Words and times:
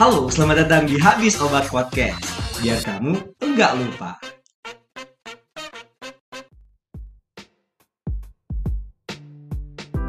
Halo, 0.00 0.24
selamat 0.32 0.64
datang 0.64 0.88
di 0.88 0.96
Habis 0.96 1.36
Obat 1.36 1.68
Podcast. 1.68 2.24
Biar 2.64 2.80
kamu 2.80 3.12
enggak 3.44 3.76
lupa. 3.76 4.16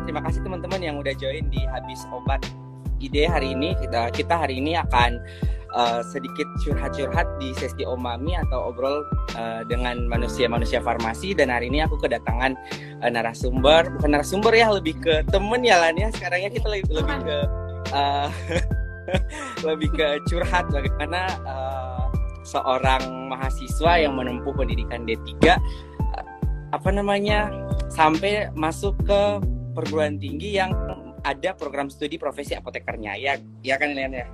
Terima 0.08 0.24
kasih 0.24 0.40
teman-teman 0.40 0.80
yang 0.80 0.96
udah 1.04 1.12
join 1.20 1.52
di 1.52 1.68
Habis 1.68 2.00
Obat. 2.16 2.48
Ide 3.04 3.28
hari 3.28 3.52
ini 3.52 3.76
kita 3.76 4.08
kita 4.16 4.48
hari 4.48 4.64
ini 4.64 4.80
akan 4.80 5.20
uh, 5.76 6.00
sedikit 6.16 6.48
curhat-curhat 6.64 7.28
di 7.44 7.52
sesi 7.60 7.84
omami 7.84 8.40
atau 8.40 8.72
obrol 8.72 9.04
uh, 9.36 9.68
dengan 9.68 10.08
manusia-manusia 10.08 10.80
farmasi 10.80 11.36
dan 11.36 11.52
hari 11.52 11.68
ini 11.68 11.84
aku 11.84 12.00
kedatangan 12.00 12.56
uh, 13.04 13.12
narasumber 13.12 13.92
bukan 14.00 14.16
narasumber 14.16 14.56
ya 14.56 14.72
lebih 14.72 14.96
ke 15.04 15.28
temen 15.28 15.60
ya 15.60 15.76
Lan 15.84 16.00
ya 16.00 16.08
sekarang 16.16 16.48
ya 16.48 16.50
kita 16.56 16.72
lebih, 16.72 17.04
lebih 17.04 17.20
ke 17.28 17.38
uh, 17.92 18.32
lebih 19.68 19.90
ke 19.94 20.08
curhat 20.28 20.68
bagaimana 20.72 21.28
uh, 21.44 22.08
seorang 22.44 23.32
mahasiswa 23.32 24.04
yang 24.04 24.16
menempuh 24.16 24.52
pendidikan 24.56 25.08
D3 25.08 25.32
uh, 25.48 25.58
apa 26.74 26.90
namanya 26.90 27.52
sampai 27.94 28.50
masuk 28.58 28.98
ke 29.06 29.22
perguruan 29.74 30.18
tinggi 30.22 30.58
yang 30.58 30.74
ada 31.24 31.56
program 31.56 31.88
studi 31.88 32.20
profesi 32.20 32.54
apotekernya 32.54 33.16
ya 33.16 33.34
ya 33.64 33.76
kan 33.80 33.96
Lian 33.96 34.14
ya 34.14 34.28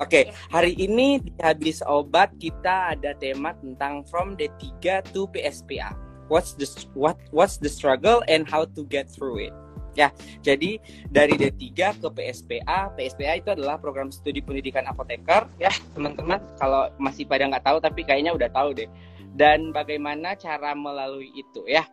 Oke, 0.00 0.32
okay, 0.32 0.32
hari 0.48 0.72
ini 0.80 1.20
di 1.20 1.28
habis 1.44 1.84
obat 1.84 2.32
kita 2.40 2.96
ada 2.96 3.12
tema 3.20 3.52
tentang 3.60 4.00
from 4.08 4.32
D3 4.32 5.04
to 5.12 5.28
PSPA. 5.28 5.92
What's 6.32 6.56
the 6.56 6.64
what 6.96 7.20
what's 7.36 7.60
the 7.60 7.68
struggle 7.68 8.24
and 8.24 8.48
how 8.48 8.64
to 8.64 8.80
get 8.88 9.12
through 9.12 9.52
it. 9.52 9.54
Ya, 9.98 10.14
jadi 10.40 10.78
dari 11.10 11.34
D3 11.34 11.98
ke 11.98 12.08
PSPA, 12.14 12.94
PSPA 12.94 13.34
itu 13.42 13.50
adalah 13.50 13.74
program 13.76 14.14
studi 14.14 14.38
pendidikan 14.38 14.86
apoteker 14.86 15.50
ya, 15.58 15.72
teman-teman. 15.94 16.38
Kalau 16.58 16.90
masih 17.02 17.26
pada 17.26 17.50
nggak 17.50 17.64
tahu 17.66 17.78
tapi 17.82 18.06
kayaknya 18.06 18.30
udah 18.34 18.50
tahu 18.54 18.70
deh. 18.74 18.86
Dan 19.34 19.70
bagaimana 19.74 20.34
cara 20.38 20.74
melalui 20.74 21.30
itu 21.34 21.66
ya. 21.66 21.86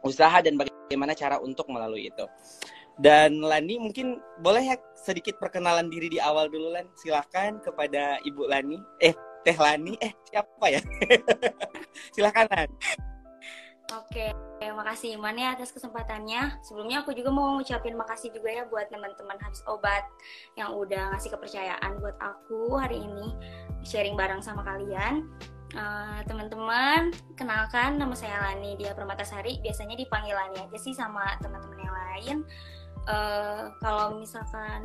Usaha 0.00 0.40
dan 0.40 0.56
bagaimana 0.56 1.12
cara 1.12 1.36
untuk 1.40 1.68
melalui 1.68 2.08
itu. 2.08 2.24
Dan 3.00 3.40
Lani 3.40 3.80
mungkin 3.80 4.20
boleh 4.44 4.60
ya 4.60 4.76
sedikit 4.92 5.40
perkenalan 5.40 5.88
diri 5.88 6.12
di 6.12 6.20
awal 6.20 6.52
dulu 6.52 6.72
Lan. 6.76 6.84
Silahkan 7.00 7.56
kepada 7.64 8.20
Ibu 8.24 8.44
Lani. 8.48 8.76
Eh, 9.00 9.16
Teh 9.40 9.56
Lani. 9.56 9.96
Eh, 10.04 10.12
siapa 10.28 10.64
ya? 10.68 10.80
Silahkan 12.16 12.44
Lan. 12.52 12.68
Oke, 13.90 14.30
terima 14.70 14.86
kasih 14.86 15.18
Iman 15.18 15.34
ya 15.34 15.58
atas 15.58 15.74
kesempatannya. 15.74 16.62
Sebelumnya 16.62 17.02
aku 17.02 17.10
juga 17.10 17.34
mau 17.34 17.58
ngucapin 17.58 17.98
makasih 17.98 18.30
juga 18.30 18.54
ya 18.54 18.62
buat 18.70 18.86
teman-teman 18.86 19.34
habis 19.42 19.66
obat 19.66 20.06
yang 20.54 20.78
udah 20.78 21.10
ngasih 21.10 21.34
kepercayaan 21.34 21.98
buat 21.98 22.14
aku 22.22 22.78
hari 22.78 23.02
ini 23.02 23.34
sharing 23.82 24.14
bareng 24.14 24.38
sama 24.38 24.62
kalian. 24.62 25.26
Uh, 25.74 26.22
teman-teman, 26.30 27.10
kenalkan 27.34 27.98
nama 27.98 28.14
saya 28.14 28.38
Lani 28.46 28.78
dia 28.78 28.94
Permatasari. 28.94 29.58
Biasanya 29.58 29.98
dipanggil 29.98 30.38
Lani 30.38 30.62
aja 30.62 30.78
sih 30.78 30.94
sama 30.94 31.34
teman-teman 31.42 31.78
yang 31.82 31.94
lain 32.06 32.36
uh, 33.08 33.72
kalau 33.80 34.20
misalkan 34.20 34.84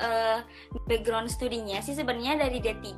uh, 0.00 0.44
background 0.88 1.30
studinya 1.30 1.80
sih 1.80 1.96
sebenarnya 1.96 2.36
dari 2.48 2.58
D3 2.60 2.92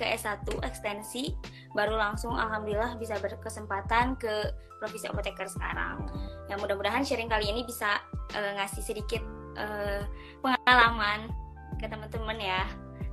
ke 0.00 0.04
S1 0.16 0.48
ekstensi 0.64 1.36
baru 1.76 2.00
langsung 2.00 2.32
alhamdulillah 2.32 2.96
bisa 2.96 3.20
berkesempatan 3.20 4.16
ke 4.16 4.48
profesi 4.80 5.04
apoteker 5.06 5.44
sekarang. 5.44 6.08
Yang 6.48 6.64
mudah-mudahan 6.64 7.04
sharing 7.04 7.28
kali 7.28 7.52
ini 7.52 7.68
bisa 7.68 8.00
uh, 8.32 8.52
ngasih 8.56 8.80
sedikit 8.80 9.20
uh, 9.60 10.02
pengalaman 10.40 11.28
ke 11.76 11.84
teman-teman 11.84 12.38
ya. 12.40 12.64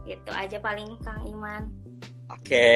Gitu 0.07 0.31
aja 0.31 0.57
paling 0.63 0.95
Kang 1.03 1.27
Iman. 1.27 1.67
Oke. 2.31 2.47
Okay. 2.47 2.73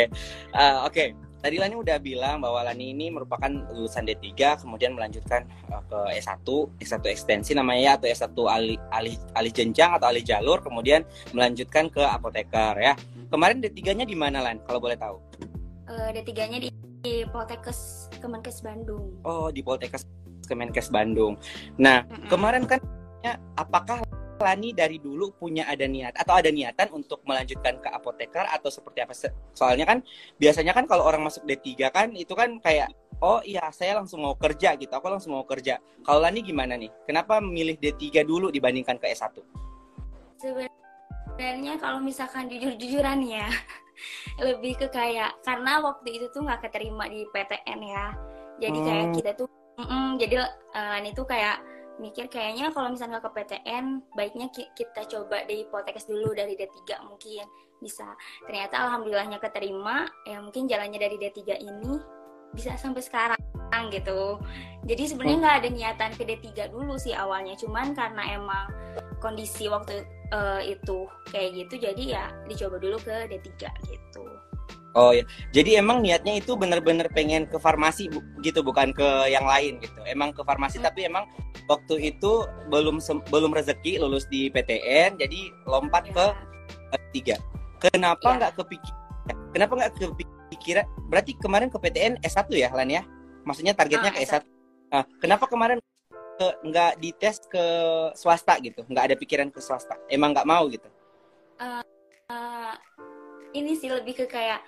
Uh, 0.51 0.83
oke. 0.83 0.91
Okay 0.91 1.30
tadi 1.41 1.57
Lani 1.57 1.75
udah 1.75 1.97
bilang 1.97 2.39
bahwa 2.39 2.61
Lani 2.61 2.93
ini 2.93 3.09
merupakan 3.09 3.49
lulusan 3.49 4.05
D3 4.05 4.61
kemudian 4.61 4.93
melanjutkan 4.93 5.43
uh, 5.73 5.81
ke 5.89 6.21
S1 6.21 6.45
S1 6.77 7.03
ekstensi 7.09 7.51
namanya 7.57 7.97
atau 7.97 8.07
S1 8.07 8.37
alih 8.37 8.77
alih 8.93 9.15
alih 9.33 9.51
jenjang 9.51 9.97
atau 9.97 10.13
alih 10.13 10.21
jalur 10.21 10.61
kemudian 10.61 11.01
melanjutkan 11.33 11.89
ke 11.89 11.99
apoteker 11.99 12.77
ya. 12.77 12.93
Kemarin 13.33 13.63
D3-nya 13.63 14.05
di 14.05 14.13
mana 14.13 14.43
Lan? 14.43 14.61
Kalau 14.67 14.77
boleh 14.77 14.95
tahu. 14.95 15.17
Uh, 15.89 16.09
D3-nya 16.13 16.61
di, 16.61 16.69
di 17.01 17.25
Poltekkes 17.27 18.11
Kemenkes 18.21 18.61
Bandung. 18.61 19.17
Oh 19.25 19.49
di 19.49 19.65
Poltekkes 19.65 20.05
Kemenkes 20.45 20.93
Bandung. 20.93 21.35
Nah 21.81 22.05
mm 22.05 22.11
-hmm. 22.11 22.29
kemarin 22.29 22.63
kan 22.69 22.79
apakah 23.57 24.01
Lani 24.41 24.73
dari 24.75 24.97
dulu 24.97 25.31
punya 25.37 25.69
ada 25.69 25.85
niat 25.85 26.17
atau 26.17 26.35
ada 26.35 26.49
niatan 26.49 26.89
untuk 26.91 27.21
melanjutkan 27.23 27.79
ke 27.79 27.89
apoteker 27.93 28.43
atau 28.49 28.67
seperti 28.67 29.05
apa? 29.05 29.13
Soalnya 29.53 29.85
kan 29.87 30.03
biasanya 30.41 30.73
kan 30.73 30.89
kalau 30.89 31.05
orang 31.05 31.23
masuk 31.23 31.45
D3 31.45 31.93
kan 31.93 32.07
itu 32.17 32.33
kan 32.33 32.57
kayak 32.59 32.91
oh 33.21 33.39
iya 33.45 33.69
saya 33.69 34.01
langsung 34.01 34.25
mau 34.25 34.35
kerja 34.35 34.75
gitu. 34.75 34.91
Aku 34.91 35.07
langsung 35.07 35.37
mau 35.37 35.45
kerja. 35.45 35.77
Kalau 36.03 36.19
Lani 36.19 36.41
gimana 36.41 36.75
nih? 36.75 36.89
Kenapa 37.05 37.37
memilih 37.39 37.77
D3 37.77 38.25
dulu 38.25 38.49
dibandingkan 38.49 38.97
ke 38.97 39.13
S1? 39.13 39.37
Sebenarnya 40.41 41.77
kalau 41.77 42.01
misalkan 42.01 42.49
jujur-jujuran 42.49 43.21
ya 43.23 43.47
lebih 44.45 44.81
ke 44.81 44.89
kayak 44.89 45.37
karena 45.45 45.79
waktu 45.79 46.17
itu 46.17 46.25
tuh 46.33 46.41
nggak 46.43 46.67
keterima 46.67 47.05
di 47.07 47.23
PTN 47.29 47.79
ya. 47.85 48.05
Jadi 48.61 48.77
hmm. 48.77 48.87
kayak 48.89 49.07
kita 49.15 49.31
tuh 49.37 49.47
mm 49.77 49.85
-mm, 49.85 50.07
jadi 50.19 50.35
uh, 50.41 50.89
Lani 50.97 51.09
tuh 51.15 51.25
kayak 51.25 51.70
mikir 52.01 52.25
kayaknya 52.27 52.73
kalau 52.73 52.89
misalnya 52.89 53.21
ke 53.21 53.29
PTN 53.29 54.01
baiknya 54.17 54.49
kita 54.51 55.05
coba 55.05 55.45
di 55.45 55.63
Poltekkes 55.69 56.09
dulu 56.09 56.33
dari 56.33 56.57
D3 56.57 57.05
mungkin. 57.05 57.45
Bisa. 57.77 58.17
Ternyata 58.45 58.89
alhamdulillahnya 58.89 59.37
keterima 59.37 60.09
ya 60.25 60.41
mungkin 60.41 60.65
jalannya 60.65 60.97
dari 60.97 61.17
D3 61.21 61.61
ini 61.61 61.93
bisa 62.51 62.73
sampai 62.75 63.05
sekarang 63.05 63.39
gitu. 63.93 64.41
Jadi 64.83 65.03
sebenarnya 65.07 65.37
nggak 65.45 65.57
ada 65.63 65.69
niatan 65.69 66.11
ke 66.17 66.23
D3 66.25 66.73
dulu 66.73 66.97
sih 66.97 67.13
awalnya. 67.13 67.53
Cuman 67.55 67.93
karena 67.93 68.35
emang 68.35 68.67
kondisi 69.21 69.69
waktu 69.69 70.03
uh, 70.33 70.59
itu 70.65 71.05
kayak 71.29 71.49
gitu 71.55 71.87
jadi 71.87 72.03
ya 72.03 72.25
dicoba 72.49 72.81
dulu 72.81 72.97
ke 72.99 73.29
D3 73.29 73.69
gitu 73.87 74.25
Oh 74.91 75.15
ya, 75.15 75.23
jadi 75.55 75.79
emang 75.79 76.03
niatnya 76.03 76.35
itu 76.35 76.51
benar-benar 76.59 77.07
pengen 77.15 77.47
ke 77.47 77.55
farmasi 77.55 78.11
bu, 78.11 78.19
gitu, 78.43 78.59
bukan 78.59 78.91
ke 78.91 79.07
yang 79.31 79.47
lain 79.47 79.79
gitu. 79.79 79.95
Emang 80.03 80.35
ke 80.35 80.43
farmasi, 80.43 80.83
hmm. 80.83 80.85
tapi 80.91 81.07
emang 81.07 81.23
waktu 81.71 82.11
itu 82.11 82.43
belum 82.67 82.99
belum 83.31 83.51
rezeki 83.55 84.03
lulus 84.03 84.27
di 84.27 84.51
PTN, 84.51 85.15
jadi 85.15 85.39
lompat 85.63 86.11
ya. 86.11 86.35
ke 86.91 86.97
tiga. 87.15 87.35
Kenapa 87.79 88.35
iya. 88.35 88.37
nggak 88.37 88.53
ya. 88.53 88.57
kepikir? 88.59 88.93
Kenapa 89.55 89.71
nggak 89.79 89.91
kepikiran? 89.95 90.85
Berarti 91.07 91.31
kemarin 91.39 91.67
ke 91.71 91.77
PTN 91.79 92.13
S1 92.19 92.51
ya, 92.51 92.69
Lan 92.75 92.91
ya? 92.91 93.03
Maksudnya 93.47 93.71
targetnya 93.71 94.11
ah, 94.11 94.15
ke 94.15 94.19
S1. 94.27 94.43
Nah, 94.91 95.03
kenapa 95.23 95.47
kemarin 95.47 95.79
ke 96.35 96.47
nggak 96.67 96.99
dites 96.99 97.39
ke 97.47 97.65
swasta 98.19 98.59
gitu? 98.59 98.83
Nggak 98.91 99.03
ada 99.11 99.15
pikiran 99.15 99.47
ke 99.47 99.63
swasta? 99.63 99.95
Emang 100.11 100.35
nggak 100.35 100.47
mau 100.47 100.67
gitu? 100.67 100.87
Uh, 101.61 101.79
uh, 102.27 102.75
ini 103.51 103.75
sih 103.75 103.91
lebih 103.91 104.13
ke 104.23 104.25
kayak 104.27 104.61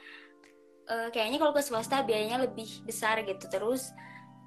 uh, 0.89 1.07
kayaknya 1.11 1.39
kalau 1.39 1.53
ke 1.55 1.63
swasta 1.63 2.03
biayanya 2.03 2.44
lebih 2.44 2.67
besar 2.83 3.21
gitu 3.23 3.45
terus 3.47 3.91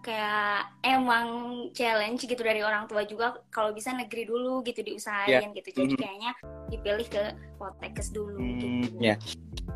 kayak 0.05 0.71
emang 0.87 1.27
challenge 1.75 2.23
gitu 2.31 2.39
dari 2.39 2.63
orang 2.63 2.87
tua 2.87 3.03
juga 3.03 3.43
kalau 3.51 3.75
bisa 3.75 3.91
negeri 3.91 4.23
dulu 4.29 4.63
gitu 4.63 4.79
diusahain 4.87 5.51
yeah. 5.51 5.57
gitu 5.57 5.69
jadi 5.75 5.95
mm. 5.95 5.99
kayaknya 5.99 6.31
dipilih 6.71 7.07
ke 7.11 7.23
Poltekkes 7.59 8.15
dulu 8.15 8.39
mm, 8.39 8.47
gitu. 8.47 8.67
Ya. 9.03 9.15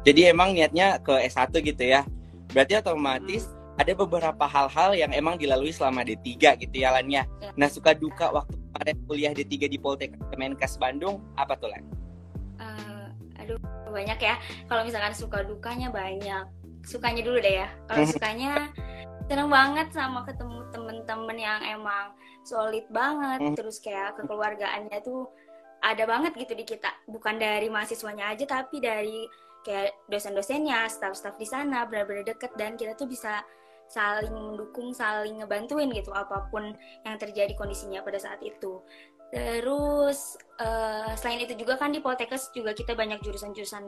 Jadi 0.07 0.21
emang 0.31 0.55
niatnya 0.55 1.03
ke 1.03 1.19
S1 1.27 1.51
gitu 1.51 1.83
ya. 1.83 2.07
Berarti 2.55 2.79
otomatis 2.79 3.51
mm. 3.51 3.83
ada 3.83 3.93
beberapa 3.99 4.45
hal-hal 4.47 4.95
yang 4.95 5.11
emang 5.11 5.35
dilalui 5.35 5.75
selama 5.75 6.07
D3 6.07 6.63
gitu 6.63 6.77
ya 6.79 6.95
Lan 6.95 7.11
ya. 7.11 7.27
Yeah. 7.43 7.53
Nah, 7.59 7.67
suka 7.67 7.99
duka 7.99 8.31
waktu 8.31 8.55
kemarin 8.55 8.97
kuliah 9.11 9.33
D3 9.35 9.67
di 9.67 9.79
Poltekkes 9.83 10.23
Kemenkes 10.31 10.79
Bandung 10.79 11.27
apa 11.35 11.59
tuh 11.59 11.75
Lan? 11.75 11.83
Aduh 13.51 13.91
banyak 13.91 14.19
ya 14.23 14.39
kalau 14.71 14.87
misalkan 14.87 15.11
suka 15.11 15.43
dukanya 15.43 15.91
banyak 15.91 16.47
sukanya 16.87 17.27
dulu 17.27 17.43
deh 17.43 17.67
ya 17.67 17.69
kalau 17.91 18.07
mhm. 18.07 18.11
sukanya 18.15 18.53
seneng 19.27 19.51
banget 19.51 19.89
sama 19.95 20.27
ketemu 20.27 20.59
temen-temen 20.71 21.39
yang 21.39 21.61
emang 21.67 22.15
solid 22.47 22.87
banget 22.95 23.41
mhm. 23.43 23.55
terus 23.59 23.83
kayak 23.83 24.15
kekeluargaannya 24.19 24.99
tuh 25.03 25.27
ada 25.83 26.05
banget 26.07 26.37
gitu 26.39 26.53
di 26.55 26.63
kita 26.63 26.91
bukan 27.11 27.41
dari 27.41 27.67
mahasiswanya 27.67 28.31
aja 28.31 28.47
tapi 28.47 28.79
dari 28.79 29.27
kayak 29.67 30.07
dosen-dosennya 30.07 30.87
staff-staff 30.87 31.37
di 31.37 31.47
sana 31.49 31.85
benar-benar 31.85 32.31
deket 32.31 32.53
dan 32.57 32.79
kita 32.79 32.97
tuh 32.97 33.11
bisa 33.11 33.43
saling 33.91 34.31
mendukung, 34.31 34.95
saling 34.95 35.43
ngebantuin 35.43 35.91
gitu 35.91 36.15
apa 36.15 36.47
pun 36.47 36.63
yang 37.03 37.19
terjadi 37.19 37.51
kondisinya 37.59 38.07
pada 38.07 38.23
saat 38.23 38.39
itu. 38.39 38.79
Terus 39.31 40.35
uh, 40.59 41.15
selain 41.15 41.47
itu 41.47 41.55
juga 41.55 41.79
kan 41.79 41.95
di 41.95 42.03
Poltekkes 42.03 42.51
juga 42.51 42.75
kita 42.75 42.99
banyak 42.99 43.23
jurusan-jurusan 43.23 43.85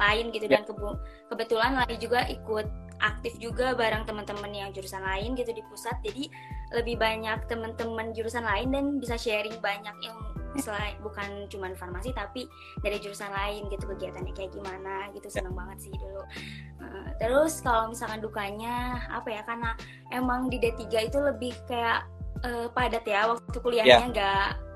lain 0.00 0.26
gitu 0.32 0.48
yeah. 0.48 0.60
dan 0.60 0.62
kebu 0.64 0.96
kebetulan 1.28 1.72
lagi 1.76 2.00
juga 2.00 2.24
ikut 2.24 2.66
aktif 2.98 3.36
juga 3.36 3.76
bareng 3.76 4.08
teman-teman 4.08 4.50
yang 4.50 4.70
jurusan 4.72 5.04
lain 5.04 5.36
gitu 5.36 5.52
di 5.52 5.62
pusat. 5.68 5.94
Jadi 6.00 6.32
lebih 6.72 6.96
banyak 6.96 7.46
teman-teman 7.46 8.16
jurusan 8.16 8.44
lain 8.44 8.72
dan 8.72 8.84
bisa 8.96 9.20
sharing 9.20 9.56
banyak 9.60 9.94
yang 10.00 10.16
selain 10.56 10.96
bukan 11.04 11.44
cuman 11.52 11.76
farmasi 11.76 12.10
tapi 12.16 12.48
dari 12.80 12.96
jurusan 12.96 13.28
lain 13.30 13.68
gitu 13.68 13.84
kegiatannya 13.84 14.32
kayak 14.32 14.50
gimana 14.50 15.12
gitu 15.12 15.28
seneng 15.28 15.52
banget 15.52 15.88
sih 15.88 15.92
dulu 15.92 16.24
Uh, 16.78 17.10
terus 17.18 17.58
kalau 17.58 17.90
misalkan 17.90 18.22
dukanya 18.22 19.02
apa 19.10 19.34
ya 19.34 19.42
karena 19.42 19.74
emang 20.14 20.46
di 20.46 20.62
D3 20.62 21.10
itu 21.10 21.18
lebih 21.18 21.50
kayak 21.66 22.06
uh, 22.46 22.70
padat 22.70 23.02
ya 23.02 23.26
waktu 23.34 23.58
kuliahnya 23.58 24.06
nggak 24.14 24.67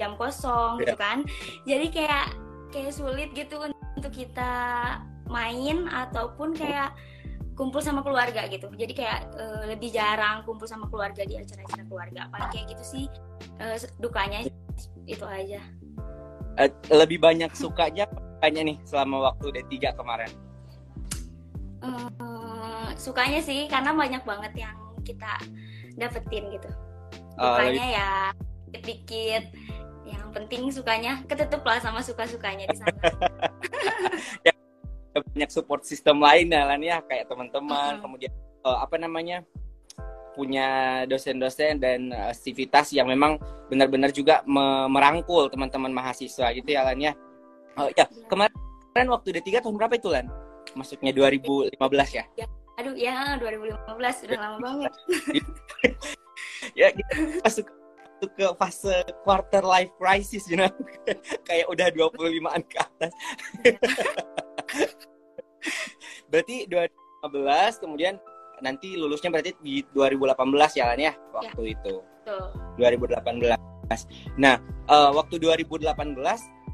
jam 0.00 0.18
kosong 0.18 0.82
gitu 0.82 0.96
kan. 0.98 1.22
Jadi 1.68 1.86
kayak 1.90 2.34
kayak 2.74 2.92
sulit 2.94 3.30
gitu 3.32 3.70
untuk 3.70 4.12
kita 4.12 4.52
main 5.30 5.86
ataupun 5.88 6.52
kayak 6.54 6.92
kumpul 7.54 7.78
sama 7.78 8.02
keluarga 8.02 8.50
gitu. 8.50 8.66
Jadi 8.74 8.92
kayak 8.92 9.30
uh, 9.38 9.64
lebih 9.70 9.94
jarang 9.94 10.42
kumpul 10.42 10.66
sama 10.66 10.90
keluarga 10.90 11.22
di 11.22 11.38
acara-acara 11.38 11.86
keluarga. 11.86 12.20
Paling 12.28 12.50
kayak 12.50 12.66
gitu 12.74 12.84
sih 12.84 13.04
uh, 13.62 13.78
dukanya 14.02 14.42
itu 15.06 15.24
aja. 15.24 15.62
Uh, 16.58 16.70
lebih 16.90 17.22
banyak 17.22 17.50
sukanya 17.54 18.06
sukanya 18.44 18.60
nih 18.66 18.76
selama 18.84 19.32
waktu 19.32 19.46
D3 19.70 19.94
kemarin? 19.94 20.30
Uh, 21.84 22.90
sukanya 22.98 23.40
sih 23.40 23.70
karena 23.70 23.94
banyak 23.94 24.22
banget 24.26 24.52
yang 24.58 24.76
kita 25.06 25.38
dapetin 25.94 26.50
gitu. 26.50 26.68
Sukanya 27.38 27.84
uh, 27.86 27.94
ya 27.94 28.10
dikit-dikit. 28.74 29.44
Yang 30.04 30.26
penting 30.34 30.62
sukanya 30.74 31.22
ketutup 31.30 31.62
lah 31.62 31.78
sama 31.78 32.02
suka-sukanya 32.02 32.66
di 32.66 32.76
sana. 32.76 32.92
Ya, 35.14 35.22
banyak 35.22 35.46
support 35.46 35.86
sistem 35.86 36.18
lain 36.18 36.50
lan 36.50 36.82
ya. 36.82 36.98
Kayak 37.06 37.30
teman-teman 37.30 37.70
uh 37.70 37.94
-huh. 37.94 38.02
kemudian 38.02 38.32
uh, 38.66 38.82
apa 38.82 38.98
namanya 38.98 39.46
punya 40.34 41.02
dosen-dosen 41.06 41.78
dan 41.78 42.10
aktivitas 42.10 42.90
yang 42.90 43.06
memang 43.06 43.38
benar-benar 43.70 44.10
juga 44.10 44.42
me 44.42 44.90
merangkul 44.90 45.46
teman-teman 45.46 45.94
mahasiswa 45.94 46.50
gitu 46.50 46.66
ya 46.66 46.82
lan 46.82 46.98
ya. 46.98 47.12
Uh, 47.78 47.86
ya 47.94 48.10
kemarin 48.26 49.06
waktu 49.06 49.38
D3 49.38 49.62
tahun 49.62 49.78
berapa 49.78 49.94
itu 49.94 50.10
lan? 50.10 50.26
Masuknya 50.74 51.14
2015 51.14 51.78
ya? 52.10 52.26
ya 52.34 52.46
aduh 52.74 52.94
ya 52.98 53.38
2015 53.38 54.26
udah 54.26 54.38
lama 54.42 54.58
banget. 54.58 54.92
Ya 56.74 56.88
kita 56.90 57.12
masuk 57.44 57.66
masuk 58.24 58.32
ke 58.40 58.46
fase 58.56 58.96
quarter 59.20 59.60
life 59.60 59.92
crisis 60.00 60.48
you 60.48 60.56
know 60.56 60.68
kayak 61.48 61.68
udah 61.68 61.92
25an 61.92 62.64
ke 62.64 62.76
atas 62.80 63.12
berarti 66.32 66.64
2015 66.72 67.84
kemudian 67.84 68.16
nanti 68.64 68.96
lulusnya 68.96 69.28
berarti 69.28 69.52
di 69.60 69.84
2018 69.92 70.80
ya 70.80 70.84
kan 70.88 71.00
ya 71.00 71.12
waktu 71.36 71.62
ya. 71.68 71.72
itu 71.76 71.94
Betul. 72.24 72.48
2018 72.80 74.40
nah 74.40 74.56
uh, 74.88 75.12
waktu 75.12 75.36
2018 75.36 75.92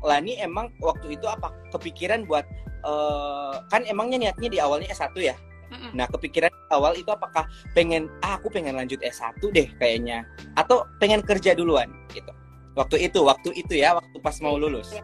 Lani 0.00 0.38
emang 0.38 0.70
waktu 0.78 1.18
itu 1.18 1.26
apa 1.26 1.50
kepikiran 1.74 2.30
buat 2.30 2.46
uh, 2.86 3.58
kan 3.68 3.84
emangnya 3.84 4.30
niatnya 4.30 4.48
di 4.48 4.56
awalnya 4.56 4.88
S1 4.96 5.12
ya. 5.20 5.36
Mm-mm. 5.68 5.92
Nah, 5.92 6.08
kepikiran 6.08 6.48
awal 6.70 6.94
itu 6.94 7.10
apakah 7.10 7.46
pengen 7.74 8.06
ah, 8.22 8.38
aku 8.38 8.48
pengen 8.48 8.78
lanjut 8.78 8.98
S1 9.02 9.42
deh 9.50 9.68
kayaknya 9.76 10.24
atau 10.54 10.86
pengen 11.02 11.20
kerja 11.20 11.52
duluan 11.54 11.90
gitu. 12.14 12.30
Waktu 12.78 13.10
itu, 13.10 13.20
waktu 13.26 13.50
itu 13.58 13.82
ya, 13.82 13.98
waktu 13.98 14.16
pas 14.22 14.38
mau 14.38 14.54
lulus. 14.54 14.94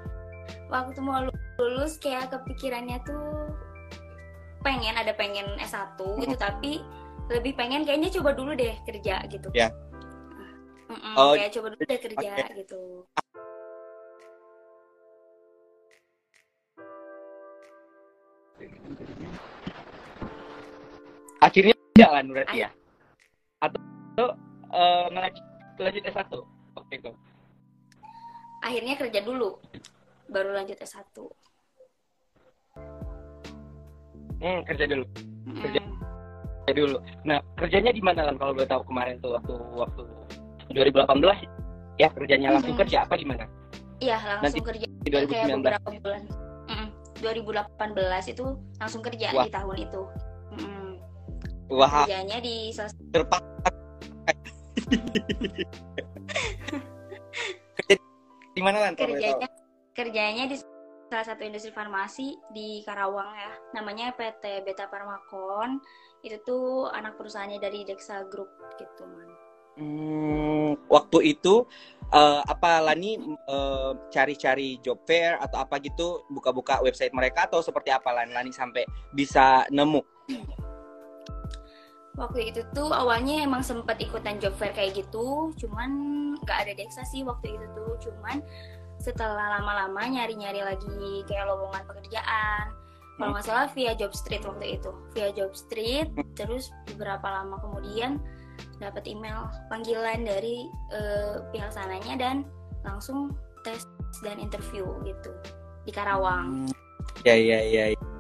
Waktu 0.70 0.98
mau 1.02 1.26
lulus 1.58 1.98
kayak 1.98 2.30
kepikirannya 2.30 3.02
tuh 3.02 3.50
pengen 4.62 4.94
ada 4.94 5.14
pengen 5.14 5.46
S1 5.62 5.94
mm-hmm. 5.98 6.22
gitu 6.26 6.36
tapi 6.38 6.72
lebih 7.26 7.58
pengen 7.58 7.82
kayaknya 7.82 8.10
coba 8.19 8.34
dulu 8.34 8.54
deh 8.54 8.74
kerja 8.86 9.22
gitu. 9.30 9.50
Ya. 9.54 9.70
Yeah. 9.70 11.19
oh, 11.19 11.34
kayak 11.34 11.50
coba 11.58 11.66
dulu 11.74 11.82
deh 11.86 12.00
kerja 12.02 12.30
okay. 12.38 12.62
gitu. 12.62 12.82
Akhirnya 21.40 21.76
jalan 21.96 22.24
berarti 22.32 22.56
ya? 22.64 22.70
Atau 23.60 24.26
uh, 24.72 25.06
ngelanjut 25.12 25.44
lanjut 25.76 26.02
S1 26.08 26.32
waktu 26.76 26.94
itu 27.00 27.10
akhirnya 28.64 28.94
kerja 28.98 29.20
dulu 29.22 29.60
baru 30.32 30.50
lanjut 30.56 30.78
S1 30.80 31.16
hmm 34.36 34.58
kerja 34.68 34.84
dulu. 34.84 35.04
Hmm. 35.48 35.62
kerja 35.64 35.80
dulu. 36.76 36.98
Nah 37.24 37.38
kerjanya 37.56 37.92
di 37.94 38.02
mana 38.04 38.26
kan 38.28 38.36
kalau 38.36 38.52
boleh 38.52 38.68
tahu 38.68 38.82
kemarin 38.90 39.16
tuh 39.22 39.32
waktu 39.38 39.54
waktu 39.78 40.02
2018 40.76 41.46
ya 41.96 42.08
kerjanya 42.12 42.48
langsung 42.52 42.76
hmm. 42.76 42.82
kerja 42.84 43.06
apa 43.08 43.14
di 43.16 43.24
mana? 43.24 43.44
Iya 43.96 44.20
langsung 44.20 44.44
Nanti 44.44 44.60
kerja 44.60 44.86
di 44.86 45.08
2019 45.08 45.30
kayak 45.32 45.56
beberapa 45.56 45.88
bulan. 46.04 46.22
Mm 46.66 46.88
2018 47.16 48.36
itu 48.36 48.44
langsung 48.76 49.00
kerja 49.00 49.32
Wah. 49.32 49.48
di 49.48 49.50
tahun 49.52 49.76
itu. 49.80 50.02
Mm. 50.52 50.85
Wah. 51.70 52.06
Kerjanya 52.06 52.38
di 52.38 52.70
terpaksa. 53.10 53.70
Kerja 57.76 57.94
di 58.56 58.62
mana 58.62 58.78
kan? 58.88 58.92
Kerjanya 58.96 59.48
kerjanya 59.96 60.44
di 60.48 60.56
salah 61.08 61.26
satu 61.26 61.42
industri 61.46 61.72
farmasi 61.72 62.36
di 62.54 62.82
Karawang 62.86 63.34
ya. 63.34 63.52
Namanya 63.74 64.14
PT 64.14 64.62
Beta 64.62 64.86
Farmakon. 64.86 65.80
Itu 66.22 66.38
tuh 66.46 66.66
anak 66.90 67.18
perusahaannya 67.18 67.62
dari 67.62 67.84
Dexa 67.86 68.26
Group 68.30 68.50
gitu, 68.78 69.06
Man. 69.06 69.30
Hmm, 69.76 70.72
waktu 70.88 71.36
itu 71.36 71.69
uh, 72.08 72.40
apa 72.48 72.80
Lani 72.80 73.20
uh, 73.44 73.92
cari-cari 74.08 74.80
job 74.80 75.04
fair 75.04 75.36
atau 75.36 75.60
apa 75.60 75.76
gitu 75.84 76.24
buka-buka 76.32 76.80
website 76.80 77.12
mereka 77.12 77.44
atau 77.44 77.60
seperti 77.60 77.92
apa 77.92 78.08
Lani, 78.08 78.32
Lani 78.32 78.56
sampai 78.56 78.88
bisa 79.12 79.69
nemu 79.69 80.00
waktu 82.16 82.50
itu 82.52 82.60
tuh 82.72 82.90
awalnya 82.90 83.44
emang 83.44 83.60
sempat 83.60 84.00
ikutan 84.00 84.40
job 84.40 84.56
fair 84.56 84.72
kayak 84.72 85.04
gitu 85.04 85.52
cuman 85.60 85.90
nggak 86.42 86.58
ada 86.66 86.72
deksa 86.76 87.02
sih 87.06 87.22
waktu 87.24 87.56
itu 87.56 87.66
tuh. 87.76 87.92
Cuman 88.08 88.42
setelah 89.00 89.60
lama-lama 89.60 90.02
nyari-nyari 90.08 90.64
lagi 90.64 91.24
kayak 91.28 91.48
lowongan 91.48 91.84
pekerjaan. 91.88 92.72
Kalau 93.16 93.32
nggak 93.32 93.46
salah 93.48 93.68
via 93.72 93.92
job 93.96 94.12
street 94.12 94.44
waktu 94.44 94.76
itu. 94.76 94.90
Via 95.16 95.30
job 95.32 95.52
street 95.56 96.12
terus 96.36 96.68
beberapa 96.92 97.24
lama 97.28 97.56
kemudian 97.60 98.20
dapat 98.80 99.04
email 99.08 99.48
panggilan 99.69 100.24
dari 100.24 100.69
uh, 100.92 101.44
pihak 101.52 101.72
sananya 101.72 102.16
dan 102.16 102.36
langsung 102.84 103.32
tes 103.64 103.84
dan 104.20 104.36
interview 104.36 104.84
gitu 105.04 105.32
di 105.88 105.92
Karawang. 105.92 106.69
Ya 107.24 107.36
ya 107.36 107.60
ya 107.64 107.84
ya 107.96 108.16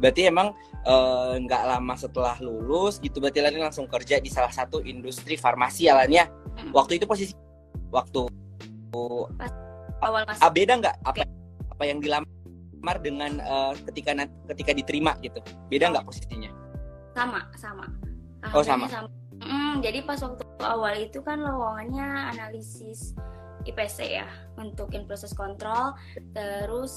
berarti 0.00 0.30
emang 0.32 0.56
Eh, 0.82 1.34
nggak 1.46 1.62
uh, 1.62 1.68
lama 1.78 1.94
setelah 1.94 2.34
lulus 2.42 2.98
gitu 2.98 3.22
berarti 3.22 3.38
Lani 3.38 3.62
langsung 3.62 3.86
kerja 3.86 4.18
di 4.18 4.26
salah 4.26 4.50
satu 4.50 4.82
industri 4.82 5.38
farmasi 5.38 5.86
ya 5.86 5.94
Lani 5.94 6.18
ya? 6.18 6.26
Hmm. 6.26 6.74
waktu 6.74 6.98
itu 6.98 7.06
posisi 7.06 7.38
waktu 7.94 8.26
awal 10.02 10.26
masuk. 10.26 10.42
Ah, 10.42 10.50
beda 10.50 10.82
nggak? 10.82 10.96
Apa 11.06 11.22
apa 11.70 11.82
yang 11.86 12.02
dilamar 12.02 12.96
dengan 12.98 13.38
uh, 13.46 13.78
ketika 13.94 14.26
ketika 14.50 14.74
diterima 14.74 15.14
gitu? 15.22 15.38
Beda 15.70 15.94
nggak 15.94 16.02
posisinya? 16.02 16.50
Sama 17.14 17.46
sama. 17.54 17.86
Oh 18.50 18.66
sama, 18.66 18.90
sama. 18.90 19.06
Mm, 19.38 19.86
jadi 19.86 20.02
pas 20.02 20.18
waktu 20.18 20.42
awal 20.66 20.98
itu 20.98 21.22
kan 21.22 21.46
lowongannya 21.46 22.34
analisis 22.34 23.14
IPC 23.64 23.98
ya 24.22 24.28
untuk 24.58 24.90
in 24.94 25.06
process 25.06 25.32
control 25.32 25.94
terus 26.34 26.94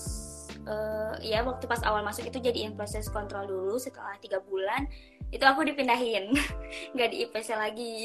uh, 0.65 1.15
ya 1.21 1.41
waktu 1.45 1.65
pas 1.65 1.81
awal 1.85 2.01
masuk 2.01 2.27
itu 2.29 2.39
jadiin 2.41 2.73
proses 2.73 3.09
kontrol 3.09 3.45
dulu 3.45 3.75
setelah 3.77 4.17
tiga 4.21 4.41
bulan 4.45 4.87
itu 5.33 5.43
aku 5.43 5.65
dipindahin. 5.65 6.31
Nggak 6.95 7.09
di 7.11 7.17
IPC 7.25 7.49
lagi. 7.55 7.95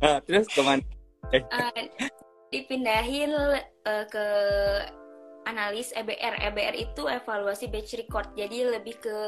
Uh, 0.00 0.18
terus 0.26 0.48
ke 0.48 0.60
mana? 0.64 0.82
Uh, 1.30 1.70
dipindahin 2.54 3.30
uh, 3.86 4.04
ke 4.08 4.26
analis 5.46 5.94
EBR 5.94 6.42
EBR 6.50 6.74
itu 6.74 7.06
evaluasi 7.06 7.70
batch 7.70 7.94
record 8.02 8.34
jadi 8.34 8.66
lebih 8.78 8.98
ke 8.98 9.18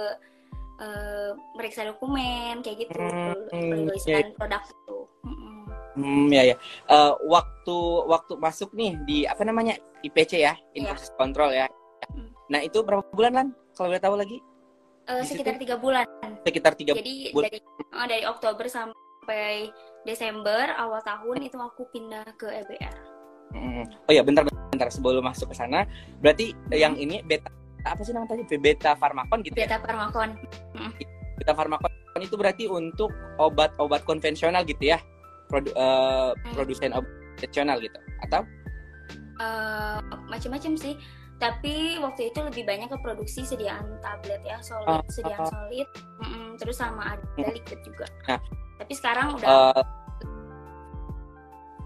uh, 0.83 1.31
meriksa 1.55 1.87
dokumen 1.87 2.63
kayak 2.63 2.87
gitu. 2.87 2.99
Hmm, 2.99 3.87
yeah. 4.07 4.27
produk 4.35 4.63
itu. 4.67 4.99
Hmm, 5.23 5.38
ya 6.31 6.43
ya. 6.55 6.57
Uh, 6.87 7.15
waktu 7.27 7.77
waktu 8.07 8.33
masuk 8.39 8.71
nih 8.75 8.95
di 9.05 9.19
apa 9.25 9.43
namanya 9.43 9.77
IPC 10.07 10.43
ya, 10.43 10.55
yeah. 10.75 10.97
Control 11.19 11.51
ya. 11.51 11.67
Nah 12.49 12.61
itu 12.65 12.81
berapa 12.81 13.05
bulan 13.13 13.33
lan? 13.35 13.49
Kalau 13.77 13.93
boleh 13.93 14.03
tahu 14.03 14.17
lagi? 14.17 14.39
Uh, 15.09 15.25
sekitar 15.25 15.57
tiga 15.57 15.77
bulan. 15.81 16.05
Sekitar 16.45 16.73
tiga 16.77 16.93
Jadi 16.97 17.33
bulan. 17.33 17.49
dari 17.49 17.59
uh, 17.97 18.07
dari 18.09 18.25
Oktober 18.29 18.67
sampai 18.69 19.73
Desember 20.05 20.73
awal 20.77 21.01
tahun 21.05 21.49
itu 21.49 21.57
aku 21.57 21.89
pindah 21.93 22.25
ke 22.37 22.49
EBR. 22.49 22.97
Hmm. 23.57 23.85
Oh 24.09 24.13
ya 24.13 24.21
bentar 24.21 24.45
bentar 24.45 24.89
sebelum 24.93 25.25
masuk 25.25 25.53
ke 25.53 25.57
sana, 25.57 25.89
berarti 26.21 26.53
hmm. 26.53 26.77
yang 26.77 26.95
ini 27.01 27.25
beta 27.25 27.49
apa 27.89 28.01
sih 28.05 28.13
namanya 28.13 28.37
tadi? 28.37 28.61
Beta 28.61 28.93
Farmakon 29.01 29.41
gitu 29.41 29.57
beta 29.57 29.65
ya? 29.65 29.69
Beta 29.81 29.87
Farmakon. 29.89 30.31
Hmm. 30.77 30.93
Beta 31.41 31.53
Farmakon 31.57 31.93
itu 32.21 32.35
berarti 32.35 32.65
untuk 32.67 33.15
obat-obat 33.39 34.03
konvensional 34.05 34.67
gitu 34.67 34.93
ya? 34.93 34.99
Produ 35.49 35.73
uh, 35.75 36.33
hmm. 36.37 36.53
Produsen 36.55 36.93
obat 36.93 37.11
konvensional 37.39 37.79
gitu. 37.83 37.99
Atau? 38.27 38.43
uh, 39.39 39.99
macam-macam 40.27 40.75
sih. 40.75 40.95
Tapi 41.39 42.03
waktu 42.03 42.35
itu 42.35 42.39
lebih 42.43 42.67
banyak 42.67 42.91
ke 42.91 42.99
produksi 42.99 43.47
sediaan 43.47 43.87
tablet 44.03 44.43
ya 44.43 44.59
solid 44.59 44.91
uh, 44.91 45.07
sediaan 45.07 45.47
uh, 45.47 45.51
solid. 45.51 45.89
Mm 46.19 46.27
-mm, 46.27 46.47
terus 46.59 46.77
sama 46.83 47.15
ada 47.15 47.23
uh, 47.39 47.55
liquid 47.55 47.79
juga. 47.87 48.11
Nah, 48.27 48.43
tapi 48.83 48.93
sekarang 48.99 49.39
udah 49.39 49.47
uh, 49.47 49.83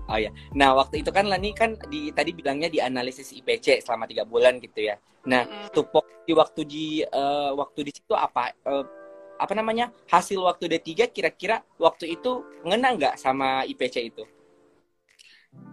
oh 0.08 0.16
ya. 0.16 0.32
Nah 0.56 0.72
waktu 0.72 1.04
itu 1.04 1.12
kan 1.12 1.28
Lani 1.28 1.52
kan 1.52 1.76
di 1.92 2.08
tadi 2.16 2.32
bilangnya 2.32 2.72
di 2.72 2.80
analisis 2.80 3.28
IPC 3.36 3.84
selama 3.84 4.08
tiga 4.08 4.24
bulan 4.24 4.56
gitu 4.56 4.88
ya. 4.88 4.96
Nah 5.28 5.44
mm 5.44 5.52
-hmm. 5.52 5.68
tupok 5.76 6.24
di 6.24 6.32
waktu 6.32 6.60
di 6.64 6.86
uh, 7.04 7.52
waktu 7.52 7.80
di 7.84 7.92
situ 7.92 8.16
apa? 8.16 8.56
Uh, 8.64 8.88
apa 9.40 9.52
namanya 9.56 9.92
hasil 10.10 10.40
waktu 10.42 10.68
D3 10.78 11.10
kira-kira 11.10 11.64
waktu 11.80 12.16
itu 12.16 12.44
ngena 12.64 12.94
nggak 12.96 13.14
sama 13.18 13.66
IPC 13.68 14.12
itu 14.12 14.24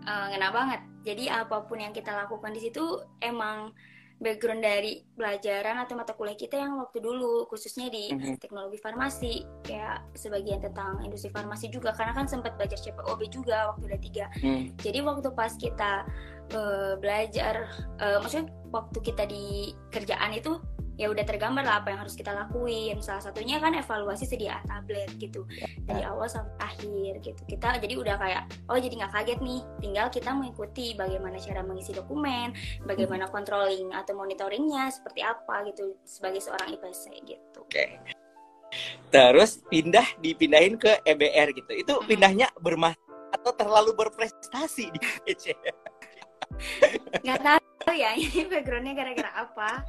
uh, 0.05 0.25
ngena 0.31 0.49
banget. 0.51 0.81
Jadi 1.07 1.31
apa 1.31 1.63
pun 1.65 1.79
yang 1.79 1.95
kita 1.95 2.11
lakukan 2.11 2.51
di 2.51 2.61
situ 2.61 2.83
emang 3.23 3.71
background 4.19 4.59
dari 4.59 4.99
pelajaran 5.15 5.79
atau 5.79 5.95
mata 5.95 6.11
kuliah 6.11 6.35
kita 6.35 6.59
yang 6.59 6.75
waktu 6.75 6.99
dulu 6.99 7.47
khususnya 7.47 7.87
di 7.87 8.11
mm-hmm. 8.11 8.35
teknologi 8.43 8.75
farmasi 8.75 9.47
kayak 9.63 10.03
sebagian 10.11 10.59
tentang 10.59 10.99
industri 11.07 11.31
farmasi 11.31 11.71
juga 11.71 11.95
karena 11.95 12.11
kan 12.11 12.27
sempat 12.27 12.59
belajar 12.59 12.75
CPOB 12.83 13.31
juga 13.31 13.71
waktu 13.71 13.95
D3. 13.95 14.07
Mm. 14.43 14.63
Jadi 14.75 14.99
waktu 15.07 15.27
pas 15.31 15.55
kita 15.55 16.03
uh, 16.51 16.93
belajar 16.99 17.71
uh, 18.03 18.19
maksudnya 18.19 18.51
waktu 18.75 18.99
kita 18.99 19.23
di 19.23 19.71
kerjaan 19.87 20.35
itu 20.35 20.59
ya 20.99 21.07
udah 21.07 21.23
tergambar 21.23 21.63
lah 21.63 21.79
apa 21.79 21.95
yang 21.95 22.03
harus 22.03 22.11
kita 22.19 22.35
lakuin 22.35 22.99
salah 22.99 23.23
satunya 23.23 23.55
kan 23.63 23.71
evaluasi 23.71 24.27
sediaan 24.27 24.59
tablet 24.67 25.07
gitu 25.15 25.47
ya. 25.47 25.63
dari 25.87 26.03
awal 26.03 26.27
sampai 26.27 26.51
akhir 26.59 27.23
gitu 27.23 27.41
kita 27.47 27.79
jadi 27.79 27.95
udah 27.95 28.15
kayak 28.19 28.43
oh 28.67 28.75
jadi 28.75 28.99
nggak 28.99 29.13
kaget 29.15 29.39
nih 29.39 29.61
tinggal 29.79 30.07
kita 30.11 30.29
mengikuti 30.35 30.91
bagaimana 30.99 31.39
cara 31.39 31.63
mengisi 31.63 31.95
dokumen 31.95 32.51
bagaimana 32.83 33.31
hmm. 33.31 33.33
controlling 33.33 33.87
atau 33.95 34.11
monitoringnya 34.19 34.91
seperti 34.91 35.23
apa 35.23 35.63
gitu 35.71 35.95
sebagai 36.03 36.43
seorang 36.43 36.75
IPC 36.75 37.03
gitu 37.23 37.63
oke 37.63 37.71
okay. 37.71 37.95
terus 39.07 39.63
pindah 39.71 40.05
dipindahin 40.19 40.75
ke 40.75 40.99
EBR 41.07 41.55
gitu 41.55 41.73
itu 41.79 41.93
hmm. 41.95 42.05
pindahnya 42.11 42.51
bermasalah 42.59 42.99
atau 43.29 43.55
terlalu 43.55 43.95
berprestasi 43.95 44.91
di 44.91 44.99
IPC 44.99 45.55
nggak 47.23 47.39
tahu 47.39 47.93
ya 47.95 48.11
ini 48.17 48.45
backgroundnya 48.51 48.93
gara-gara 48.97 49.31
apa 49.47 49.85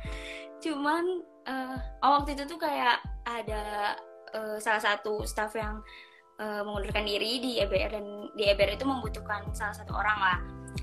cuman 0.60 1.24
uh, 1.48 1.76
oh 2.04 2.20
waktu 2.20 2.36
itu 2.36 2.44
tuh 2.46 2.60
kayak 2.60 3.00
ada 3.24 3.96
uh, 4.36 4.56
salah 4.60 4.82
satu 4.82 5.24
staff 5.26 5.52
yang 5.56 5.80
uh, 6.40 6.62
mengundurkan 6.64 7.04
diri 7.04 7.40
di 7.40 7.50
EBR 7.60 7.90
dan 7.92 8.06
di 8.34 8.44
EBR 8.48 8.76
itu 8.76 8.84
membutuhkan 8.88 9.48
salah 9.52 9.76
satu 9.76 9.92
orang 9.96 10.18
lah. 10.18 10.38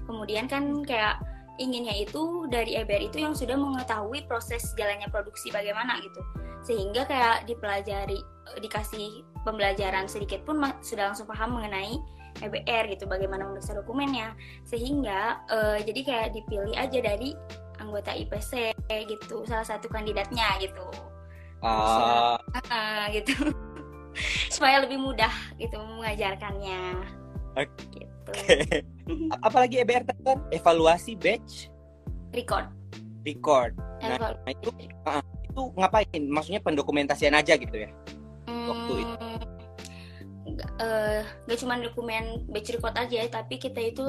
Kemudian 0.06 0.46
kan 0.46 0.84
kayak 0.84 1.20
inginnya 1.58 1.94
itu 1.98 2.46
dari 2.48 2.78
EBR 2.78 3.10
itu 3.10 3.18
yang 3.22 3.34
sudah 3.34 3.58
mengetahui 3.58 4.26
proses 4.30 4.62
jalannya 4.78 5.10
produksi 5.10 5.50
bagaimana 5.50 5.98
gitu. 6.06 6.22
Sehingga 6.66 7.08
kayak 7.10 7.50
dipelajari 7.50 8.20
dikasih 8.62 9.26
pembelajaran 9.44 10.08
sedikit 10.08 10.44
pun 10.46 10.62
sudah 10.84 11.12
langsung 11.12 11.28
paham 11.28 11.60
mengenai 11.60 11.98
EBR 12.38 12.94
gitu 12.94 13.10
bagaimana 13.10 13.50
memeriksa 13.50 13.74
dokumennya. 13.74 14.38
Sehingga 14.68 15.42
uh, 15.50 15.78
jadi 15.82 16.02
kayak 16.06 16.28
dipilih 16.38 16.76
aja 16.78 17.00
dari 17.02 17.34
anggota 17.78 18.12
IPC 18.14 18.74
gitu 19.08 19.44
salah 19.46 19.66
satu 19.66 19.88
kandidatnya 19.90 20.58
gitu. 20.62 20.86
Uh. 21.62 22.38
uh, 22.38 23.06
gitu. 23.14 23.34
Supaya 24.54 24.82
lebih 24.82 24.98
mudah 25.02 25.34
gitu 25.58 25.78
mengajarkannya. 25.78 26.82
Okay. 27.58 28.06
gitu 28.06 28.84
apalagi 29.48 29.82
EBR 29.82 30.04
kan 30.06 30.40
evaluasi 30.52 31.16
batch? 31.18 31.72
Record. 32.36 32.70
Record. 33.24 33.74
Nah, 34.04 34.36
itu 34.46 34.70
uh, 35.08 35.24
itu 35.42 35.62
ngapain? 35.80 36.22
Maksudnya 36.28 36.62
pendokumentasian 36.62 37.34
aja 37.34 37.56
gitu 37.58 37.88
ya? 37.88 37.90
Hmm, 38.46 38.68
waktu 38.72 38.94
itu 39.04 39.16
uh, 40.82 41.22
gak 41.46 41.60
cuma 41.62 41.78
dokumen 41.78 42.46
batch 42.50 42.74
record 42.74 42.96
aja 42.98 43.28
tapi 43.30 43.62
kita 43.62 43.94
itu 43.94 44.06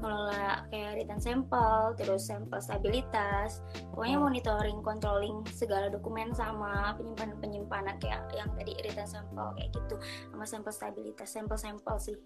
ngelola 0.00 0.66
kayak 0.68 0.92
return 1.00 1.20
sampel 1.20 1.96
terus 1.96 2.28
sampel 2.28 2.60
stabilitas. 2.60 3.64
Pokoknya 3.92 4.18
monitoring 4.20 4.78
controlling 4.84 5.44
segala 5.52 5.88
dokumen 5.88 6.32
sama 6.36 6.94
penyimpanan 6.96 7.36
penyimpanan 7.40 7.96
kayak 8.00 8.24
yang 8.36 8.48
tadi 8.56 8.72
return 8.84 9.08
sampel 9.08 9.46
kayak 9.56 9.70
gitu 9.72 9.96
sama 10.32 10.44
sampel 10.44 10.72
stabilitas 10.72 11.28
sampel 11.32 11.56
sampel 11.56 11.96
sih. 11.96 12.16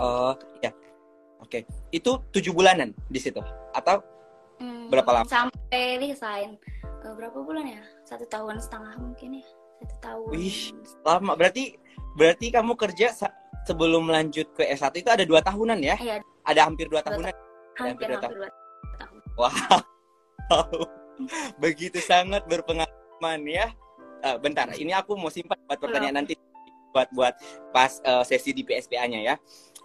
Oh 0.00 0.32
uh, 0.32 0.34
ya 0.64 0.72
oke. 1.40 1.52
Okay. 1.52 1.62
itu 1.92 2.20
tujuh 2.32 2.52
bulanan 2.52 2.92
di 3.08 3.20
situ? 3.20 3.40
Atau 3.76 4.00
hmm, 4.60 4.92
berapa 4.92 5.22
lama? 5.22 5.28
sampai 5.28 6.00
resign 6.00 6.60
uh, 7.04 7.14
berapa 7.16 7.36
bulan 7.40 7.68
ya? 7.68 7.82
Satu 8.04 8.24
tahun 8.28 8.60
setengah 8.60 8.96
mungkin 9.00 9.40
ya 9.40 9.46
satu 9.78 9.96
tahun 10.00 10.28
wih 10.32 10.58
lama 11.04 11.32
berarti 11.36 11.76
Berarti 12.16 12.48
kamu 12.48 12.72
kerja 12.80 13.12
sebelum 13.68 14.08
lanjut 14.08 14.48
ke 14.56 14.64
S1 14.72 14.88
itu 14.96 15.10
ada 15.12 15.24
dua 15.28 15.44
tahunan 15.44 15.78
ya? 15.84 15.96
Iya. 16.00 16.16
Ada 16.48 16.64
hampir 16.64 16.88
dua 16.88 17.04
tahunan. 17.04 17.28
Hampir, 17.76 18.08
hampir, 18.08 18.08
dua, 18.08 18.20
tahun. 18.24 18.36
Wow. 19.36 19.52
Begitu 21.62 22.00
sangat 22.00 22.48
berpengalaman 22.48 23.40
ya. 23.44 23.68
Uh, 24.24 24.40
bentar, 24.40 24.64
ini 24.80 24.96
aku 24.96 25.12
mau 25.12 25.28
simpan 25.28 25.60
buat 25.68 25.76
pertanyaan 25.76 26.24
nanti 26.24 26.40
buat 26.96 27.12
buat 27.12 27.36
pas 27.68 28.00
uh, 28.08 28.24
sesi 28.24 28.56
di 28.56 28.64
PSPA-nya 28.64 29.20
ya. 29.20 29.36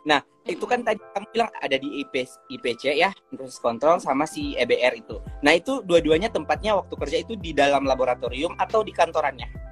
Nah, 0.08 0.24
itu 0.48 0.64
kan 0.64 0.82
tadi 0.82 1.04
kamu 1.12 1.28
bilang 1.36 1.52
ada 1.60 1.76
di 1.76 2.00
IP, 2.00 2.26
IPC 2.48 2.96
ya, 2.96 3.12
proses 3.36 3.60
kontrol 3.60 4.00
sama 4.00 4.24
si 4.24 4.56
EBR 4.56 5.04
itu. 5.04 5.20
Nah, 5.44 5.52
itu 5.52 5.84
dua-duanya 5.84 6.32
tempatnya 6.32 6.80
waktu 6.80 6.96
kerja 6.96 7.18
itu 7.28 7.36
di 7.36 7.52
dalam 7.52 7.84
laboratorium 7.84 8.56
atau 8.56 8.82
di 8.82 8.96
kantorannya? 8.96 9.71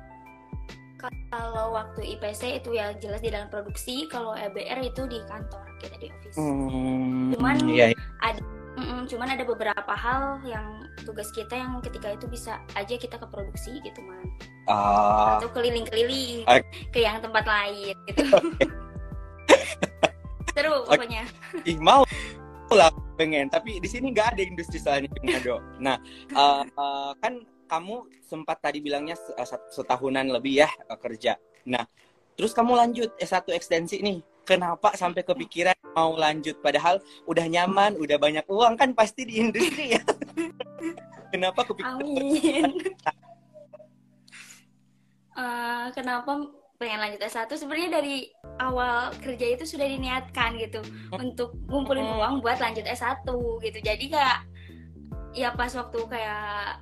Kalau 0.99 1.71
waktu 1.71 2.19
IPC 2.19 2.59
itu 2.59 2.75
ya 2.75 2.91
jelas 2.99 3.23
di 3.23 3.31
dalam 3.31 3.47
produksi, 3.47 4.03
kalau 4.11 4.35
EBR 4.35 4.83
itu 4.83 5.07
di 5.07 5.23
kantor 5.31 5.63
kita 5.79 5.95
di 5.95 6.11
office. 6.11 6.35
Hmm, 6.35 7.31
cuman 7.31 7.55
iya, 7.71 7.95
iya. 7.95 7.97
ada 8.19 8.43
mm, 8.75 9.07
cuman 9.07 9.27
ada 9.31 9.43
beberapa 9.47 9.93
hal 9.95 10.43
yang 10.43 10.83
tugas 11.07 11.31
kita 11.31 11.55
yang 11.55 11.79
ketika 11.79 12.19
itu 12.19 12.27
bisa 12.27 12.59
aja 12.75 12.99
kita 12.99 13.15
ke 13.15 13.27
produksi 13.31 13.79
gitu 13.79 14.03
man. 14.03 14.27
Uh, 14.67 15.39
Atau 15.39 15.49
keliling-keliling 15.55 16.43
okay. 16.45 16.61
ke 16.91 16.99
yang 17.01 17.23
tempat 17.23 17.47
lain 17.47 17.95
gitu. 18.11 18.23
Seru 20.53 20.83
pokoknya. 20.83 21.23
Ih, 21.63 21.79
mau 21.79 22.03
lah 22.69 22.93
pengen, 23.17 23.49
tapi 23.49 23.81
di 23.81 23.89
sini 23.89 24.13
nggak 24.13 24.37
ada 24.37 24.41
industri 24.45 24.77
soalnya 24.77 25.09
Nah, 25.81 25.97
uh, 26.35 26.61
uh, 26.81 27.11
kan 27.23 27.41
kamu 27.69 28.09
sempat 28.25 28.57
tadi 28.65 28.81
bilangnya 28.81 29.13
eh, 29.37 29.47
setahunan 29.69 30.33
lebih 30.33 30.65
ya 30.65 30.69
eh, 30.69 30.99
kerja. 30.99 31.37
Nah, 31.69 31.85
terus 32.33 32.51
kamu 32.51 32.73
lanjut 32.73 33.13
S1 33.21 33.45
ekstensi 33.53 34.01
nih. 34.01 34.19
Kenapa 34.49 34.97
sampai 34.97 35.21
kepikiran 35.21 35.77
mau 35.93 36.17
lanjut 36.17 36.57
padahal 36.57 36.97
udah 37.29 37.45
nyaman, 37.45 37.93
udah 38.01 38.17
banyak 38.17 38.49
uang 38.49 38.81
kan 38.81 38.97
pasti 38.97 39.29
di 39.29 39.45
industri 39.45 39.93
ya. 39.93 40.01
kenapa 41.33 41.61
kepikiran? 41.69 42.01
Amin. 42.01 42.69
uh, 45.37 45.87
kenapa 45.97 46.49
pengen 46.79 46.97
lanjut 47.03 47.21
S1 47.21 47.51
sebenarnya 47.59 48.01
dari 48.01 48.31
awal 48.57 49.11
kerja 49.19 49.53
itu 49.53 49.67
sudah 49.67 49.85
diniatkan 49.85 50.55
gitu 50.57 50.79
hmm. 50.81 51.19
untuk 51.19 51.53
ngumpulin 51.67 52.07
uang 52.07 52.41
buat 52.41 52.57
lanjut 52.57 52.87
S1 52.89 53.27
gitu. 53.61 53.79
Jadi 53.85 54.05
kayak 54.09 54.39
ya 55.37 55.53
pas 55.53 55.69
waktu 55.77 55.99
kayak 56.09 56.81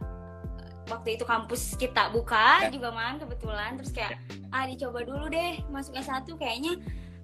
waktu 0.88 1.20
itu 1.20 1.24
kampus 1.28 1.76
kita 1.76 2.10
buka 2.12 2.68
ya. 2.68 2.72
juga 2.72 2.90
man 2.96 3.20
kebetulan 3.20 3.76
terus 3.76 3.92
kayak 3.92 4.16
ya. 4.16 4.56
ah 4.56 4.64
dicoba 4.66 5.04
dulu 5.04 5.28
deh 5.28 5.60
masuk 5.72 5.96
S1 6.00 6.28
kayaknya 6.40 6.80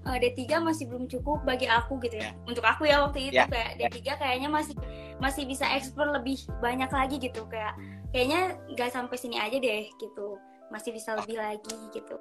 uh, 0.08 0.15
eh, 0.15 0.32
D3 0.36 0.60
masih 0.60 0.86
belum 0.91 1.08
cukup 1.08 1.43
bagi 1.48 1.67
aku 1.67 2.00
gitu 2.03 2.20
ya. 2.20 2.32
ya. 2.32 2.43
Untuk 2.48 2.63
aku 2.63 2.88
ya 2.88 3.03
waktu 3.03 3.32
itu 3.32 3.39
ya. 3.39 3.48
kayak 3.48 3.79
D3 3.79 4.00
kayaknya 4.20 4.50
masih 4.51 4.75
masih 5.20 5.43
bisa 5.48 5.65
eksplor 5.72 6.12
lebih 6.12 6.39
banyak 6.60 6.91
lagi 6.91 7.15
gitu 7.20 7.48
kayak 7.48 7.75
kayaknya 8.12 8.60
nggak 8.75 8.91
sampai 8.91 9.17
sini 9.17 9.39
aja 9.39 9.58
deh 9.58 9.88
gitu. 10.00 10.38
Masih 10.72 10.91
bisa 10.91 11.15
lebih 11.15 11.38
lagi 11.38 11.75
gitu 11.93 12.15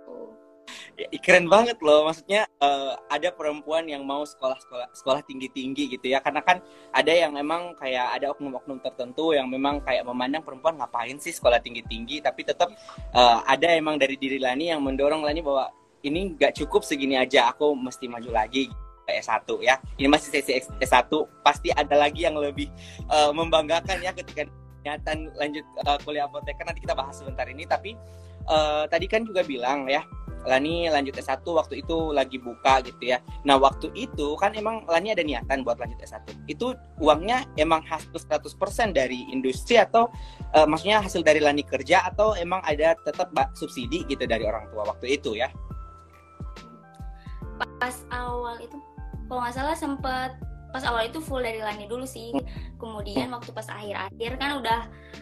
ya, 0.96 1.06
keren 1.20 1.46
banget 1.46 1.78
loh. 1.80 2.06
Maksudnya 2.08 2.46
uh, 2.60 2.98
ada 3.10 3.32
perempuan 3.32 3.86
yang 3.88 4.02
mau 4.06 4.22
sekolah 4.22 4.58
sekolah 4.62 4.88
sekolah 4.94 5.20
tinggi 5.26 5.48
tinggi 5.52 5.92
gitu 5.98 6.12
ya. 6.12 6.20
Karena 6.20 6.42
kan 6.44 6.60
ada 6.92 7.12
yang 7.12 7.34
memang 7.34 7.74
kayak 7.78 8.20
ada 8.20 8.32
oknum-oknum 8.32 8.80
tertentu 8.80 9.32
yang 9.36 9.48
memang 9.48 9.82
kayak 9.82 10.04
memandang 10.06 10.44
perempuan 10.44 10.78
ngapain 10.78 11.16
sih 11.18 11.32
sekolah 11.32 11.58
tinggi 11.60 11.82
tinggi 11.86 12.20
tapi 12.22 12.44
tetap 12.44 12.72
uh, 13.14 13.40
ada 13.46 13.72
emang 13.72 13.96
dari 13.96 14.16
diri 14.16 14.38
Lani 14.38 14.70
yang 14.70 14.80
mendorong 14.84 15.24
Lani 15.24 15.40
bahwa 15.40 15.70
ini 16.02 16.34
nggak 16.34 16.58
cukup 16.58 16.82
segini 16.82 17.14
aja 17.14 17.50
aku 17.54 17.78
mesti 17.78 18.10
maju 18.10 18.30
lagi 18.34 18.66
ke 19.06 19.12
S1 19.18 19.46
ya. 19.62 19.78
Ini 19.98 20.08
masih 20.10 20.28
sesi 20.30 20.62
S1 20.78 21.10
pasti 21.42 21.68
ada 21.74 21.94
lagi 21.98 22.26
yang 22.26 22.38
lebih 22.38 22.70
uh, 23.10 23.30
membanggakan 23.34 23.98
ya 24.02 24.14
ketika 24.14 24.46
nyatan 24.82 25.30
lanjut 25.38 25.62
uh, 25.86 25.98
kuliah 26.02 26.26
apoteker 26.26 26.66
nanti 26.66 26.82
kita 26.82 26.94
bahas 26.94 27.18
sebentar 27.18 27.46
ini. 27.46 27.66
Tapi 27.66 27.94
uh, 28.46 28.84
tadi 28.86 29.06
kan 29.10 29.22
juga 29.26 29.42
bilang 29.46 29.86
ya 29.86 30.02
Lani 30.42 30.90
lanjut 30.90 31.14
S1 31.14 31.46
waktu 31.46 31.86
itu 31.86 32.10
lagi 32.10 32.38
buka 32.42 32.82
gitu 32.82 33.14
ya. 33.14 33.22
Nah, 33.46 33.58
waktu 33.58 33.94
itu 33.94 34.34
kan 34.38 34.54
emang 34.58 34.82
Lani 34.90 35.14
ada 35.14 35.22
niatan 35.22 35.62
buat 35.62 35.78
lanjut 35.78 35.98
S1. 36.02 36.26
Itu 36.50 36.74
uangnya 36.98 37.46
emang 37.54 37.82
hasil 37.86 38.10
100% 38.14 38.94
dari 38.94 39.26
industri 39.30 39.78
atau 39.78 40.10
uh, 40.54 40.66
maksudnya 40.66 41.02
hasil 41.02 41.22
dari 41.22 41.38
Lani 41.38 41.62
kerja 41.62 42.02
atau 42.06 42.34
emang 42.34 42.62
ada 42.66 42.98
tetap 43.06 43.30
subsidi 43.54 44.02
gitu 44.10 44.26
dari 44.26 44.42
orang 44.42 44.66
tua 44.74 44.86
waktu 44.86 45.18
itu 45.18 45.38
ya? 45.38 45.50
Pas 47.78 48.02
awal 48.10 48.58
itu 48.62 48.74
kalau 49.30 49.40
nggak 49.46 49.54
salah 49.54 49.76
sempet 49.78 50.34
pas 50.72 50.82
awal 50.88 51.04
itu 51.04 51.20
full 51.20 51.44
dari 51.44 51.60
Lani 51.60 51.84
dulu 51.86 52.08
sih. 52.08 52.32
Kemudian 52.80 53.30
waktu 53.30 53.52
pas 53.52 53.68
akhir-akhir 53.68 54.40
kan 54.40 54.58
udah 54.58 54.80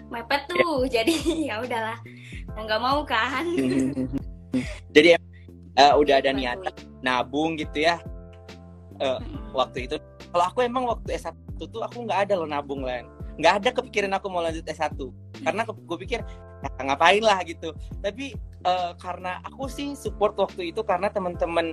mepet 0.08 0.46
tuh. 0.48 0.86
Jadi 0.94 1.44
ya 1.50 1.60
udahlah. 1.60 1.98
nggak 2.54 2.80
mau 2.82 3.02
kan. 3.04 3.44
Jadi 4.94 5.18
uh, 5.78 5.94
udah 5.98 6.20
ada 6.22 6.30
niatan 6.34 6.74
nabung 7.00 7.56
gitu 7.58 7.86
ya. 7.86 8.00
Uh, 9.00 9.16
waktu 9.56 9.88
itu. 9.88 9.96
Kalau 10.30 10.44
aku 10.46 10.62
emang 10.62 10.86
waktu 10.86 11.16
S1 11.16 11.34
tuh 11.58 11.82
aku 11.82 12.06
nggak 12.06 12.28
ada 12.28 12.38
loh 12.38 12.46
nabung 12.46 12.84
lain 12.86 13.08
nggak 13.40 13.54
ada 13.64 13.70
kepikiran 13.72 14.12
aku 14.20 14.28
mau 14.28 14.44
lanjut 14.44 14.60
S1 14.68 15.00
karena 15.40 15.64
gue 15.64 15.98
pikir 16.04 16.20
ya, 16.60 16.70
ngapain 16.84 17.24
lah 17.24 17.40
gitu. 17.48 17.72
Tapi 18.04 18.36
uh, 18.68 18.92
karena 19.00 19.40
aku 19.48 19.64
sih 19.72 19.96
support 19.96 20.36
waktu 20.36 20.76
itu 20.76 20.84
karena 20.84 21.08
teman-teman 21.08 21.72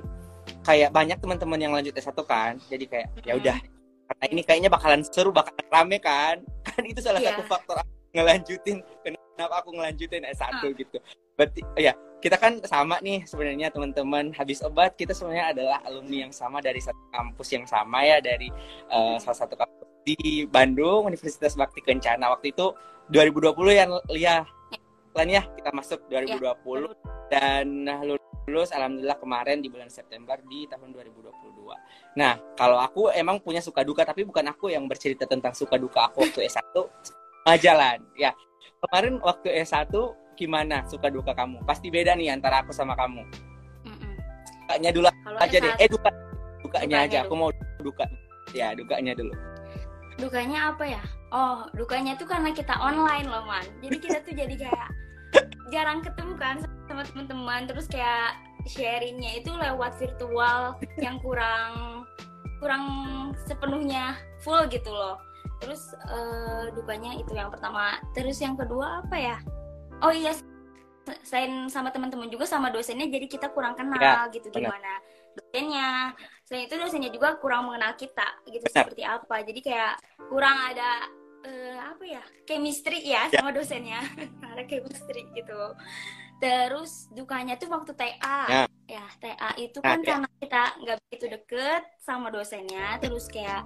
kayak 0.64 0.96
banyak 0.96 1.20
teman-teman 1.20 1.60
yang 1.60 1.76
lanjut 1.76 1.92
S1 1.92 2.16
kan. 2.24 2.56
Jadi 2.72 2.88
kayak 2.88 3.08
ya 3.28 3.36
udah 3.36 3.60
karena 4.08 4.26
ini 4.32 4.42
kayaknya 4.48 4.72
bakalan 4.72 5.04
seru 5.04 5.36
bakalan 5.36 5.68
rame 5.68 6.00
kan. 6.00 6.40
Kan 6.68 6.88
itu 6.88 7.04
salah 7.04 7.20
yeah. 7.20 7.36
satu 7.36 7.44
faktor 7.50 7.76
ngelanjutin 8.16 8.80
kenapa 9.04 9.60
aku 9.60 9.76
ngelanjutin 9.76 10.24
S1 10.24 10.64
uh. 10.64 10.72
gitu. 10.72 10.98
Berarti 11.36 11.62
ya 11.76 11.92
kita 12.18 12.38
kan 12.42 12.58
sama 12.66 12.98
nih 13.06 13.22
sebenarnya 13.30 13.70
teman-teman 13.70 14.34
habis 14.34 14.66
obat 14.66 14.98
kita 14.98 15.14
sebenarnya 15.14 15.54
adalah 15.54 15.78
alumni 15.86 16.26
yang 16.26 16.34
sama 16.34 16.58
dari 16.66 16.82
satu 16.82 16.98
kampus 17.14 17.48
yang 17.54 17.66
sama 17.70 18.02
ya 18.02 18.18
dari 18.18 18.50
uh, 18.90 19.22
salah 19.22 19.46
satu 19.46 19.54
kampus 19.54 19.86
di 20.02 20.48
Bandung 20.50 21.06
Universitas 21.06 21.54
Bakti 21.54 21.86
Kencana 21.86 22.34
waktu 22.34 22.56
itu 22.56 22.74
2020 23.14 23.54
ya 23.70 23.86
Lia 24.10 24.38
plan 25.14 25.30
ya 25.30 25.46
kita 25.46 25.70
masuk 25.74 26.00
2020 26.10 26.42
ya. 26.42 26.54
dan 27.30 27.66
lulus 28.48 28.72
alhamdulillah 28.72 29.20
kemarin 29.20 29.60
di 29.60 29.68
bulan 29.68 29.92
September 29.92 30.40
di 30.48 30.70
tahun 30.72 30.96
2022. 30.96 31.28
Nah, 32.16 32.40
kalau 32.56 32.80
aku 32.80 33.12
emang 33.12 33.44
punya 33.44 33.60
suka 33.60 33.84
duka 33.84 34.08
tapi 34.08 34.24
bukan 34.24 34.48
aku 34.48 34.72
yang 34.72 34.88
bercerita 34.88 35.28
tentang 35.28 35.52
suka 35.52 35.76
duka 35.76 36.08
aku 36.08 36.24
waktu 36.24 36.48
S1 36.48 36.76
majalan. 37.44 38.00
Ya. 38.16 38.32
Kemarin 38.80 39.20
waktu 39.20 39.52
S1 39.68 39.92
gimana 40.38 40.86
suka 40.86 41.10
duka 41.10 41.34
kamu? 41.34 41.66
Pasti 41.66 41.90
beda 41.90 42.14
nih 42.14 42.32
antara 42.32 42.62
aku 42.62 42.70
sama 42.70 42.94
kamu. 42.94 43.26
Dukanya 44.68 44.92
dulu 44.92 45.08
Kalau 45.08 45.40
aja 45.40 45.58
deh. 45.64 45.74
Eh 45.80 45.88
duka 45.88 46.10
dukanya, 46.60 46.98
aja. 47.08 47.24
Dulu. 47.24 47.28
Aku 47.32 47.34
mau 47.40 47.50
duka. 47.80 48.06
Ya, 48.52 48.76
dukanya 48.76 49.16
dulu. 49.16 49.34
Dukanya 50.20 50.76
apa 50.76 50.84
ya? 50.84 51.04
Oh, 51.32 51.64
dukanya 51.72 52.20
tuh 52.20 52.28
karena 52.28 52.52
kita 52.52 52.76
online 52.76 53.32
loh, 53.32 53.48
Man. 53.48 53.64
Jadi 53.80 53.96
kita 53.96 54.18
tuh 54.28 54.36
jadi 54.36 54.56
kayak 54.60 54.90
jarang 55.74 56.04
ketemu 56.04 56.34
kan 56.36 56.56
sama 56.92 57.08
teman-teman. 57.08 57.64
Terus 57.64 57.88
kayak 57.88 58.36
sharingnya 58.68 59.40
itu 59.40 59.56
lewat 59.56 59.96
virtual 59.96 60.76
yang 61.00 61.16
kurang 61.24 62.04
kurang 62.60 62.84
sepenuhnya 63.48 64.20
full 64.44 64.68
gitu 64.68 64.92
loh. 64.92 65.16
Terus 65.64 65.96
uh, 66.12 66.68
dukanya 66.76 67.16
itu 67.16 67.32
yang 67.32 67.48
pertama. 67.48 68.04
Terus 68.12 68.36
yang 68.44 68.60
kedua 68.60 69.00
apa 69.06 69.16
ya? 69.16 69.38
Oh 70.04 70.14
iya 70.14 70.34
selain 71.24 71.72
sama 71.72 71.88
teman-teman 71.96 72.28
juga 72.28 72.44
sama 72.44 72.68
dosennya 72.68 73.08
jadi 73.08 73.28
kita 73.32 73.48
kurang 73.56 73.80
kenal 73.80 74.28
ya, 74.28 74.28
gitu 74.28 74.52
benar. 74.52 74.76
gimana 74.76 74.94
dosennya 75.38 75.88
selain 76.44 76.68
itu 76.68 76.76
dosennya 76.76 77.12
juga 77.14 77.40
kurang 77.40 77.72
mengenal 77.72 77.96
kita 77.96 78.28
gitu 78.52 78.66
benar. 78.68 78.76
seperti 78.84 79.04
apa 79.08 79.36
jadi 79.48 79.60
kayak 79.64 79.94
kurang 80.28 80.58
ada 80.74 81.08
uh, 81.48 81.78
apa 81.96 82.04
ya 82.04 82.24
chemistry 82.44 83.08
ya, 83.08 83.32
ya. 83.32 83.40
sama 83.40 83.56
dosennya 83.56 84.04
ada 84.52 84.64
chemistry 84.68 85.24
gitu 85.32 85.62
terus 86.38 87.10
dukanya 87.16 87.58
tuh 87.58 87.72
waktu 87.72 87.98
TA 87.98 88.42
ya, 88.46 88.64
ya 88.86 89.06
TA 89.18 89.50
itu 89.58 89.80
nah, 89.82 89.96
kan 89.96 90.00
ya. 90.04 90.06
karena 90.06 90.30
kita 90.38 90.64
nggak 90.86 90.98
begitu 91.08 91.26
deket 91.34 91.84
sama 91.98 92.30
dosennya 92.30 93.02
terus 93.02 93.26
kayak 93.32 93.66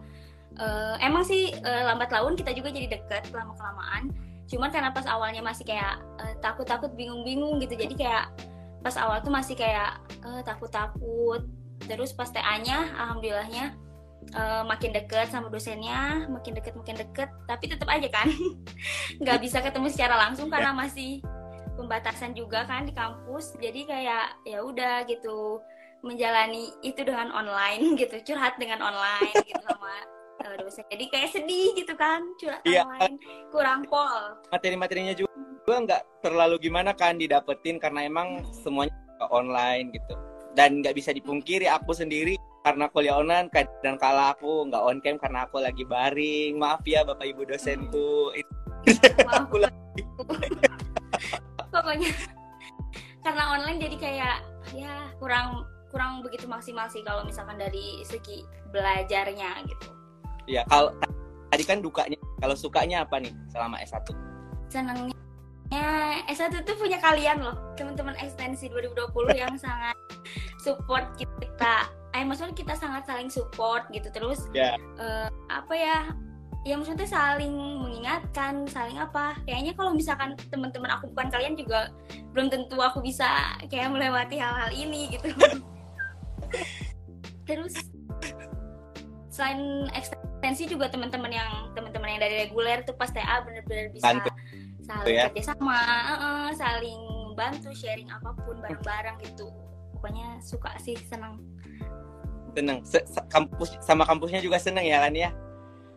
uh, 0.55 0.95
emang 1.03 1.27
sih 1.27 1.51
uh, 1.51 1.83
lambat 1.91 2.13
laun 2.15 2.37
kita 2.39 2.55
juga 2.55 2.71
jadi 2.71 2.95
deket 2.95 3.27
lama 3.35 3.51
kelamaan 3.59 4.30
cuman 4.51 4.67
karena 4.67 4.91
pas 4.91 5.07
awalnya 5.07 5.39
masih 5.39 5.63
kayak 5.63 6.03
uh, 6.19 6.35
takut-takut 6.43 6.91
bingung-bingung 6.91 7.63
gitu. 7.63 7.79
Jadi 7.79 7.95
kayak 7.95 8.27
pas 8.83 8.95
awal 8.99 9.23
tuh 9.23 9.31
masih 9.31 9.55
kayak 9.55 10.03
uh, 10.27 10.43
takut-takut. 10.43 11.47
Terus 11.87 12.11
pas 12.11 12.27
TA-nya 12.27 12.91
alhamdulillahnya 12.99 13.73
uh, 14.35 14.63
makin 14.67 14.91
deket 14.91 15.31
sama 15.31 15.47
dosennya 15.47 16.27
makin 16.27 16.59
deket 16.59 16.75
makin 16.75 16.99
deket. 16.99 17.31
Tapi 17.47 17.71
tetap 17.71 17.87
aja 17.87 18.07
kan 18.11 18.27
nggak 19.23 19.39
bisa 19.39 19.63
ketemu 19.63 19.87
secara 19.87 20.19
langsung 20.19 20.51
karena 20.51 20.75
masih 20.75 21.23
pembatasan 21.79 22.35
juga 22.35 22.67
kan 22.67 22.83
di 22.83 22.91
kampus. 22.91 23.55
Jadi 23.55 23.87
kayak 23.87 24.43
ya 24.43 24.59
udah 24.59 25.07
gitu 25.07 25.63
menjalani 26.01 26.73
itu 26.81 27.01
dengan 27.05 27.29
online 27.31 27.95
gitu 27.95 28.33
curhat 28.33 28.57
dengan 28.57 28.81
online 28.81 29.37
gitu 29.45 29.61
sama 29.61 30.20
uh, 30.43 30.55
dosen 30.59 30.83
jadi 30.89 31.05
kayak 31.09 31.29
sedih 31.33 31.69
gitu 31.77 31.93
kan 31.95 32.21
curhat 32.37 32.61
iya. 32.65 32.83
lain. 32.85 33.17
Kurang 33.53 33.85
pol. 33.87 34.37
Materi-materinya 34.49 35.13
juga 35.13 35.31
gue 35.61 35.77
nggak 35.87 36.25
terlalu 36.25 36.57
gimana 36.57 36.91
kan 36.97 37.21
didapetin 37.21 37.77
karena 37.77 38.05
emang 38.05 38.41
semuanya 38.51 38.93
online 39.29 39.93
gitu. 39.93 40.17
Dan 40.57 40.83
nggak 40.83 40.97
bisa 40.97 41.15
dipungkiri 41.15 41.69
aku 41.69 41.95
sendiri 41.95 42.35
karena 42.61 42.85
kuliah 42.93 43.17
online 43.17 43.49
dan 43.81 43.97
kala 43.97 44.37
aku 44.37 44.69
nggak 44.69 44.83
on 44.83 44.97
cam 45.01 45.15
karena 45.21 45.45
aku 45.47 45.61
lagi 45.61 45.85
baring. 45.85 46.57
Maaf 46.57 46.83
ya 46.83 47.05
bapak 47.05 47.25
ibu 47.29 47.45
dosen 47.45 47.87
hmm. 47.87 47.91
tuh 47.93 48.33
maaf. 49.25 49.45
Aku 49.47 49.57
lagi 49.61 50.03
pokoknya 51.71 52.11
karena 53.21 53.43
online 53.57 53.79
jadi 53.79 53.97
kayak 53.97 54.37
ya 54.75 54.93
kurang 55.17 55.65
kurang 55.89 56.23
begitu 56.23 56.47
maksimal 56.47 56.87
sih 56.87 57.03
kalau 57.03 57.23
misalkan 57.27 57.59
dari 57.59 58.03
segi 58.07 58.43
belajarnya 58.71 59.65
gitu 59.67 59.87
ya 60.51 60.67
kalau 60.67 60.91
tadi 61.47 61.63
kan 61.63 61.79
dukanya 61.79 62.19
kalau 62.43 62.55
sukanya 62.55 63.07
apa 63.07 63.23
nih 63.23 63.31
selama 63.47 63.79
S1 63.79 64.03
senangnya 64.67 65.15
S1 66.27 66.67
tuh 66.67 66.75
punya 66.75 66.99
kalian 66.99 67.39
loh 67.39 67.55
teman-teman 67.79 68.19
ekstensi 68.19 68.67
2020 68.67 69.31
yang 69.39 69.55
sangat 69.55 69.95
support 70.59 71.07
kita 71.15 71.87
eh 72.11 72.27
maksudnya 72.27 72.51
kita 72.51 72.75
sangat 72.75 73.07
saling 73.07 73.31
support 73.31 73.87
gitu 73.95 74.11
terus 74.11 74.51
yeah. 74.51 74.75
Ya. 74.99 74.99
uh, 74.99 75.27
apa 75.47 75.73
ya 75.75 75.99
ya 76.61 76.75
maksudnya 76.77 77.07
saling 77.09 77.55
mengingatkan 77.81 78.67
saling 78.69 78.99
apa 78.99 79.39
kayaknya 79.47 79.73
kalau 79.73 79.95
misalkan 79.95 80.37
teman-teman 80.53 80.93
aku 80.93 81.09
bukan 81.15 81.33
kalian 81.33 81.55
juga 81.57 81.89
belum 82.35 82.53
tentu 82.53 82.77
aku 82.77 83.01
bisa 83.01 83.57
kayak 83.65 83.89
melewati 83.89 84.37
hal-hal 84.37 84.69
ini 84.69 85.17
gitu 85.17 85.31
terus 87.49 87.73
selain 89.33 89.89
ekstensi 89.97 90.20
juga 90.71 90.89
teman-teman 90.89 91.31
yang 91.31 91.51
teman-teman 91.77 92.17
yang 92.17 92.21
dari 92.21 92.35
reguler 92.47 92.81
tuh 92.81 92.97
pas 92.97 93.13
TA 93.13 93.45
benar-benar 93.45 93.93
bisa 93.93 94.05
bantu. 94.09 94.29
saling 94.81 95.13
ya? 95.13 95.25
kerja 95.29 95.53
sama 95.53 95.77
uh, 95.77 96.13
uh, 96.17 96.47
saling 96.57 97.01
bantu 97.37 97.69
sharing 97.71 98.09
apa 98.09 98.33
pun 98.43 98.57
bareng-bareng 98.59 99.17
gitu. 99.21 99.47
Pokoknya 99.93 100.41
suka 100.41 100.73
sih 100.81 100.97
senang 101.05 101.37
senang 102.51 102.83
Se 102.83 102.99
kampus 103.31 103.77
sama 103.79 104.03
kampusnya 104.03 104.41
juga 104.43 104.57
senang 104.57 104.83
ya 104.83 104.99
Lan 105.05 105.15
ya? 105.15 105.29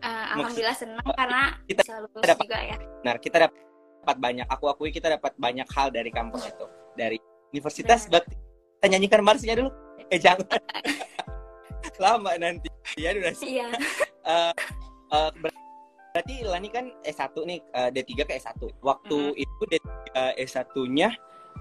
Uh, 0.04 0.36
alhamdulillah 0.36 0.76
senang 0.76 1.06
karena 1.16 1.56
kita 1.64 1.80
lulus 2.04 2.24
dapat, 2.28 2.44
juga 2.44 2.58
ya. 2.60 2.76
Benar 3.00 3.16
kita 3.24 3.36
dapat 3.48 4.16
banyak. 4.20 4.46
Aku 4.52 4.64
akui 4.68 4.92
kita 4.92 5.08
dapat 5.16 5.32
banyak 5.40 5.66
hal 5.72 5.88
dari 5.88 6.12
kampus 6.12 6.52
itu. 6.52 6.66
Dari 6.94 7.16
universitas 7.50 8.06
Bakti 8.06 8.36
kita 8.84 8.86
nyanyikan 8.92 9.24
marsnya 9.24 9.56
dulu? 9.56 9.72
Eh 10.12 10.20
jangan. 10.20 10.44
Lama 12.04 12.36
nanti. 12.36 12.68
Ya 13.00 13.16
durasi 13.16 13.58
iya 13.58 13.72
uh, 14.26 14.52
uh, 15.12 15.30
berarti 16.14 16.46
Lani 16.46 16.68
kan 16.70 16.86
S1 17.02 17.34
nih 17.34 17.60
uh, 17.74 17.90
D3 17.90 18.10
ke 18.24 18.32
S1 18.38 18.60
waktu 18.82 19.18
mm 19.18 19.30
-hmm. 19.34 19.44
itu 19.44 19.62
D3 19.66 19.88
S1-nya 20.40 21.08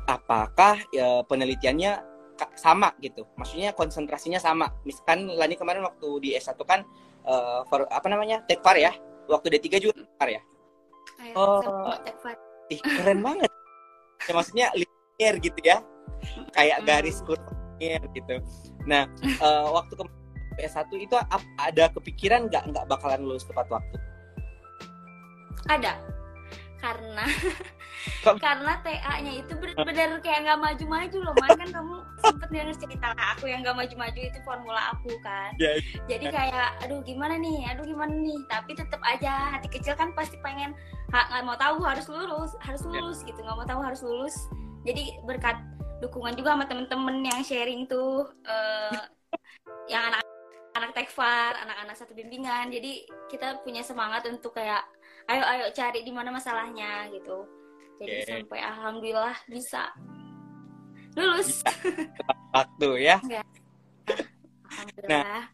apakah 0.08 0.78
uh, 1.00 1.22
penelitiannya 1.26 2.14
sama 2.58 2.92
gitu? 3.00 3.24
Maksudnya 3.38 3.72
konsentrasinya 3.78 4.42
sama. 4.42 4.68
Misalkan 4.84 5.30
Lani 5.32 5.56
kemarin 5.56 5.86
waktu 5.86 6.08
di 6.20 6.30
S1 6.36 6.60
kan 6.66 6.84
uh, 7.24 7.64
for, 7.70 7.88
apa 7.88 8.08
namanya 8.10 8.42
tekfar 8.50 8.76
ya? 8.76 8.92
Waktu 9.30 9.58
D3 9.58 9.68
juga 9.80 9.94
tekfar 10.02 10.30
ya? 10.30 10.42
Oh. 11.38 11.94
tekfar 12.04 12.36
ih 12.72 12.80
keren 12.82 13.22
banget. 13.22 13.52
Ya 14.28 14.32
maksudnya 14.34 14.68
linear 14.76 15.36
gitu 15.40 15.60
ya. 15.64 15.78
Kayak 16.56 16.80
garis 16.88 17.20
kurva 17.24 17.54
gitu. 18.12 18.36
Nah 18.88 19.08
uh, 19.44 19.68
waktu 19.76 19.94
kemarin 20.00 20.23
PS1 20.56 20.90
itu 20.98 21.16
ada 21.60 21.86
kepikiran 21.94 22.48
nggak 22.50 22.64
nggak 22.74 22.86
bakalan 22.90 23.22
lulus 23.26 23.46
tepat 23.46 23.68
waktu? 23.70 23.98
Ada, 25.72 25.96
karena 26.84 27.24
karena 28.44 28.74
TA-nya 28.84 29.40
itu 29.40 29.54
benar-benar 29.56 30.20
kayak 30.20 30.44
nggak 30.44 30.60
maju-maju 30.60 31.18
loh, 31.24 31.36
man 31.40 31.56
kan 31.56 31.70
kamu 31.72 31.96
sempet 32.20 32.48
denger 32.52 32.76
cerita 32.76 33.16
aku 33.16 33.48
yang 33.48 33.64
gak 33.64 33.76
maju-maju 33.76 34.20
itu 34.20 34.40
formula 34.44 34.92
aku 34.96 35.12
kan. 35.24 35.56
Ya. 35.60 35.80
jadi 36.08 36.32
kayak 36.32 36.68
aduh 36.84 37.00
gimana 37.04 37.40
nih? 37.40 37.64
Aduh 37.72 37.88
gimana 37.88 38.12
nih? 38.12 38.40
Tapi 38.52 38.76
tetap 38.76 39.00
aja 39.08 39.56
hati 39.56 39.72
kecil 39.72 39.96
kan 39.96 40.12
pasti 40.16 40.36
pengen 40.44 40.76
nggak 41.12 41.44
mau 41.48 41.56
tahu 41.56 41.80
harus 41.84 42.08
lulus 42.12 42.52
harus 42.60 42.84
Ya. 42.84 43.00
lulus 43.00 43.20
gitu. 43.24 43.40
Nggak 43.40 43.58
mau 43.60 43.68
tahu 43.68 43.82
harus 43.84 44.02
lulus. 44.04 44.36
Jadi 44.84 45.16
berkat 45.24 45.56
dukungan 46.04 46.36
juga 46.36 46.60
sama 46.60 46.68
temen-temen 46.68 47.24
yang 47.24 47.40
sharing 47.44 47.88
tuh 47.88 48.28
eh, 48.44 49.00
yang 49.88 50.12
anak 50.12 50.24
anak 50.74 50.92
tekfar 50.98 51.54
anak-anak 51.58 51.96
satu 51.98 52.14
bimbingan. 52.18 52.74
Jadi 52.74 53.06
kita 53.30 53.62
punya 53.62 53.86
semangat 53.86 54.26
untuk 54.30 54.58
kayak 54.58 54.84
ayo 55.30 55.44
ayo 55.46 55.66
cari 55.72 56.02
di 56.04 56.12
mana 56.12 56.34
masalahnya 56.34 57.08
gitu. 57.14 57.46
Jadi 58.02 58.18
Oke. 58.20 58.28
sampai 58.28 58.60
alhamdulillah 58.60 59.38
bisa 59.48 59.94
lulus. 61.14 61.62
Waktu 62.54 62.90
ya. 63.06 63.18
Alhamdulillah. 64.74 65.46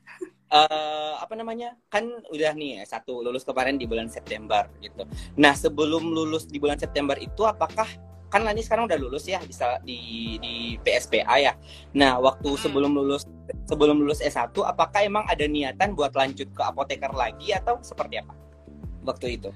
eh 0.49 1.13
apa 1.19 1.33
namanya? 1.35 1.75
Kan 1.91 2.07
udah 2.31 2.55
nih 2.55 2.79
ya, 2.79 2.83
satu 2.87 3.19
lulus 3.19 3.43
kemarin 3.43 3.75
di 3.75 3.83
bulan 3.83 4.07
September 4.07 4.65
gitu. 4.79 5.03
Nah 5.35 5.51
sebelum 5.53 6.09
lulus 6.09 6.47
di 6.47 6.57
bulan 6.57 6.79
September 6.79 7.19
itu 7.19 7.43
apakah 7.43 7.85
kan 8.29 8.41
Lani 8.41 8.61
sekarang 8.61 8.85
udah 8.85 8.97
lulus 8.97 9.25
ya 9.25 9.41
bisa 9.41 9.81
di 9.81 9.99
di 10.37 10.53
PSPA 10.79 11.35
ya. 11.35 11.53
Nah 11.93 12.17
waktu 12.17 12.45
Hmm. 12.47 12.61
sebelum 12.61 12.93
lulus 12.93 13.25
sebelum 13.65 13.99
lulus 13.99 14.21
S1 14.21 14.53
apakah 14.61 15.01
emang 15.01 15.25
ada 15.25 15.45
niatan 15.45 15.93
buat 15.93 16.13
lanjut 16.13 16.49
ke 16.49 16.61
apoteker 16.61 17.09
lagi 17.11 17.51
atau 17.51 17.81
seperti 17.81 18.21
apa 18.21 18.33
waktu 19.03 19.35
itu? 19.35 19.49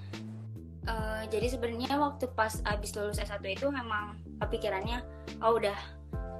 Eh, 0.83 1.23
jadi 1.31 1.47
sebenarnya 1.47 1.95
waktu 1.95 2.27
pas 2.29 2.59
abis 2.65 2.91
lulus 2.93 3.15
S1 3.15 3.39
itu 3.47 3.69
memang 3.69 4.19
kepikirannya 4.41 4.99
oh 5.39 5.55
udah 5.55 5.77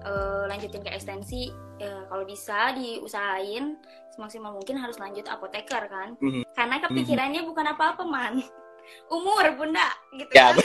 eh, 0.04 0.44
lanjutin 0.50 0.84
ke 0.84 0.92
ekstensi 0.92 1.48
eh, 1.80 2.04
kalau 2.10 2.28
bisa 2.28 2.76
diusahain 2.76 3.80
semaksimal 4.12 4.52
mungkin 4.52 4.76
harus 4.76 5.00
lanjut 5.00 5.24
apoteker 5.26 5.88
kan 5.88 6.20
Mhm. 6.20 6.44
karena 6.54 6.76
kepikirannya 6.82 7.42
bukan 7.46 7.66
apa-apa 7.72 8.04
man 8.04 8.44
umur 9.16 9.48
bunda 9.56 9.88
gitu 10.14 10.28
Ya, 10.34 10.52
kan 10.52 10.60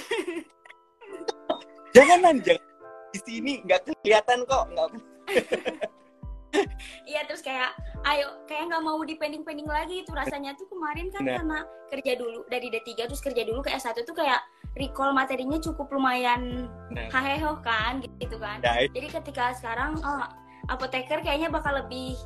Jangan 1.98 2.18
Lan, 2.22 2.36
jangan 2.46 2.64
di 3.08 3.20
sini 3.24 3.52
nggak 3.64 3.88
kelihatan 4.04 4.44
kok 4.44 4.68
nggak 4.68 4.88
iya 7.08 7.24
terus 7.28 7.40
kayak 7.40 7.72
ayo 8.04 8.40
kayak 8.44 8.68
nggak 8.68 8.84
mau 8.84 9.00
dipending-pending 9.00 9.68
lagi 9.68 10.04
itu 10.04 10.12
rasanya 10.12 10.52
tuh 10.56 10.68
kemarin 10.68 11.08
kan 11.12 11.24
Nah. 11.24 11.36
karena 11.40 11.58
kerja 11.88 12.12
dulu 12.20 12.44
dari 12.52 12.68
D3 12.68 13.08
terus 13.08 13.24
kerja 13.24 13.42
dulu 13.48 13.64
ke 13.64 13.72
S1 13.72 14.04
tuh 14.04 14.12
kayak 14.16 14.40
recall 14.76 15.16
materinya 15.16 15.56
cukup 15.60 15.88
lumayan 15.88 16.68
Nah. 16.92 17.08
haheho 17.08 17.56
kan 17.64 18.04
gitu 18.20 18.36
kan 18.36 18.60
Nah, 18.60 18.84
Jadi 18.92 19.08
ketika 19.08 19.56
sekarang 19.56 19.96
oh, 20.04 20.24
apoteker 20.68 21.24
kayaknya 21.24 21.48
bakal 21.48 21.80
lebih 21.80 22.16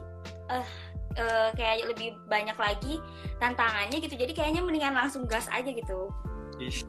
eh 0.50 0.66
eh, 1.14 1.48
kayak 1.54 1.94
lebih 1.94 2.18
banyak 2.26 2.58
lagi 2.58 2.98
tantangannya 3.38 4.00
gitu. 4.02 4.14
Jadi 4.18 4.32
kayaknya 4.35 4.64
mendingan 4.64 4.96
langsung 4.96 5.28
gas 5.28 5.46
aja 5.52 5.68
gitu. 5.70 6.08
Ish. 6.58 6.82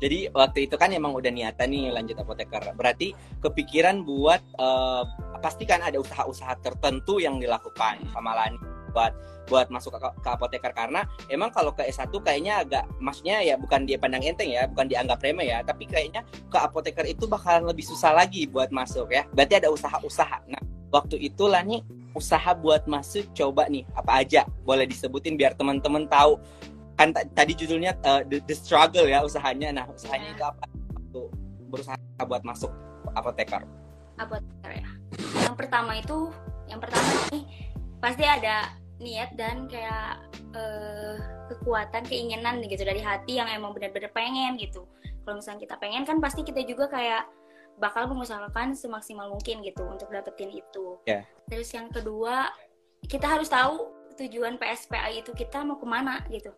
Jadi 0.00 0.32
waktu 0.32 0.66
itu 0.66 0.74
kan 0.80 0.90
emang 0.90 1.12
udah 1.12 1.28
niatan 1.28 1.68
nih 1.70 1.92
lanjut 1.92 2.16
apoteker. 2.16 2.72
Berarti 2.74 3.12
kepikiran 3.44 4.02
buat 4.02 4.40
eh, 4.40 5.02
pasti 5.40 5.64
kan 5.68 5.80
ada 5.84 6.00
usaha-usaha 6.00 6.56
tertentu 6.60 7.20
yang 7.20 7.40
dilakukan 7.40 8.00
sama 8.12 8.36
Lani 8.36 8.60
buat 8.90 9.14
buat 9.50 9.66
masuk 9.66 9.98
ke, 9.98 10.08
ke 10.22 10.28
apoteker 10.30 10.70
karena 10.70 11.02
emang 11.26 11.50
kalau 11.50 11.74
ke 11.74 11.82
S1 11.82 12.10
kayaknya 12.22 12.62
agak 12.62 12.84
maksudnya 13.02 13.42
ya 13.42 13.58
bukan 13.58 13.82
dia 13.82 13.98
pandang 13.98 14.22
enteng 14.22 14.46
ya, 14.46 14.70
bukan 14.70 14.86
dianggap 14.86 15.18
remeh 15.18 15.50
ya, 15.50 15.58
tapi 15.66 15.90
kayaknya 15.90 16.22
ke 16.46 16.58
apoteker 16.58 17.02
itu 17.02 17.26
bakalan 17.26 17.66
lebih 17.66 17.82
susah 17.82 18.14
lagi 18.14 18.46
buat 18.46 18.70
masuk 18.70 19.10
ya. 19.10 19.26
Berarti 19.34 19.58
ada 19.58 19.74
usaha-usaha. 19.74 20.46
Nah, 20.46 20.62
waktu 20.94 21.18
itu 21.18 21.50
Lani 21.50 21.82
usaha 22.14 22.54
buat 22.54 22.86
masuk 22.90 23.30
coba 23.34 23.70
nih 23.70 23.86
apa 23.94 24.22
aja 24.22 24.42
boleh 24.66 24.86
disebutin 24.86 25.38
biar 25.38 25.54
teman-teman 25.54 26.10
tahu 26.10 26.38
kan 27.00 27.16
ta- 27.16 27.24
tadi 27.32 27.56
judulnya 27.56 27.96
uh, 28.04 28.20
the, 28.28 28.44
the 28.44 28.52
struggle 28.52 29.08
ya 29.08 29.24
usahanya 29.24 29.72
nah 29.72 29.84
usahanya 29.88 30.28
Ya. 30.28 30.36
itu 30.36 30.44
apa 30.44 30.64
tuh 31.08 31.32
berusaha 31.72 31.96
buat 32.28 32.44
masuk 32.44 32.68
apoteker 33.16 33.64
Apoteker 34.20 34.84
ya. 34.84 34.90
Yang 35.48 35.56
pertama 35.56 35.96
itu, 35.96 36.28
yang 36.68 36.76
pertama 36.76 37.08
nih 37.32 37.72
pasti 38.04 38.20
ada 38.20 38.68
niat 39.00 39.32
dan 39.32 39.64
kayak 39.64 40.28
eh, 40.52 41.16
kekuatan 41.48 42.04
keinginan 42.04 42.60
gitu 42.68 42.84
dari 42.84 43.00
hati 43.00 43.40
yang 43.40 43.48
emang 43.48 43.72
benar-benar 43.72 44.12
pengen 44.12 44.60
gitu. 44.60 44.84
Kalau 45.24 45.40
misalnya 45.40 45.64
kita 45.64 45.76
pengen 45.80 46.04
kan 46.04 46.20
pasti 46.20 46.44
kita 46.44 46.60
juga 46.68 46.92
kayak 46.92 47.24
bakal 47.80 48.12
mengusahakan 48.12 48.76
semaksimal 48.76 49.32
mungkin 49.32 49.64
gitu 49.64 49.88
untuk 49.88 50.12
dapetin 50.12 50.52
itu. 50.52 51.00
Ya. 51.08 51.24
Terus 51.48 51.72
yang 51.72 51.88
kedua 51.88 52.52
kita 53.08 53.24
harus 53.24 53.48
tahu 53.48 53.88
tujuan 54.20 54.60
PSPA 54.60 55.16
itu 55.16 55.32
kita 55.32 55.64
mau 55.64 55.80
ke 55.80 55.88
mana 55.88 56.20
gitu. 56.28 56.52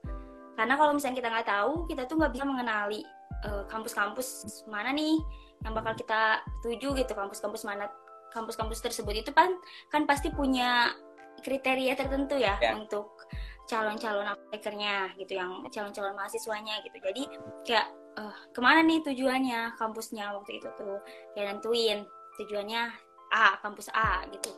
Karena 0.62 0.78
kalau 0.78 0.94
misalnya 0.94 1.18
kita 1.18 1.28
nggak 1.34 1.48
tahu, 1.50 1.90
kita 1.90 2.06
tuh 2.06 2.22
nggak 2.22 2.38
bisa 2.38 2.46
mengenali 2.46 3.02
eh, 3.42 3.64
kampus-kampus 3.66 4.62
mana 4.70 4.94
nih 4.94 5.18
yang 5.66 5.74
bakal 5.74 5.98
kita 5.98 6.38
tuju 6.62 6.94
gitu, 6.94 7.12
kampus-kampus 7.18 7.66
mana, 7.66 7.90
kampus-kampus 8.30 8.78
tersebut 8.78 9.26
itu 9.26 9.34
kan 9.34 9.50
kan 9.90 10.06
pasti 10.06 10.30
punya 10.30 10.94
kriteria 11.42 11.98
tertentu 11.98 12.38
ya, 12.38 12.54
Ya. 12.62 12.78
untuk 12.78 13.26
calon-calon 13.66 14.22
apotekernya 14.38 15.18
gitu, 15.18 15.34
yang 15.34 15.66
calon-calon 15.66 16.14
mahasiswanya 16.14 16.78
gitu. 16.86 16.94
Jadi 17.02 17.22
kayak 17.66 17.90
eh, 18.22 18.36
ke 18.54 18.60
mana 18.62 18.86
nih 18.86 19.02
tujuannya 19.02 19.74
kampusnya 19.74 20.30
waktu 20.30 20.62
itu 20.62 20.70
tuh, 20.78 21.02
kayak 21.34 21.58
nentuin 21.58 22.06
tujuannya 22.38 22.86
A, 23.34 23.58
kampus 23.58 23.90
A 23.90 24.22
gitu. 24.30 24.54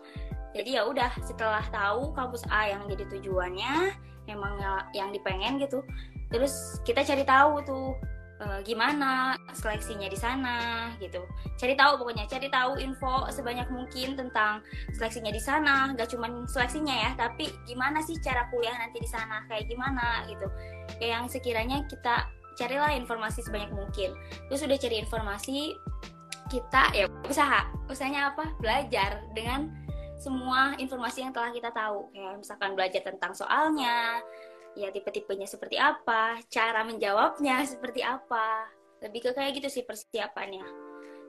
Jadi 0.53 0.77
ya 0.77 0.85
udah 0.85 1.17
setelah 1.25 1.65
tahu 1.73 2.13
kampus 2.13 2.45
A 2.53 2.77
yang 2.77 2.85
jadi 2.93 3.09
tujuannya, 3.09 3.97
emang 4.27 4.57
ya- 4.61 4.87
yang 4.97 5.09
dipengen 5.13 5.61
gitu, 5.61 5.85
terus 6.33 6.81
kita 6.83 7.05
cari 7.05 7.25
tahu 7.25 7.61
tuh 7.65 7.89
eh, 8.35 8.61
gimana 8.67 9.39
seleksinya 9.55 10.11
di 10.11 10.19
sana 10.19 10.91
gitu. 10.99 11.23
Cari 11.55 11.79
tahu 11.79 12.03
pokoknya, 12.03 12.27
cari 12.27 12.51
tahu 12.51 12.83
info 12.83 13.31
sebanyak 13.31 13.71
mungkin 13.71 14.19
tentang 14.19 14.59
seleksinya 14.99 15.31
di 15.31 15.39
sana. 15.39 15.95
Gak 15.95 16.11
cuman 16.11 16.43
seleksinya 16.51 16.93
ya, 16.93 17.11
tapi 17.15 17.55
gimana 17.63 18.03
sih 18.03 18.19
cara 18.19 18.51
kuliah 18.51 18.75
nanti 18.75 18.99
di 18.99 19.07
sana, 19.07 19.47
kayak 19.47 19.71
gimana 19.71 20.27
gitu. 20.27 20.51
Kayak 20.99 21.11
yang 21.15 21.27
sekiranya 21.31 21.79
kita 21.87 22.27
carilah 22.59 22.91
informasi 22.99 23.47
sebanyak 23.47 23.71
mungkin. 23.71 24.19
Terus 24.51 24.67
udah 24.67 24.79
cari 24.83 24.97
informasi, 24.99 25.79
kita 26.51 26.91
ya 26.91 27.07
usaha. 27.31 27.71
Usahanya 27.87 28.35
apa? 28.35 28.51
Belajar 28.59 29.23
dengan 29.31 29.71
semua 30.19 30.75
informasi 30.79 31.27
yang 31.27 31.33
telah 31.35 31.51
kita 31.51 31.71
tahu. 31.71 32.11
Kayak 32.15 32.35
misalkan 32.41 32.71
belajar 32.75 33.03
tentang 33.03 33.33
soalnya, 33.35 34.23
ya 34.75 34.91
tipe-tipenya 34.91 35.47
seperti 35.47 35.79
apa, 35.79 36.39
cara 36.51 36.83
menjawabnya 36.87 37.63
seperti 37.73 38.03
apa. 38.03 38.69
Lebih 39.03 39.21
ke 39.21 39.31
kayak 39.37 39.53
gitu 39.63 39.69
sih 39.71 39.85
persiapannya. 39.85 40.65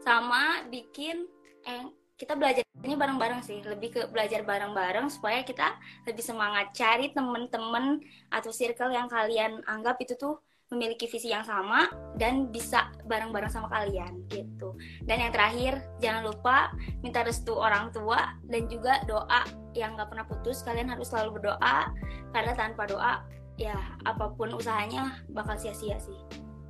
Sama 0.02 0.66
bikin 0.70 1.26
eh 1.66 1.86
kita 2.16 2.40
belajarnya 2.40 2.96
bareng-bareng 2.96 3.42
sih, 3.44 3.60
lebih 3.68 3.90
ke 3.92 4.02
belajar 4.08 4.40
bareng-bareng 4.48 5.12
supaya 5.12 5.44
kita 5.44 5.76
lebih 6.08 6.24
semangat 6.24 6.72
cari 6.72 7.12
temen-temen 7.12 8.00
atau 8.32 8.56
circle 8.56 8.96
yang 8.96 9.12
kalian 9.12 9.60
anggap 9.68 10.00
itu 10.00 10.16
tuh 10.16 10.40
memiliki 10.74 11.06
visi 11.06 11.30
yang 11.30 11.46
sama 11.46 11.86
dan 12.18 12.50
bisa 12.50 12.90
bareng-bareng 13.06 13.54
sama 13.54 13.70
kalian 13.70 14.26
gitu. 14.34 14.74
Dan 15.06 15.22
yang 15.22 15.32
terakhir, 15.32 15.78
jangan 16.02 16.26
lupa 16.26 16.74
minta 17.06 17.22
restu 17.22 17.54
orang 17.54 17.94
tua 17.94 18.34
dan 18.50 18.66
juga 18.66 19.02
doa 19.06 19.46
yang 19.78 19.94
nggak 19.94 20.10
pernah 20.10 20.26
putus. 20.26 20.66
Kalian 20.66 20.90
harus 20.90 21.14
selalu 21.14 21.38
berdoa 21.38 21.94
karena 22.34 22.54
tanpa 22.58 22.90
doa 22.90 23.22
ya 23.56 23.78
apa 24.04 24.34
pun 24.34 24.52
usahanya 24.52 25.22
bakal 25.32 25.56
sia-sia 25.56 25.96
sih. 26.02 26.18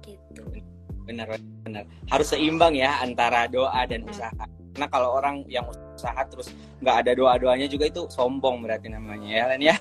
Gitu. 0.06 0.46
benar 1.06 1.26
benar 1.62 1.86
harus 2.10 2.34
seimbang 2.34 2.74
ya 2.74 2.98
antara 2.98 3.46
doa 3.46 3.86
dan 3.86 4.02
Hmm. 4.02 4.10
usaha 4.10 4.44
karena 4.74 4.88
kalau 4.90 5.14
orang 5.18 5.46
yang 5.46 5.66
usaha 5.94 6.18
terus 6.30 6.50
nggak 6.82 7.06
ada 7.06 7.12
doa 7.14 7.38
doanya 7.38 7.70
juga 7.70 7.90
itu 7.90 8.10
sombong 8.10 8.66
berarti 8.66 8.90
namanya 8.90 9.30
ya 9.30 9.44
Len 9.54 9.62
ya 9.62 9.76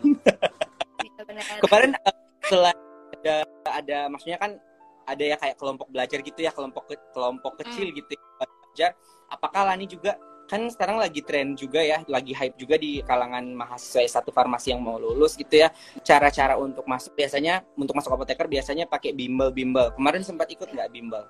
Iya, 1.00 1.22
benar. 1.24 1.44
kemarin 1.64 1.90
eh, 1.96 2.16
selain 2.44 2.76
ada 3.16 3.36
ada 3.70 4.08
maksudnya 4.08 4.38
kan 4.40 4.58
ada 5.04 5.24
ya 5.24 5.36
kayak 5.36 5.56
kelompok 5.60 5.88
belajar 5.92 6.18
gitu 6.24 6.40
ya 6.40 6.52
kelompok 6.52 6.88
ke- 6.88 7.06
kelompok 7.12 7.60
kecil 7.60 7.92
gitu 7.92 8.16
ya, 8.16 8.20
belajar 8.40 8.90
apakah 9.28 9.68
Lani 9.68 9.84
juga 9.84 10.16
kan 10.44 10.60
sekarang 10.68 11.00
lagi 11.00 11.24
tren 11.24 11.56
juga 11.56 11.80
ya 11.80 12.04
lagi 12.04 12.36
hype 12.36 12.56
juga 12.60 12.76
di 12.76 13.00
kalangan 13.00 13.48
mahasiswa 13.56 14.04
S1 14.20 14.28
farmasi 14.28 14.76
yang 14.76 14.84
mau 14.84 15.00
lulus 15.00 15.40
gitu 15.40 15.64
ya 15.64 15.72
cara-cara 16.04 16.60
untuk 16.60 16.84
masuk 16.84 17.16
biasanya 17.16 17.64
untuk 17.80 17.96
masuk 17.96 18.12
apoteker 18.12 18.44
biasanya 18.44 18.84
pakai 18.84 19.16
bimbel 19.16 19.48
bimbel 19.48 19.88
kemarin 19.96 20.20
sempat 20.20 20.52
ikut 20.52 20.68
nggak 20.68 20.92
bimbel 20.92 21.24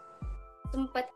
Sempet 0.75 1.07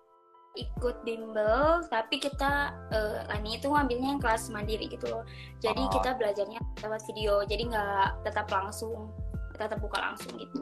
ikut 0.55 1.03
bimbel 1.03 1.83
tapi 1.91 2.23
kita 2.23 2.75
eh, 2.95 3.27
Lani 3.27 3.59
itu 3.59 3.67
ngambilnya 3.67 4.15
yang 4.15 4.23
kelas 4.23 4.51
mandiri 4.51 4.87
gitu 4.91 5.07
loh. 5.11 5.23
Jadi 5.59 5.83
Oh. 5.83 5.91
kita 5.91 6.15
belajarnya 6.19 6.59
lewat 6.83 7.03
video. 7.11 7.43
Jadi 7.47 7.71
nggak 7.71 8.27
tetap 8.27 8.47
langsung 8.51 9.11
tetap 9.59 9.79
buka 9.83 9.99
langsung 9.99 10.33
gitu. 10.39 10.57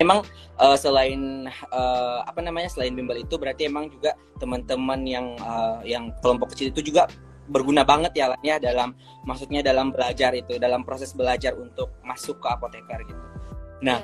emang 0.00 0.24
uh, 0.56 0.78
selain 0.78 1.50
uh, 1.74 2.24
apa 2.24 2.40
namanya 2.40 2.72
selain 2.72 2.96
bimbel 2.96 3.20
itu 3.20 3.36
berarti 3.36 3.68
emang 3.68 3.92
juga 3.92 4.16
teman-teman 4.40 5.04
yang 5.04 5.26
uh, 5.44 5.84
yang 5.84 6.08
kelompok 6.24 6.56
kecil 6.56 6.72
itu 6.72 6.94
juga 6.94 7.10
berguna 7.50 7.82
banget 7.82 8.14
ya 8.14 8.32
ya 8.40 8.56
dalam 8.62 8.94
maksudnya 9.26 9.60
dalam 9.60 9.90
belajar 9.90 10.32
itu 10.32 10.56
dalam 10.56 10.86
proses 10.86 11.12
belajar 11.12 11.52
untuk 11.58 11.90
masuk 12.06 12.38
ke 12.38 12.48
apoteker 12.48 13.02
gitu. 13.04 13.24
Nah, 13.82 13.98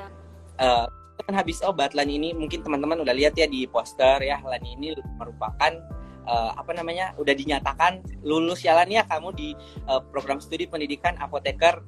yeah. 0.59 0.85
uh, 0.85 0.87
kan 1.25 1.33
habis 1.33 1.65
obat 1.65 1.97
Lani 1.97 2.21
ini 2.21 2.31
mungkin 2.37 2.61
teman-teman 2.61 3.01
udah 3.01 3.15
lihat 3.17 3.35
ya 3.39 3.49
di 3.49 3.65
poster 3.65 4.21
ya 4.21 4.37
Lani 4.45 4.77
ini 4.77 4.93
merupakan 5.17 5.73
uh, 6.29 6.53
apa 6.55 6.77
namanya 6.77 7.17
udah 7.17 7.33
dinyatakan 7.33 8.05
lulus 8.21 8.63
ya 8.67 8.77
Lani 8.77 9.01
ya 9.01 9.05
kamu 9.09 9.33
di 9.33 9.49
uh, 9.89 10.03
program 10.13 10.43
studi 10.43 10.69
pendidikan 10.69 11.17
apoteker 11.17 11.81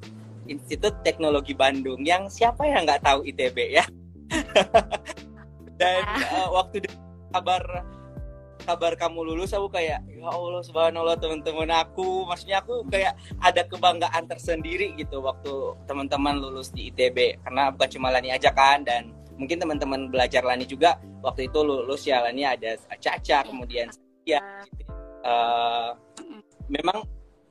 Institut 0.48 0.96
Teknologi 1.04 1.52
Bandung 1.52 2.00
yang 2.02 2.26
siapa 2.32 2.64
yang 2.64 2.88
nggak 2.88 3.04
tahu 3.04 3.22
ITB 3.28 3.78
ya? 3.78 3.84
Dan 5.80 6.02
uh, 6.34 6.48
waktu 6.50 6.82
kabar 7.30 7.62
kabar 8.68 8.92
kamu 9.00 9.32
lulus 9.32 9.56
aku 9.56 9.72
kayak 9.72 10.04
ya 10.12 10.28
Allah 10.28 10.61
subhanallah 10.61 11.16
teman-teman 11.16 11.70
aku. 11.72 12.26
Maksudnya 12.28 12.61
aku 12.61 12.84
kayak 12.88 13.14
ada 13.40 13.64
kebanggaan 13.64 14.28
tersendiri 14.28 14.92
gitu 14.98 15.22
waktu 15.22 15.78
teman-teman 15.88 16.37
lulus 16.37 16.72
di 16.74 16.90
ITB 16.92 17.44
karena 17.46 17.70
bukan 17.72 17.88
cuma 17.88 18.12
Lani 18.12 18.32
aja 18.34 18.52
kan 18.52 18.82
dan 18.84 19.14
mungkin 19.38 19.62
teman-teman 19.62 20.11
belajar 20.11 20.42
Lani 20.42 20.66
juga 20.66 20.98
waktu 21.22 21.48
itu 21.48 21.61
lulus 21.62 22.04
ya. 22.04 22.24
Lani 22.24 22.44
ada 22.44 22.76
Caca 22.98 23.46
kemudian 23.46 23.88
ya. 24.26 24.42
Uh, 25.24 25.92
memang 26.70 27.04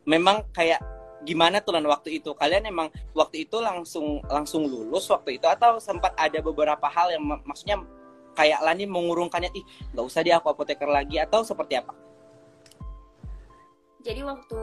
memang 0.07 0.45
kayak 0.55 0.79
gimana 1.27 1.59
tuh 1.59 1.75
waktu 1.83 2.23
itu 2.23 2.31
kalian 2.31 2.71
emang 2.71 2.87
waktu 3.11 3.43
itu 3.43 3.59
langsung 3.59 4.23
langsung 4.31 4.63
lulus 4.63 5.11
waktu 5.11 5.35
itu 5.35 5.43
atau 5.43 5.75
sempat 5.83 6.15
ada 6.15 6.39
beberapa 6.39 6.87
hal 6.87 7.11
yang 7.11 7.27
maksudnya 7.43 7.83
kayak 8.31 8.63
Lani 8.63 8.87
mengurungkannya 8.87 9.51
ih 9.51 9.65
nggak 9.91 10.05
usah 10.07 10.23
dia 10.23 10.39
aku 10.39 10.55
apoteker 10.55 10.87
lagi 10.87 11.19
atau 11.19 11.43
seperti 11.43 11.83
apa? 11.83 11.91
Jadi 14.05 14.23
waktu 14.23 14.61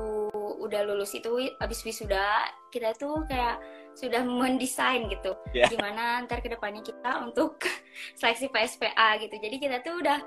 udah 0.64 0.80
lulus 0.88 1.12
itu 1.12 1.52
abis 1.60 1.84
wisuda 1.84 2.48
kita 2.72 2.96
tuh 2.96 3.28
kayak 3.28 3.60
sudah 3.92 4.24
mendesain 4.24 5.06
gitu 5.06 5.36
yeah. 5.54 5.70
gimana 5.70 6.24
ntar 6.24 6.42
ke 6.42 6.48
depannya 6.50 6.80
kita 6.80 7.20
untuk 7.20 7.60
seleksi 8.18 8.48
PSPA 8.48 9.20
gitu. 9.20 9.36
Jadi 9.36 9.56
kita 9.60 9.84
tuh 9.84 10.00
udah 10.00 10.18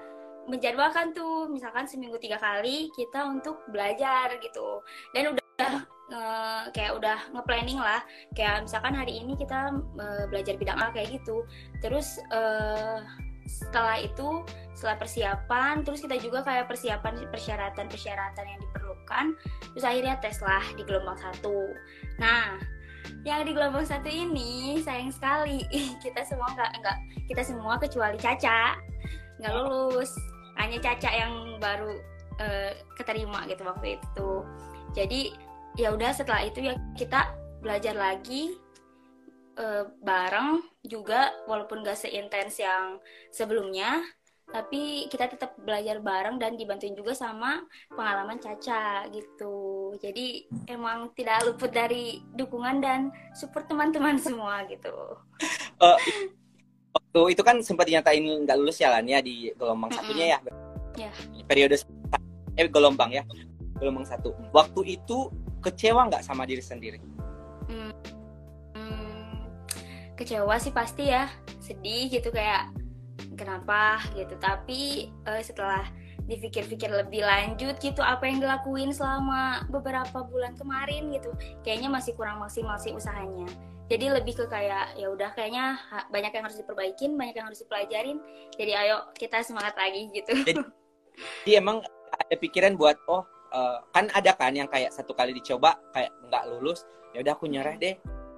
menjadwalkan 0.48 1.12
tuh 1.12 1.52
misalkan 1.52 1.90
seminggu 1.90 2.16
tiga 2.22 2.40
kali 2.40 2.88
kita 2.96 3.28
untuk 3.28 3.60
belajar 3.68 4.32
gitu 4.40 4.80
dan 5.12 5.36
udah 5.36 5.84
uh, 6.12 6.72
kayak 6.72 6.96
udah 6.96 7.18
nge-planning 7.36 7.80
lah. 7.80 8.02
Kayak 8.34 8.68
misalkan 8.68 8.94
hari 8.96 9.20
ini 9.20 9.36
kita 9.36 9.74
uh, 9.76 10.24
belajar 10.32 10.56
bidang 10.56 10.80
A 10.80 10.92
kayak 10.92 11.20
gitu. 11.20 11.44
Terus 11.84 12.20
uh, 12.32 13.04
setelah 13.48 14.04
itu 14.04 14.44
setelah 14.76 15.00
persiapan 15.00 15.82
terus 15.88 16.04
kita 16.04 16.20
juga 16.20 16.44
kayak 16.44 16.68
persiapan 16.68 17.32
persyaratan 17.32 17.88
persyaratan 17.88 18.44
yang 18.44 18.60
diperlukan 18.60 19.26
terus 19.72 19.86
akhirnya 19.88 20.20
tes 20.20 20.38
lah 20.44 20.64
di 20.76 20.84
gelombang 20.84 21.18
satu. 21.18 21.72
Nah 22.20 22.60
yang 23.24 23.48
di 23.48 23.56
gelombang 23.56 23.88
satu 23.88 24.12
ini 24.12 24.84
sayang 24.84 25.16
sekali 25.16 25.64
kita 26.04 26.28
semua 26.28 26.52
nggak 26.54 26.72
nggak 26.84 26.98
kita 27.32 27.42
semua 27.44 27.80
kecuali 27.80 28.20
Caca. 28.20 28.76
Nggak 29.40 29.54
lulus. 29.56 30.12
Hanya 30.60 30.78
Caca 30.84 31.10
yang 31.14 31.62
baru 31.64 31.92
uh, 32.44 32.72
keterima 33.00 33.48
gitu 33.48 33.64
waktu 33.64 33.96
itu. 33.96 34.32
Jadi 34.92 35.47
ya 35.78 35.94
udah 35.94 36.10
setelah 36.12 36.42
itu 36.42 36.66
ya 36.66 36.74
kita 36.98 37.30
belajar 37.62 37.94
lagi 37.94 38.58
uh, 39.62 39.86
bareng 40.02 40.66
juga 40.82 41.30
walaupun 41.46 41.86
gak 41.86 42.02
seintens 42.02 42.58
yang 42.58 42.98
sebelumnya 43.30 44.02
tapi 44.48 45.12
kita 45.12 45.28
tetap 45.28 45.60
belajar 45.60 46.00
bareng 46.00 46.40
dan 46.40 46.56
dibantuin 46.56 46.96
juga 46.96 47.12
sama 47.12 47.68
pengalaman 47.92 48.40
Caca 48.40 49.06
gitu 49.12 49.92
jadi 50.00 50.48
emang 50.72 51.12
tidak 51.14 51.44
luput 51.44 51.68
dari 51.70 52.24
dukungan 52.32 52.80
dan 52.80 53.12
support 53.36 53.68
teman-teman 53.68 54.16
semua 54.26 54.64
gitu 54.72 55.20
uh, 55.84 56.00
waktu 56.96 57.36
itu 57.36 57.42
kan 57.44 57.60
sempat 57.60 57.92
dinyatain 57.92 58.48
nggak 58.48 58.58
lulus 58.58 58.80
ya 58.80 58.98
ya 59.04 59.20
di 59.20 59.52
gelombang 59.60 59.92
mm 59.92 60.00
-hmm. 60.00 60.08
satunya 60.10 60.26
ya 60.26 60.40
yeah. 60.96 61.14
periode 61.46 61.76
eh 62.58 62.72
gelombang 62.72 63.12
ya 63.14 63.28
gelombang 63.78 64.08
satu 64.08 64.32
waktu 64.56 64.98
itu 64.98 65.28
kecewa 65.62 66.08
nggak 66.10 66.24
sama 66.24 66.44
diri 66.46 66.64
sendiri? 66.64 67.00
Kecewa 70.18 70.58
sih 70.58 70.74
pasti 70.74 71.14
ya. 71.14 71.30
Sedih 71.62 72.10
gitu 72.10 72.34
kayak 72.34 72.74
kenapa 73.38 74.02
gitu. 74.18 74.34
Tapi 74.42 75.14
uh, 75.30 75.42
setelah 75.46 75.86
dipikir-pikir 76.28 76.92
lebih 76.92 77.24
lanjut 77.24 77.80
gitu 77.80 78.04
apa 78.04 78.28
yang 78.28 78.44
dilakuin 78.44 78.92
selama 78.92 79.64
beberapa 79.72 80.28
bulan 80.28 80.60
kemarin 80.60 81.08
gitu 81.16 81.32
kayaknya 81.64 81.88
masih 81.88 82.12
kurang 82.20 82.44
maksimal 82.44 82.76
sih 82.76 82.92
usahanya. 82.92 83.48
Jadi 83.88 84.12
lebih 84.12 84.36
ke 84.36 84.46
kayak 84.52 85.00
ya 85.00 85.08
udah 85.08 85.32
kayaknya 85.32 85.80
banyak 86.12 86.36
yang 86.36 86.44
harus 86.44 86.60
diperbaikin 86.60 87.16
banyak 87.16 87.40
yang 87.40 87.48
harus 87.48 87.64
dipelajarin. 87.64 88.20
Jadi 88.60 88.72
ayo 88.76 89.08
kita 89.16 89.40
semangat 89.40 89.80
lagi 89.80 90.12
gitu. 90.12 90.36
Jadi, 90.44 90.60
jadi 91.48 91.64
emang 91.64 91.80
ada 92.12 92.36
pikiran 92.36 92.76
buat 92.76 93.00
oh 93.08 93.24
uh, 93.54 93.84
kan 93.92 94.12
ada 94.14 94.34
kan 94.36 94.54
yang 94.56 94.68
kayak 94.68 94.92
satu 94.92 95.14
kali 95.14 95.36
dicoba 95.36 95.78
kayak 95.92 96.12
nggak 96.28 96.44
lulus 96.52 96.84
ya 97.16 97.24
udah 97.24 97.34
aku 97.34 97.46
nyerah 97.48 97.76
deh. 97.80 97.96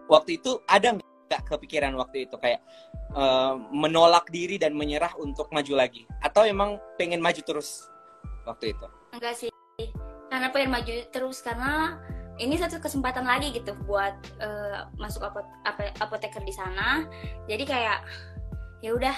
Waktu 0.10 0.42
itu 0.42 0.58
ada 0.66 0.98
gak 1.30 1.46
kepikiran 1.46 1.94
waktu 1.94 2.26
itu 2.26 2.34
kayak 2.42 2.66
uh, 3.14 3.54
menolak 3.70 4.26
diri 4.34 4.58
dan 4.58 4.74
menyerah 4.74 5.14
untuk 5.22 5.54
maju 5.54 5.74
lagi? 5.78 6.10
Atau 6.26 6.46
emang 6.50 6.82
pengen 6.98 7.22
maju 7.22 7.38
terus 7.46 7.86
waktu 8.50 8.74
itu? 8.74 8.88
Enggak 9.14 9.36
sih 9.38 9.50
karena 10.30 10.54
pengen 10.54 10.72
maju 10.74 10.94
terus 11.10 11.42
karena 11.42 11.98
ini 12.40 12.56
satu 12.56 12.80
kesempatan 12.80 13.28
lagi 13.28 13.52
gitu 13.52 13.76
buat 13.84 14.16
uh, 14.40 14.88
masuk 14.96 15.26
apot 15.28 15.46
ap 15.68 15.78
apoteker 16.00 16.42
di 16.46 16.54
sana. 16.56 17.06
Jadi 17.46 17.68
kayak 17.68 18.00
ya 18.80 18.96
udah 18.96 19.16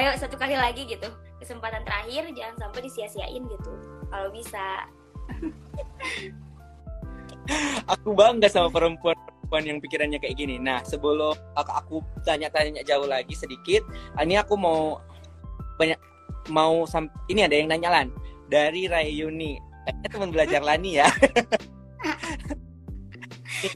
ayo 0.00 0.16
satu 0.16 0.34
kali 0.40 0.56
lagi 0.56 0.88
gitu. 0.88 1.06
Kesempatan 1.42 1.82
terakhir 1.82 2.30
jangan 2.38 2.54
sampai 2.56 2.86
disia-siain 2.86 3.42
gitu 3.50 3.91
kalau 4.12 4.28
bisa 4.28 4.84
aku 7.92 8.12
bangga 8.12 8.46
sama 8.46 8.68
perempuan 8.68 9.16
perempuan 9.52 9.68
yang 9.68 9.84
pikirannya 9.84 10.16
kayak 10.16 10.40
gini. 10.40 10.56
Nah, 10.56 10.80
sebelum 10.80 11.36
aku 11.60 12.00
tanya-tanya 12.24 12.80
jauh 12.88 13.04
lagi 13.04 13.36
sedikit, 13.36 13.84
ini 14.16 14.40
aku 14.40 14.56
mau 14.56 14.96
banyak 15.76 16.00
mau 16.48 16.88
ini 17.28 17.44
ada 17.44 17.52
yang 17.52 17.68
nanya 17.68 17.92
Lan 17.92 18.08
dari 18.48 18.88
Rayuni. 18.88 19.60
Kayaknya 19.84 20.08
teman 20.08 20.32
belajar 20.32 20.64
Lani 20.64 20.96
ya. 20.96 21.04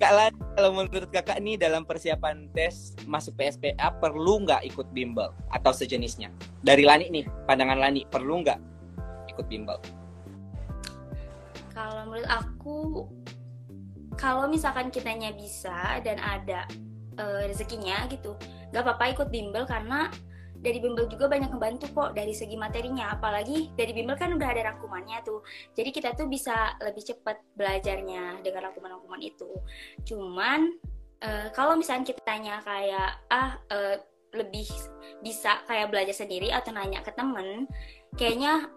Kak 0.01 0.12
Lan, 0.16 0.33
kalau 0.57 0.72
menurut 0.75 1.12
kakak 1.12 1.38
nih 1.44 1.61
dalam 1.61 1.85
persiapan 1.87 2.49
tes 2.57 2.96
masuk 3.07 3.38
PSPA 3.38 3.94
perlu 4.01 4.42
nggak 4.49 4.64
ikut 4.72 4.88
bimbel 4.96 5.29
atau 5.53 5.77
sejenisnya? 5.77 6.33
Dari 6.64 6.88
Lani 6.88 7.12
nih, 7.12 7.29
pandangan 7.44 7.77
Lani 7.79 8.09
perlu 8.09 8.40
nggak 8.42 8.59
ikut 9.31 9.46
bimbel? 9.46 9.79
Kalau 11.77 12.09
menurut 12.09 12.31
aku 12.33 13.05
kalau 14.17 14.49
misalkan 14.49 14.89
kitanya 14.89 15.37
bisa 15.37 16.01
dan 16.01 16.17
ada 16.17 16.65
uh, 17.21 17.45
rezekinya 17.45 18.09
gitu 18.09 18.33
gak 18.73 18.81
apa-apa 18.81 19.12
ikut 19.12 19.29
bimbel 19.29 19.69
karena 19.69 20.09
dari 20.57 20.81
bimbel 20.81 21.05
juga 21.07 21.29
banyak 21.29 21.53
membantu 21.53 21.87
kok 21.93 22.11
dari 22.17 22.33
segi 22.33 22.57
materinya. 22.57 23.12
Apalagi 23.12 23.77
dari 23.77 23.93
bimbel 23.93 24.17
kan 24.17 24.33
udah 24.35 24.49
ada 24.51 24.73
rangkumannya 24.73 25.21
tuh. 25.23 25.45
Jadi 25.77 25.93
kita 25.93 26.17
tuh 26.17 26.27
bisa 26.27 26.75
lebih 26.83 27.07
cepat 27.07 27.39
belajarnya 27.55 28.41
dengan 28.41 28.73
rangkuman-rangkuman 28.73 29.21
itu. 29.23 29.53
Cuman 30.09 30.75
uh, 31.23 31.49
kalau 31.53 31.77
misalnya 31.77 32.09
kita 32.09 32.25
tanya 32.25 32.65
kayak 32.65 33.21
ah 33.31 33.61
uh, 33.69 34.01
lebih 34.35 34.67
bisa 35.23 35.62
kayak 35.71 35.93
belajar 35.93 36.12
sendiri 36.12 36.51
atau 36.51 36.75
nanya 36.75 37.01
ke 37.01 37.15
temen 37.15 37.65
kayaknya 38.21 38.69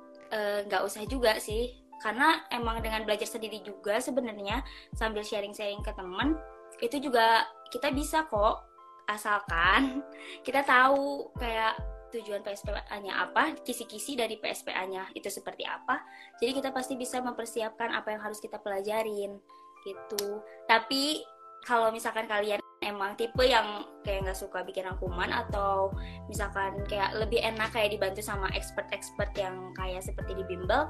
nggak 0.69 0.81
uh, 0.83 0.87
usah 0.87 1.03
juga 1.09 1.35
sih 1.41 1.78
karena 1.99 2.43
emang 2.51 2.79
dengan 2.79 3.03
belajar 3.03 3.27
sendiri 3.27 3.59
juga 3.63 3.99
sebenarnya 3.99 4.63
sambil 4.95 5.23
sharing-sharing 5.23 5.83
ke 5.83 5.91
teman 5.95 6.39
itu 6.79 6.97
juga 6.99 7.43
kita 7.69 7.91
bisa 7.91 8.23
kok 8.27 8.63
asalkan 9.11 10.03
kita 10.47 10.63
tahu 10.63 11.31
kayak 11.35 11.75
tujuan 12.09 12.41
PSPA-nya 12.41 13.29
apa, 13.29 13.53
kisi-kisi 13.61 14.17
dari 14.17 14.41
PSPA-nya 14.41 15.13
itu 15.13 15.29
seperti 15.29 15.61
apa. 15.61 16.01
Jadi 16.41 16.57
kita 16.57 16.73
pasti 16.73 16.97
bisa 16.97 17.21
mempersiapkan 17.21 17.93
apa 17.93 18.17
yang 18.17 18.21
harus 18.25 18.41
kita 18.41 18.57
pelajarin 18.57 19.37
gitu. 19.85 20.41
Tapi 20.65 21.21
kalau 21.63 21.93
misalkan 21.93 22.25
kalian 22.25 22.59
emang 22.81 23.13
tipe 23.19 23.43
yang 23.43 23.83
kayak 24.07 24.25
nggak 24.25 24.39
suka 24.39 24.63
bikin 24.63 24.87
rangkuman 24.87 25.27
atau 25.29 25.91
misalkan 26.31 26.79
kayak 26.87 27.11
lebih 27.13 27.43
enak 27.43 27.69
kayak 27.75 27.91
dibantu 27.91 28.23
sama 28.23 28.47
expert-expert 28.55 29.35
yang 29.35 29.75
kayak 29.75 29.99
seperti 29.99 30.39
di 30.39 30.43
bimbel 30.47 30.87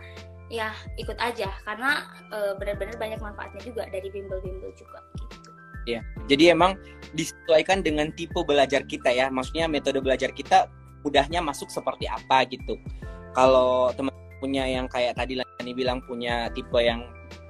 ya 0.49 0.73
ikut 0.97 1.15
aja 1.21 1.49
karena 1.63 2.09
uh, 2.33 2.57
benar-benar 2.57 2.97
banyak 2.97 3.21
manfaatnya 3.21 3.61
juga 3.61 3.85
dari 3.87 4.09
bimbel-bimbel 4.09 4.73
juga 4.73 4.99
gitu. 5.17 5.49
Iya. 5.87 6.01
Jadi 6.29 6.43
emang 6.53 6.77
disesuaikan 7.17 7.81
dengan 7.81 8.13
tipe 8.13 8.37
belajar 8.45 8.85
kita 8.85 9.09
ya. 9.09 9.29
Maksudnya 9.33 9.65
metode 9.65 10.01
belajar 10.03 10.29
kita 10.33 10.69
mudahnya 11.01 11.39
masuk 11.39 11.71
seperti 11.71 12.05
apa 12.05 12.45
gitu. 12.49 12.77
Kalau 13.33 13.89
teman 13.95 14.13
punya 14.37 14.65
yang 14.69 14.85
kayak 14.87 15.17
tadi 15.17 15.39
Lani 15.39 15.71
bilang 15.75 15.99
punya 16.05 16.47
tipe 16.53 16.79
yang 16.79 17.03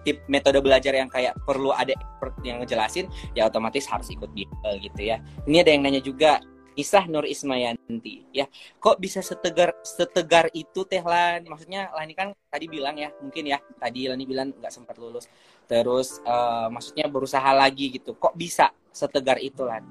tip 0.03 0.23
metode 0.31 0.57
belajar 0.63 0.95
yang 0.95 1.11
kayak 1.11 1.35
perlu 1.43 1.75
ada 1.75 1.93
expert 1.93 2.33
yang 2.41 2.63
ngejelasin 2.63 3.05
ya 3.35 3.45
otomatis 3.45 3.85
harus 3.85 4.07
ikut 4.09 4.29
Bimbel 4.31 4.73
gitu 4.81 5.01
ya. 5.03 5.19
Ini 5.45 5.63
ada 5.63 5.71
yang 5.75 5.83
nanya 5.85 6.01
juga 6.01 6.39
kisah 6.79 7.11
Nur 7.11 7.27
Ismayanti 7.27 8.31
ya. 8.31 8.47
Kok 8.79 9.03
bisa 9.03 9.19
setegar 9.19 9.75
setegar 9.83 10.47
itu 10.55 10.87
teh 10.87 11.03
Lan? 11.03 11.43
Maksudnya 11.43 11.91
Lani 11.91 12.15
kan 12.15 12.31
tadi 12.47 12.71
bilang 12.71 12.95
ya 12.95 13.11
mungkin 13.19 13.51
ya 13.51 13.59
tadi 13.75 14.07
Lani 14.07 14.23
bilang 14.23 14.55
nggak 14.55 14.71
sempat 14.71 14.95
lulus. 14.95 15.27
Terus 15.67 16.23
uh, 16.23 16.71
maksudnya 16.71 17.11
berusaha 17.11 17.51
lagi 17.51 17.91
gitu. 17.91 18.15
Kok 18.15 18.31
bisa 18.39 18.71
setegar 18.95 19.43
itu 19.43 19.67
Lan? 19.67 19.83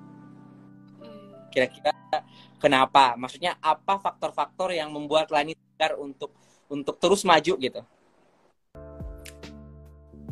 Hmm. 1.05 1.44
kira-kira 1.53 1.92
kenapa? 2.57 3.20
Maksudnya 3.20 3.61
apa 3.61 4.01
faktor-faktor 4.01 4.72
yang 4.72 4.88
membuat 4.88 5.29
Lani 5.29 5.53
tegar 5.53 6.01
untuk 6.01 6.33
untuk 6.72 6.96
terus 6.96 7.20
maju 7.29 7.53
gitu? 7.61 7.85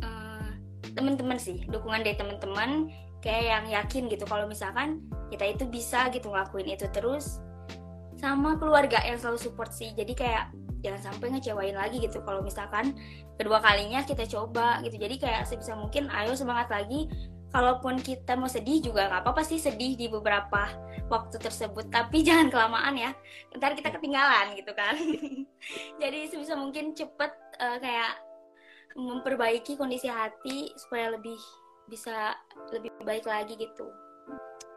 Uh, 0.01 0.49
teman-teman 0.97 1.37
sih 1.37 1.61
dukungan 1.69 2.01
dari 2.01 2.17
teman-teman 2.17 2.89
kayak 3.21 3.43
yang 3.45 3.65
yakin 3.71 4.03
gitu. 4.11 4.25
Kalau 4.27 4.45
misalkan 4.45 5.01
kita 5.33 5.45
itu 5.47 5.63
bisa 5.67 6.07
gitu 6.13 6.31
ngelakuin 6.31 6.73
itu 6.73 6.87
terus 6.93 7.41
sama 8.17 8.57
keluarga 8.57 9.01
yang 9.05 9.17
selalu 9.17 9.39
support 9.39 9.71
sih. 9.73 9.93
Jadi 9.93 10.13
kayak 10.17 10.53
jangan 10.81 11.13
sampai 11.13 11.37
ngecewain 11.37 11.77
lagi 11.77 12.01
gitu. 12.01 12.21
Kalau 12.25 12.41
misalkan 12.41 12.97
kedua 13.37 13.61
kalinya 13.61 14.05
kita 14.05 14.25
coba 14.29 14.81
gitu. 14.85 14.97
Jadi 14.97 15.15
kayak 15.21 15.45
sebisa 15.49 15.77
mungkin 15.77 16.09
ayo 16.09 16.33
semangat 16.33 16.69
lagi. 16.69 17.09
Kalaupun 17.47 18.03
kita 18.03 18.35
mau 18.35 18.51
sedih 18.51 18.83
juga 18.83 19.07
nggak 19.07 19.23
apa-apa 19.23 19.39
sih 19.47 19.55
sedih 19.55 19.95
di 19.95 20.11
beberapa 20.11 20.67
waktu 21.07 21.39
tersebut. 21.39 21.87
Tapi 21.87 22.21
jangan 22.27 22.51
kelamaan 22.51 22.95
ya 22.97 23.11
ntar 23.55 23.73
kita 23.73 23.93
ketinggalan 23.93 24.53
gitu 24.57 24.71
kan. 24.75 24.93
Jadi 26.01 26.19
sebisa 26.29 26.53
mungkin 26.59 26.93
cepet 26.93 27.31
uh, 27.61 27.77
kayak 27.79 28.27
memperbaiki 28.97 29.77
kondisi 29.77 30.09
hati 30.09 30.73
supaya 30.75 31.13
lebih 31.13 31.37
bisa 31.87 32.35
lebih 32.75 32.91
baik 33.03 33.25
lagi 33.25 33.55
gitu. 33.55 33.87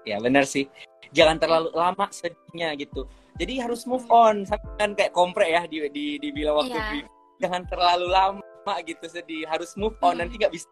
Ya 0.07 0.17
benar 0.23 0.47
sih. 0.47 0.71
Jangan 1.11 1.43
terlalu 1.43 1.75
lama 1.75 2.07
sedihnya 2.09 2.73
gitu. 2.79 3.05
Jadi 3.37 3.59
harus 3.61 3.85
move 3.85 4.07
on. 4.09 4.47
Kan 4.79 4.95
kayak 4.95 5.13
kompre 5.13 5.45
ya 5.45 5.67
di 5.67 5.85
di 5.91 6.17
di 6.23 6.29
bila 6.31 6.63
waktu 6.63 6.79
yeah. 6.79 7.05
jangan 7.43 7.67
terlalu 7.67 8.07
lama 8.09 8.75
gitu 8.87 9.05
sedih. 9.11 9.45
Harus 9.51 9.75
move 9.75 9.99
on. 10.01 10.17
Hmm. 10.17 10.25
nanti 10.25 10.39
nggak 10.39 10.55
bisa 10.55 10.71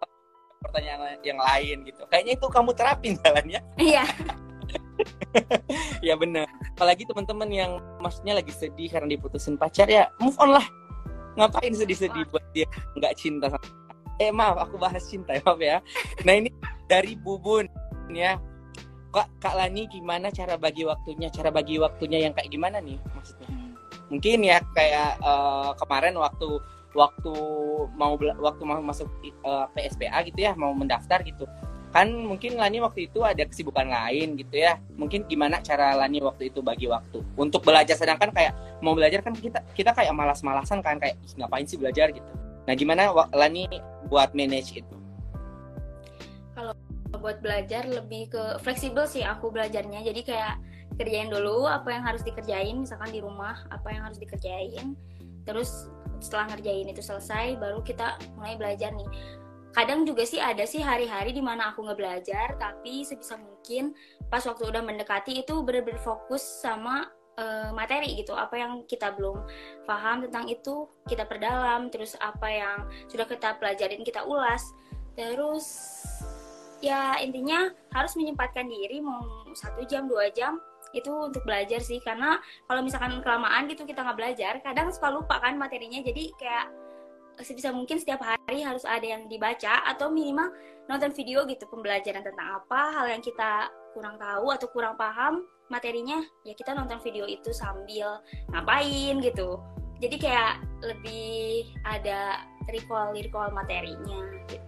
pertanyaan 0.62 1.18
yang 1.26 1.38
lain 1.38 1.84
gitu. 1.84 2.02
Kayaknya 2.08 2.32
itu 2.38 2.46
kamu 2.48 2.70
terapin 2.72 3.12
jalannya. 3.20 3.60
Iya. 3.76 4.06
Ya 6.02 6.18
benar. 6.18 6.50
Apalagi 6.74 7.06
teman-teman 7.06 7.46
yang 7.54 7.78
maksudnya 8.02 8.34
lagi 8.38 8.50
sedih 8.50 8.90
karena 8.90 9.14
diputusin 9.14 9.54
pacar 9.54 9.86
ya 9.86 10.10
move 10.18 10.34
on 10.42 10.58
lah. 10.58 10.66
Ngapain 11.38 11.70
sedih-sedih 11.70 12.26
buat 12.34 12.42
dia? 12.50 12.66
Nggak 12.98 13.14
cinta 13.14 13.46
sama 13.46 13.87
eh 14.18 14.34
maaf 14.34 14.58
aku 14.66 14.76
bahas 14.76 15.06
cinta 15.06 15.38
ya 15.38 15.42
maaf 15.46 15.60
ya. 15.62 15.78
Nah 16.26 16.34
ini 16.34 16.50
dari 16.90 17.14
Bubun 17.14 17.70
ya. 18.10 18.36
Kak 19.08 19.40
kak 19.40 19.56
Lani 19.56 19.88
gimana 19.88 20.28
cara 20.28 20.60
bagi 20.60 20.84
waktunya? 20.84 21.32
Cara 21.32 21.48
bagi 21.48 21.80
waktunya 21.80 22.28
yang 22.28 22.36
kayak 22.36 22.52
gimana 22.52 22.76
nih 22.82 23.00
maksudnya? 23.16 23.48
Mungkin 24.12 24.38
ya 24.44 24.60
kayak 24.76 25.16
uh, 25.24 25.72
kemarin 25.80 26.12
waktu 26.20 26.60
waktu 26.92 27.34
mau 27.96 28.18
waktu 28.18 28.62
mau 28.64 28.80
masuk 28.84 29.08
uh, 29.44 29.64
eh, 29.76 29.88
PSPA 29.88 30.18
gitu 30.28 30.38
ya 30.44 30.52
mau 30.58 30.76
mendaftar 30.76 31.24
gitu. 31.24 31.48
Kan 31.88 32.12
mungkin 32.12 32.60
Lani 32.60 32.84
waktu 32.84 33.08
itu 33.08 33.24
ada 33.24 33.40
kesibukan 33.48 33.88
lain 33.88 34.36
gitu 34.36 34.60
ya. 34.60 34.76
Mungkin 34.92 35.24
gimana 35.24 35.64
cara 35.64 35.96
Lani 35.96 36.20
waktu 36.20 36.52
itu 36.52 36.60
bagi 36.60 36.84
waktu? 36.84 37.24
Untuk 37.32 37.64
belajar 37.64 37.96
sedangkan 37.96 38.28
kayak 38.28 38.52
mau 38.84 38.92
belajar 38.92 39.24
kan 39.24 39.32
kita 39.32 39.64
kita 39.72 39.96
kayak 39.96 40.12
malas-malasan 40.12 40.84
kan 40.84 41.00
kayak 41.00 41.16
ngapain 41.40 41.64
sih 41.64 41.80
belajar? 41.80 42.12
gitu. 42.12 42.28
Nah, 42.68 42.76
gimana 42.76 43.08
Lani 43.32 43.64
buat 44.08 44.32
manage 44.32 44.76
itu? 44.76 44.96
Kalau 46.56 46.74
buat 47.16 47.40
belajar 47.40 47.86
lebih 47.88 48.32
ke 48.32 48.42
fleksibel 48.60 49.08
sih 49.08 49.24
aku 49.24 49.48
belajarnya. 49.48 50.04
Jadi 50.04 50.20
kayak 50.26 50.60
kerjain 50.98 51.30
dulu 51.30 51.64
apa 51.64 51.94
yang 51.94 52.02
harus 52.04 52.26
dikerjain, 52.26 52.74
misalkan 52.82 53.14
di 53.14 53.22
rumah 53.22 53.64
apa 53.70 53.88
yang 53.94 54.10
harus 54.10 54.18
dikerjain. 54.18 54.98
Terus 55.46 55.88
setelah 56.18 56.52
ngerjain 56.52 56.90
itu 56.90 57.00
selesai, 57.00 57.56
baru 57.56 57.80
kita 57.86 58.18
mulai 58.34 58.58
belajar 58.58 58.90
nih. 58.92 59.08
Kadang 59.70 60.02
juga 60.02 60.26
sih 60.26 60.42
ada 60.42 60.66
sih 60.66 60.82
hari-hari 60.82 61.30
di 61.30 61.44
mana 61.44 61.70
aku 61.70 61.86
nggak 61.86 62.00
belajar, 62.00 62.46
tapi 62.58 63.06
sebisa 63.06 63.38
mungkin 63.38 63.94
pas 64.26 64.42
waktu 64.42 64.66
udah 64.66 64.82
mendekati 64.82 65.46
itu 65.46 65.62
bener-bener 65.62 66.00
fokus 66.02 66.42
sama 66.42 67.06
uh, 67.38 67.70
materi 67.70 68.18
gitu 68.18 68.34
apa 68.34 68.58
yang 68.58 68.82
kita 68.84 69.14
belum 69.14 69.38
paham 69.86 70.26
tentang 70.26 70.50
itu 70.50 70.90
kita 71.06 71.24
perdalam 71.24 71.88
terus 71.88 72.18
apa 72.18 72.48
yang 72.50 72.78
sudah 73.06 73.24
kita 73.24 73.56
pelajarin 73.56 74.02
kita 74.02 74.26
ulas. 74.26 74.74
Terus 75.14 75.66
ya 76.82 77.18
intinya 77.22 77.70
harus 77.94 78.14
menyempatkan 78.18 78.66
diri 78.66 79.02
mau 79.02 79.22
satu 79.54 79.82
jam 79.86 80.06
dua 80.06 80.30
jam 80.34 80.58
itu 80.92 81.10
untuk 81.10 81.46
belajar 81.46 81.78
sih. 81.78 82.02
Karena 82.02 82.36
kalau 82.66 82.82
misalkan 82.82 83.22
kelamaan 83.22 83.70
gitu 83.70 83.86
kita 83.86 84.02
nggak 84.02 84.18
belajar 84.18 84.52
kadang 84.60 84.90
suka 84.90 85.08
lupa 85.14 85.38
kan 85.38 85.54
materinya. 85.54 86.02
Jadi 86.02 86.34
kayak 86.34 86.66
sebisa 87.38 87.70
mungkin 87.70 88.02
setiap 88.02 88.18
hari 88.18 88.66
harus 88.66 88.82
ada 88.82 89.06
yang 89.06 89.30
dibaca 89.30 89.86
atau 89.86 90.10
minimal 90.10 90.50
nonton 90.90 91.14
video 91.14 91.46
gitu 91.46 91.70
pembelajaran 91.70 92.24
tentang 92.24 92.58
apa 92.58 92.80
hal 92.98 93.06
yang 93.06 93.22
kita 93.22 93.70
kurang 93.94 94.18
tahu 94.18 94.50
atau 94.50 94.66
kurang 94.74 94.98
paham 94.98 95.46
materinya 95.68 96.24
ya 96.44 96.52
kita 96.56 96.72
nonton 96.72 97.00
video 97.04 97.24
itu 97.28 97.52
sambil 97.52 98.20
ngapain 98.52 99.20
gitu. 99.20 99.60
Jadi 99.98 100.16
kayak 100.20 100.62
lebih 100.82 101.74
ada 101.82 102.46
recall 102.70 103.12
recall 103.16 103.50
materinya 103.50 104.20
gitu. 104.48 104.66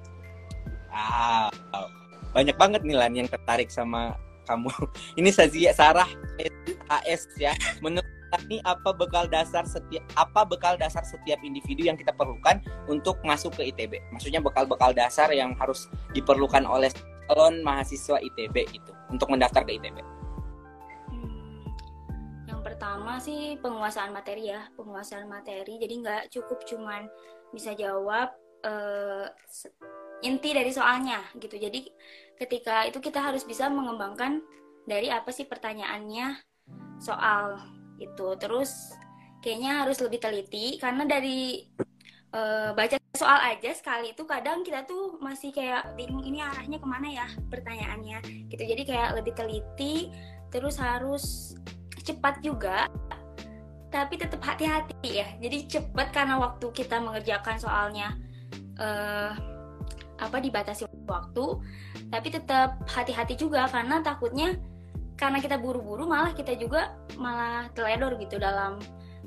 Wow. 0.90 1.50
Banyak 2.34 2.56
banget 2.58 2.80
nih 2.82 2.96
Lan 2.98 3.14
yang 3.14 3.28
tertarik 3.30 3.70
sama 3.70 4.18
kamu. 4.46 4.70
Ini 5.18 5.30
Sazia 5.30 5.70
Sarah 5.74 6.08
AS 6.90 7.26
ya. 7.38 7.54
Menurut 7.78 8.06
ini 8.46 8.62
apa 8.62 8.94
bekal 8.94 9.26
dasar 9.26 9.66
setiap 9.66 10.06
apa 10.14 10.46
bekal 10.46 10.78
dasar 10.78 11.02
setiap 11.02 11.42
individu 11.42 11.90
yang 11.90 11.98
kita 11.98 12.14
perlukan 12.14 12.62
untuk 12.86 13.18
masuk 13.26 13.58
ke 13.58 13.74
ITB 13.74 13.98
maksudnya 14.14 14.38
bekal-bekal 14.38 14.94
dasar 14.94 15.34
yang 15.34 15.50
harus 15.58 15.90
diperlukan 16.14 16.62
oleh 16.62 16.94
calon 17.26 17.58
mahasiswa 17.66 18.22
ITB 18.22 18.70
itu 18.70 18.92
untuk 19.10 19.34
mendaftar 19.34 19.66
ke 19.66 19.82
ITB 19.82 19.98
pertama 23.00 23.16
sih 23.16 23.56
penguasaan 23.64 24.12
materi 24.12 24.52
ya 24.52 24.60
penguasaan 24.76 25.24
materi. 25.24 25.80
Jadi 25.80 26.04
nggak 26.04 26.36
cukup 26.36 26.68
cuman 26.68 27.08
bisa 27.48 27.72
jawab 27.72 28.28
uh, 28.60 29.24
inti 30.20 30.52
dari 30.52 30.68
soalnya 30.68 31.24
gitu. 31.40 31.56
Jadi 31.56 31.88
ketika 32.36 32.84
itu 32.84 33.00
kita 33.00 33.24
harus 33.24 33.48
bisa 33.48 33.72
mengembangkan 33.72 34.44
dari 34.84 35.08
apa 35.08 35.32
sih 35.32 35.48
pertanyaannya 35.48 36.44
soal 37.00 37.56
itu. 37.96 38.36
Terus 38.36 38.92
kayaknya 39.40 39.80
harus 39.80 39.96
lebih 40.04 40.20
teliti 40.20 40.76
karena 40.76 41.08
dari 41.08 41.72
uh, 42.36 42.76
baca 42.76 43.00
soal 43.16 43.40
aja 43.48 43.72
sekali 43.72 44.12
itu 44.12 44.28
kadang 44.28 44.60
kita 44.60 44.84
tuh 44.84 45.16
masih 45.24 45.56
kayak 45.56 45.96
bingung 45.96 46.28
ini 46.28 46.44
arahnya 46.44 46.76
ke 46.76 46.84
mana 46.84 47.08
ya 47.08 47.26
pertanyaannya? 47.48 48.20
Gitu. 48.52 48.60
Jadi 48.60 48.84
kayak 48.84 49.24
lebih 49.24 49.32
teliti 49.32 50.12
terus 50.52 50.76
harus 50.76 51.56
cepat 52.10 52.42
juga 52.42 52.90
tapi 53.90 54.14
tetap 54.14 54.38
hati-hati 54.38 55.02
ya. 55.02 55.26
Jadi 55.42 55.66
cepat 55.66 56.14
karena 56.14 56.38
waktu 56.38 56.66
kita 56.70 57.02
mengerjakan 57.02 57.58
soalnya 57.58 58.14
uh, 58.78 59.34
apa 60.20 60.36
dibatasi 60.38 60.86
waktu 61.08 61.44
tapi 62.12 62.28
tetap 62.30 62.78
hati-hati 62.86 63.34
juga 63.34 63.66
karena 63.66 63.98
takutnya 64.04 64.54
karena 65.16 65.40
kita 65.42 65.56
buru-buru 65.58 66.06
malah 66.06 66.32
kita 66.32 66.54
juga 66.56 66.96
malah 67.18 67.68
teledor 67.74 68.16
gitu 68.20 68.40
dalam 68.40 68.80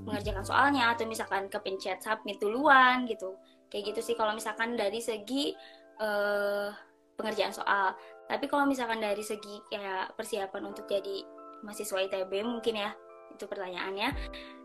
mengerjakan 0.04 0.42
soalnya 0.42 0.90
atau 0.96 1.06
misalkan 1.06 1.52
kepencet 1.52 2.02
submit 2.02 2.40
duluan 2.40 3.04
gitu. 3.06 3.36
Kayak 3.68 3.94
gitu 3.94 4.00
sih 4.12 4.16
kalau 4.16 4.32
misalkan 4.32 4.80
dari 4.80 5.04
segi 5.04 5.54
uh, 6.00 6.72
pengerjaan 7.20 7.54
soal. 7.54 7.94
Tapi 8.26 8.46
kalau 8.48 8.66
misalkan 8.66 9.04
dari 9.04 9.22
segi 9.22 9.60
kayak 9.70 10.16
persiapan 10.18 10.72
untuk 10.72 10.88
jadi 10.88 11.43
mahasiswa 11.64 12.04
ITB 12.06 12.44
mungkin 12.44 12.76
ya 12.78 12.92
itu 13.34 13.50
pertanyaannya. 13.50 14.14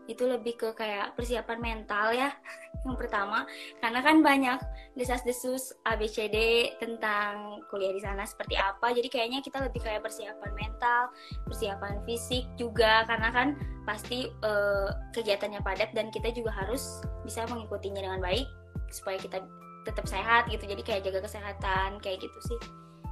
Itu 0.09 0.25
lebih 0.25 0.57
ke 0.57 0.73
kayak 0.73 1.13
persiapan 1.13 1.57
mental 1.61 2.13
ya 2.13 2.33
yang 2.85 2.97
pertama. 2.97 3.45
Karena 3.81 3.99
kan 4.01 4.21
banyak 4.25 4.59
desas-desus 4.97 5.73
ABCD 5.85 6.69
tentang 6.81 7.61
kuliah 7.69 7.93
di 7.93 8.01
sana 8.01 8.25
seperti 8.25 8.57
apa. 8.57 8.93
Jadi 8.93 9.09
kayaknya 9.09 9.39
kita 9.45 9.61
lebih 9.61 9.81
kayak 9.81 10.01
persiapan 10.05 10.51
mental 10.53 11.13
persiapan 11.45 12.01
fisik 12.05 12.45
juga. 12.57 13.05
Karena 13.05 13.29
kan 13.29 13.47
pasti 13.85 14.29
uh, 14.45 14.89
kegiatannya 15.13 15.61
padat 15.61 15.93
dan 15.93 16.09
kita 16.13 16.33
juga 16.33 16.53
harus 16.53 17.01
bisa 17.25 17.45
mengikutinya 17.49 18.01
dengan 18.05 18.21
baik 18.21 18.45
supaya 18.89 19.21
kita 19.21 19.45
tetap 19.85 20.05
sehat 20.09 20.49
gitu. 20.49 20.65
Jadi 20.65 20.81
kayak 20.81 21.05
jaga 21.05 21.25
kesehatan 21.25 22.01
kayak 22.01 22.21
gitu 22.21 22.39
sih. 22.49 22.59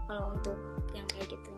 Kalau 0.08 0.34
untuk 0.34 0.58
yang 0.96 1.06
kayak 1.14 1.30
gitu 1.30 1.58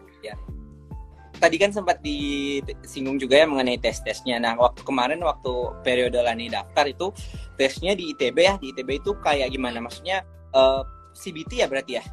tadi 1.40 1.56
kan 1.56 1.72
sempat 1.72 2.04
disinggung 2.04 3.18
juga 3.18 3.40
ya 3.40 3.48
mengenai 3.48 3.80
tes-tesnya. 3.80 4.38
Nah, 4.38 4.60
waktu 4.60 4.84
kemarin 4.84 5.24
waktu 5.24 5.52
periode 5.82 6.20
Lani 6.20 6.52
daftar 6.52 6.86
itu 6.86 7.10
tesnya 7.56 7.96
di 7.96 8.12
ITB 8.14 8.38
ya. 8.38 8.56
Di 8.60 8.76
ITB 8.76 9.00
itu 9.00 9.16
kayak 9.24 9.50
gimana? 9.50 9.80
Maksudnya 9.80 10.22
eh, 10.54 10.82
CBT 11.16 11.64
ya 11.64 11.68
berarti 11.72 11.98
ya? 11.98 12.04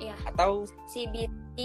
Iya. 0.00 0.14
Atau 0.26 0.64
CBT 0.88 1.58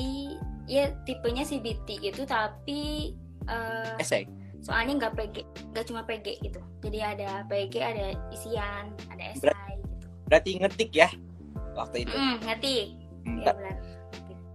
ya 0.68 0.92
tipenya 1.08 1.46
CBT 1.46 2.04
gitu 2.04 2.26
tapi 2.26 3.14
eh, 3.46 3.96
essay? 4.02 4.26
soalnya 4.66 4.98
nggak 4.98 5.14
PG 5.14 5.36
nggak 5.78 5.86
cuma 5.86 6.02
PG 6.10 6.42
gitu 6.42 6.58
jadi 6.82 7.14
ada 7.14 7.46
PG 7.46 7.74
ada 7.86 8.18
isian 8.34 8.90
ada 9.14 9.24
esai 9.30 9.78
gitu 9.78 10.06
Berarti 10.26 10.50
ngetik 10.58 10.90
ya 10.90 11.06
waktu 11.78 12.10
itu. 12.10 12.18
mm, 12.18 12.36
ngetik 12.50 12.88
Hmm, 13.26 13.42
ya 13.42 13.54
benar 13.54 13.76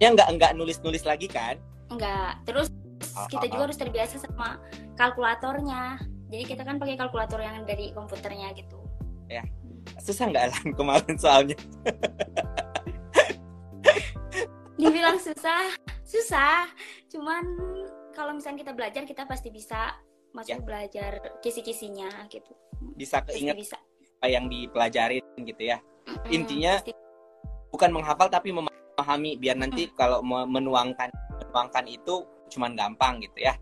Ya 0.02 0.08
nggak 0.10 0.28
nggak 0.34 0.52
nulis-nulis 0.58 1.06
lagi 1.06 1.30
kan? 1.30 1.58
Enggak. 1.90 2.40
Terus 2.46 2.70
Ah, 3.16 3.26
kita 3.26 3.48
ah, 3.48 3.50
juga 3.50 3.62
harus 3.70 3.78
terbiasa 3.80 4.16
sama 4.20 4.60
kalkulatornya. 4.94 5.98
Jadi 6.30 6.44
kita 6.46 6.62
kan 6.62 6.78
pakai 6.78 6.94
kalkulator 6.94 7.42
yang 7.42 7.66
dari 7.66 7.90
komputernya 7.90 8.54
gitu. 8.54 8.78
Susah 9.98 10.30
nggak 10.30 10.46
lah 10.52 10.60
kemarin 10.78 11.14
soalnya? 11.18 11.58
dibilang 14.80 15.18
susah 15.20 15.74
susah. 16.06 16.70
Cuman 17.12 17.44
kalau 18.16 18.32
misalnya 18.32 18.64
kita 18.64 18.72
belajar 18.72 19.02
kita 19.04 19.28
pasti 19.28 19.52
bisa 19.52 19.98
maksudnya 20.32 20.62
belajar 20.62 21.12
kisi-kisinya 21.42 22.30
gitu. 22.30 22.52
Bisa 22.96 23.20
pasti 23.20 23.44
keinget 23.44 23.56
bisa. 23.58 23.76
apa 24.20 24.26
yang 24.30 24.46
dipelajarin 24.48 25.24
gitu 25.42 25.62
ya. 25.68 25.82
Mm, 26.06 26.32
Intinya 26.32 26.72
pasti. 26.80 26.92
bukan 27.74 27.90
menghafal 27.92 28.28
tapi 28.32 28.54
memahami 28.54 29.36
biar 29.36 29.56
nanti 29.58 29.90
kalau 29.92 30.24
mau 30.24 30.48
menuangkan 30.48 31.10
menuangkan 31.50 31.84
itu 31.90 32.22
cuman 32.50 32.78
gampang 32.78 33.18
gitu 33.20 33.44
ya. 33.50 33.58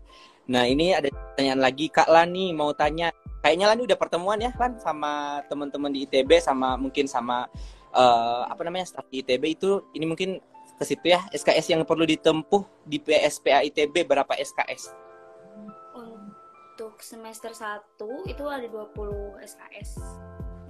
Nah 0.49 0.65
ini 0.65 0.93
ada 0.93 1.09
pertanyaan 1.09 1.61
lagi 1.61 1.89
Kak 1.89 2.09
Lani 2.09 2.53
mau 2.53 2.69
tanya. 2.73 3.09
Kayaknya 3.41 3.65
Lani 3.71 3.81
udah 3.87 3.97
pertemuan 3.97 4.37
ya 4.37 4.51
Lan 4.59 4.77
sama 4.77 5.41
teman-teman 5.47 5.89
di 5.89 6.05
ITB 6.05 6.37
sama 6.43 6.77
mungkin 6.77 7.09
sama 7.09 7.49
eh, 7.93 8.41
apa 8.45 8.61
namanya 8.61 8.85
staf 8.85 9.09
di 9.09 9.25
ITB 9.25 9.43
itu. 9.57 9.81
Ini 9.97 10.05
mungkin 10.05 10.37
ke 10.79 10.83
situ 10.87 11.11
ya 11.11 11.25
SKS 11.33 11.75
yang 11.75 11.81
perlu 11.83 12.07
ditempuh 12.07 12.87
di 12.87 13.01
PSPA 13.03 13.65
ITB 13.67 14.07
berapa 14.07 14.31
SKS? 14.37 15.09
untuk 16.79 16.95
semester 17.03 17.51
1 17.51 18.31
itu 18.31 18.43
ada 18.47 18.63
20 18.63 19.43
SKS 19.43 19.99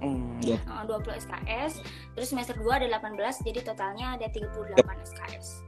Hmm, 0.02 0.42
Eh, 0.42 0.58
20 0.58 1.06
SKS 1.22 1.86
terus 2.18 2.34
semester 2.34 2.58
2 2.58 2.66
ada 2.82 2.98
18 2.98 3.46
jadi 3.46 3.62
totalnya 3.62 4.18
ada 4.18 4.26
38 4.26 5.06
SKS 5.06 5.62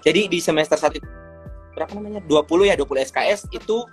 Jadi 0.00 0.20
di 0.32 0.38
semester 0.40 0.80
1 0.80 0.96
berapa 1.76 1.92
namanya? 1.94 2.24
20 2.26 2.70
ya, 2.70 2.74
20 2.74 3.04
SKS 3.04 3.40
itu 3.52 3.84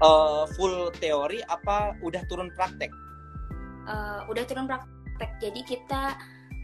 eh, 0.00 0.44
full 0.58 0.90
teori 0.98 1.40
apa 1.46 1.94
udah 2.02 2.22
turun 2.26 2.50
praktek? 2.58 2.90
Eh, 3.86 4.20
udah 4.28 4.44
turun 4.44 4.66
praktek 4.68 5.30
jadi 5.40 5.60
kita 5.64 6.02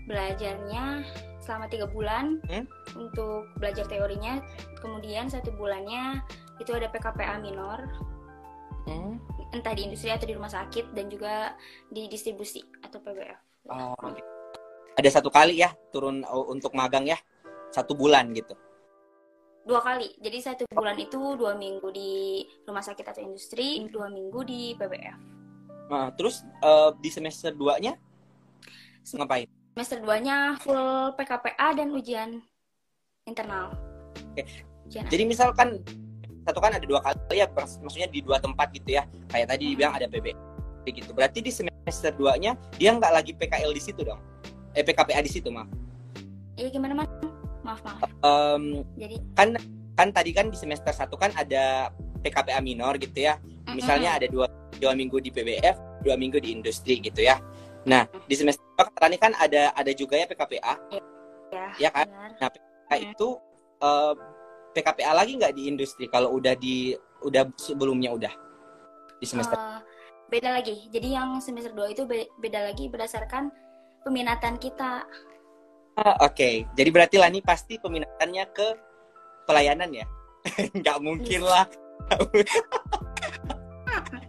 belajarnya 0.06 1.02
selama 1.42 1.66
tiga 1.66 1.86
bulan 1.90 2.38
Hmm? 2.46 2.66
untuk 2.94 3.50
belajar 3.58 3.86
teorinya 3.86 4.38
kemudian 4.78 5.26
satu 5.26 5.50
bulannya 5.54 6.22
itu 6.58 6.70
ada 6.74 6.86
PKPA 6.90 7.38
minor 7.42 7.82
Hmm. 8.86 9.18
entah 9.50 9.74
di 9.74 9.82
industri 9.90 10.14
atau 10.14 10.30
di 10.30 10.34
rumah 10.38 10.46
sakit 10.46 10.94
dan 10.94 11.10
juga 11.10 11.58
di 11.90 12.06
distribusi 12.06 12.62
atau 12.86 13.02
PBF 13.02 13.38
Oh. 13.66 13.98
Ada 14.94 15.18
satu 15.18 15.26
kali 15.26 15.58
ya 15.58 15.74
turun 15.90 16.22
oh, 16.22 16.46
untuk 16.48 16.70
magang 16.70 17.02
ya, 17.02 17.18
satu 17.72 17.92
bulan 17.94 18.30
gitu. 18.34 18.54
dua 19.66 19.82
kali 19.82 20.14
jadi 20.22 20.38
satu 20.54 20.62
bulan 20.70 20.94
itu 20.94 21.18
dua 21.34 21.58
minggu 21.58 21.90
di 21.90 22.46
rumah 22.62 22.86
sakit 22.86 23.02
atau 23.02 23.22
industri 23.26 23.82
dua 23.90 24.06
minggu 24.06 24.40
di 24.46 24.78
PBF 24.78 25.36
Nah, 25.86 26.10
terus 26.18 26.42
eh, 26.42 26.90
di 26.98 27.10
semester 27.14 27.54
2-nya 27.54 27.94
ngapain? 29.06 29.46
semester 29.78 30.02
2 30.02 30.26
nya 30.26 30.58
full 30.58 31.14
PKPA 31.14 31.78
dan 31.78 31.94
ujian 31.94 32.42
internal 33.28 33.70
Oke. 34.34 34.42
ujian 34.90 35.06
Jadi 35.06 35.24
misalkan 35.28 35.78
satu 36.46 36.58
kan 36.62 36.74
ada 36.74 36.86
dua 36.86 37.02
kali 37.02 37.42
ya, 37.42 37.46
maksudnya 37.82 38.06
di 38.06 38.22
dua 38.22 38.38
tempat 38.38 38.70
gitu 38.70 38.98
ya. 38.98 39.02
Kayak 39.30 39.50
tadi 39.54 39.74
dibilang 39.74 39.94
ada 39.98 40.06
PB 40.06 40.30
gitu. 40.86 41.10
Berarti 41.10 41.42
di 41.42 41.50
semester 41.50 42.14
2-nya 42.14 42.54
dia 42.78 42.94
nggak 42.94 43.12
lagi 43.12 43.34
PKL 43.34 43.74
di 43.74 43.82
situ 43.82 44.06
dong. 44.06 44.22
Eh 44.74 44.86
PKPA 44.86 45.18
di 45.22 45.30
situ, 45.30 45.50
maaf. 45.50 45.66
Iya 46.54 46.70
gimana 46.70 47.02
man? 47.02 47.06
Maaf 47.66 47.80
maaf. 47.82 48.00
Em, 48.22 48.62
Jadi 48.94 49.16
kan 49.34 49.48
kan 49.96 50.08
tadi 50.14 50.30
kan 50.30 50.46
di 50.46 50.56
semester 50.56 50.92
1 50.94 51.10
kan 51.18 51.34
ada 51.34 51.90
PKPA 52.22 52.62
minor 52.62 52.94
gitu 52.96 53.26
ya. 53.26 53.42
Misalnya 53.74 54.14
ada 54.22 54.30
dua, 54.30 54.46
dua 54.78 54.94
minggu 54.94 55.18
di 55.18 55.34
PBF, 55.34 55.74
dua 56.06 56.14
minggu 56.14 56.38
di 56.38 56.54
industri 56.54 57.02
gitu 57.02 57.26
ya. 57.26 57.42
Nah, 57.82 58.06
di 58.26 58.34
semester 58.38 58.62
2 58.78 58.86
kata 58.86 58.98
Rani 59.02 59.18
kan 59.18 59.32
ada 59.34 59.74
ada 59.74 59.90
juga 59.90 60.14
ya 60.14 60.26
PKPA. 60.26 60.74
ya, 61.50 61.66
ya 61.78 61.90
kan? 61.90 62.06
benar. 62.06 62.30
Nah, 62.38 62.48
PKPA 62.50 62.96
itu 63.02 63.28
eh, 63.82 64.14
PKPA 64.74 65.12
lagi 65.14 65.32
nggak 65.34 65.54
di 65.54 65.62
industri 65.66 66.06
kalau 66.06 66.30
udah 66.34 66.54
di 66.54 66.94
udah 67.24 67.48
sebelumnya 67.56 68.12
udah 68.12 68.32
di 69.16 69.26
semester. 69.26 69.56
Eh, 69.56 69.80
beda 70.28 70.54
lagi. 70.54 70.86
Jadi 70.92 71.08
yang 71.14 71.40
semester 71.40 71.72
2 71.72 71.94
itu 71.94 72.02
be- 72.04 72.30
beda 72.38 72.70
lagi 72.70 72.86
berdasarkan 72.86 73.50
peminatan 74.04 74.58
kita. 74.60 75.02
Oke, 75.97 76.68
jadi 76.76 76.92
berarti 76.92 77.16
Lani 77.16 77.40
pasti 77.40 77.80
peminatannya 77.80 78.44
ke 78.53 78.68
pelayanan 79.49 79.88
ya? 79.97 80.05
Nggak 80.78 80.99
mungkin 81.01 81.40
lah. 81.40 81.64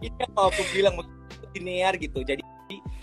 Ini 0.00 0.16
yang 0.16 0.32
mau 0.32 0.48
aku 0.48 0.64
bilang 0.72 0.96
linear 1.52 1.92
gitu. 2.00 2.24
Jadi 2.24 2.40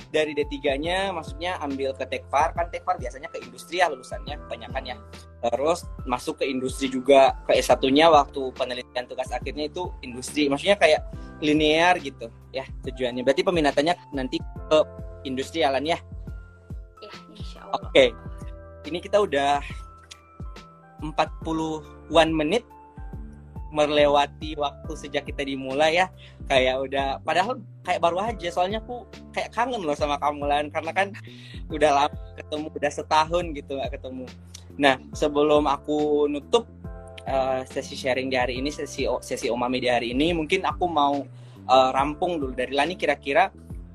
dari 0.09 0.31
D3-nya 0.31 1.11
maksudnya 1.11 1.59
ambil 1.61 1.93
ke 1.93 2.07
Tekfar, 2.09 2.55
kan 2.55 2.71
Tekfar 2.71 2.97
biasanya 2.97 3.29
ke 3.29 3.37
industri 3.43 3.83
ya 3.83 3.91
lulusannya 3.91 4.39
kebanyakan 4.47 4.81
ya. 4.81 4.95
Terus 5.45 5.85
masuk 6.09 6.41
ke 6.41 6.49
industri 6.49 6.89
juga 6.89 7.37
ke 7.45 7.53
S1-nya 7.61 8.09
waktu 8.09 8.49
penelitian 8.57 9.05
tugas 9.05 9.29
akhirnya 9.29 9.69
itu 9.69 9.93
industri. 10.01 10.49
Maksudnya 10.49 10.79
kayak 10.79 11.05
linear 11.43 11.99
gitu 12.01 12.31
ya 12.49 12.65
tujuannya. 12.81 13.21
Berarti 13.21 13.45
peminatannya 13.45 13.93
nanti 14.15 14.41
ke 14.41 14.79
industri 15.27 15.61
ya 15.61 15.69
Lan 15.69 15.85
ya? 15.85 15.99
Ya, 17.03 17.11
insya 17.35 17.59
Allah. 17.67 17.91
Oke. 17.91 18.24
Ini 18.85 19.01
kita 19.01 19.17
udah 19.21 19.59
41 21.01 22.31
menit 22.31 22.63
melewati 23.75 24.55
waktu 24.55 24.91
sejak 24.95 25.27
kita 25.27 25.43
dimulai 25.43 25.99
ya. 25.99 26.07
Kayak 26.47 26.75
udah 26.87 27.07
padahal 27.25 27.59
kayak 27.83 27.99
baru 27.99 28.17
aja 28.23 28.47
soalnya 28.47 28.79
aku 28.79 29.03
kayak 29.35 29.51
kangen 29.51 29.83
loh 29.83 29.97
sama 29.97 30.15
kamu 30.15 30.47
Lan 30.47 30.65
karena 30.71 30.91
kan 30.95 31.07
udah 31.67 31.91
lama 31.91 32.17
ketemu 32.39 32.67
udah 32.71 32.91
setahun 32.91 33.45
gitu 33.51 33.71
nggak 33.75 33.99
ketemu. 33.99 34.25
Nah, 34.75 34.95
sebelum 35.11 35.67
aku 35.67 36.27
nutup 36.31 36.67
eh, 37.27 37.61
sesi 37.67 37.99
sharing 37.99 38.31
di 38.31 38.37
hari 38.39 38.63
ini, 38.63 38.71
sesi 38.71 39.07
sesi 39.23 39.47
Omami 39.51 39.83
di 39.83 39.89
hari 39.91 40.15
ini, 40.15 40.31
mungkin 40.31 40.63
aku 40.63 40.87
mau 40.87 41.23
eh, 41.67 41.89
rampung 41.91 42.39
dulu 42.39 42.55
dari 42.55 42.71
Lani 42.71 42.95
kira-kira 42.95 43.51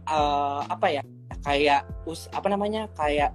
eh, 0.09 0.63
apa 0.69 0.87
ya? 0.93 1.03
Kayak 1.41 1.89
us 2.05 2.29
apa 2.37 2.53
namanya? 2.53 2.85
Kayak 2.93 3.33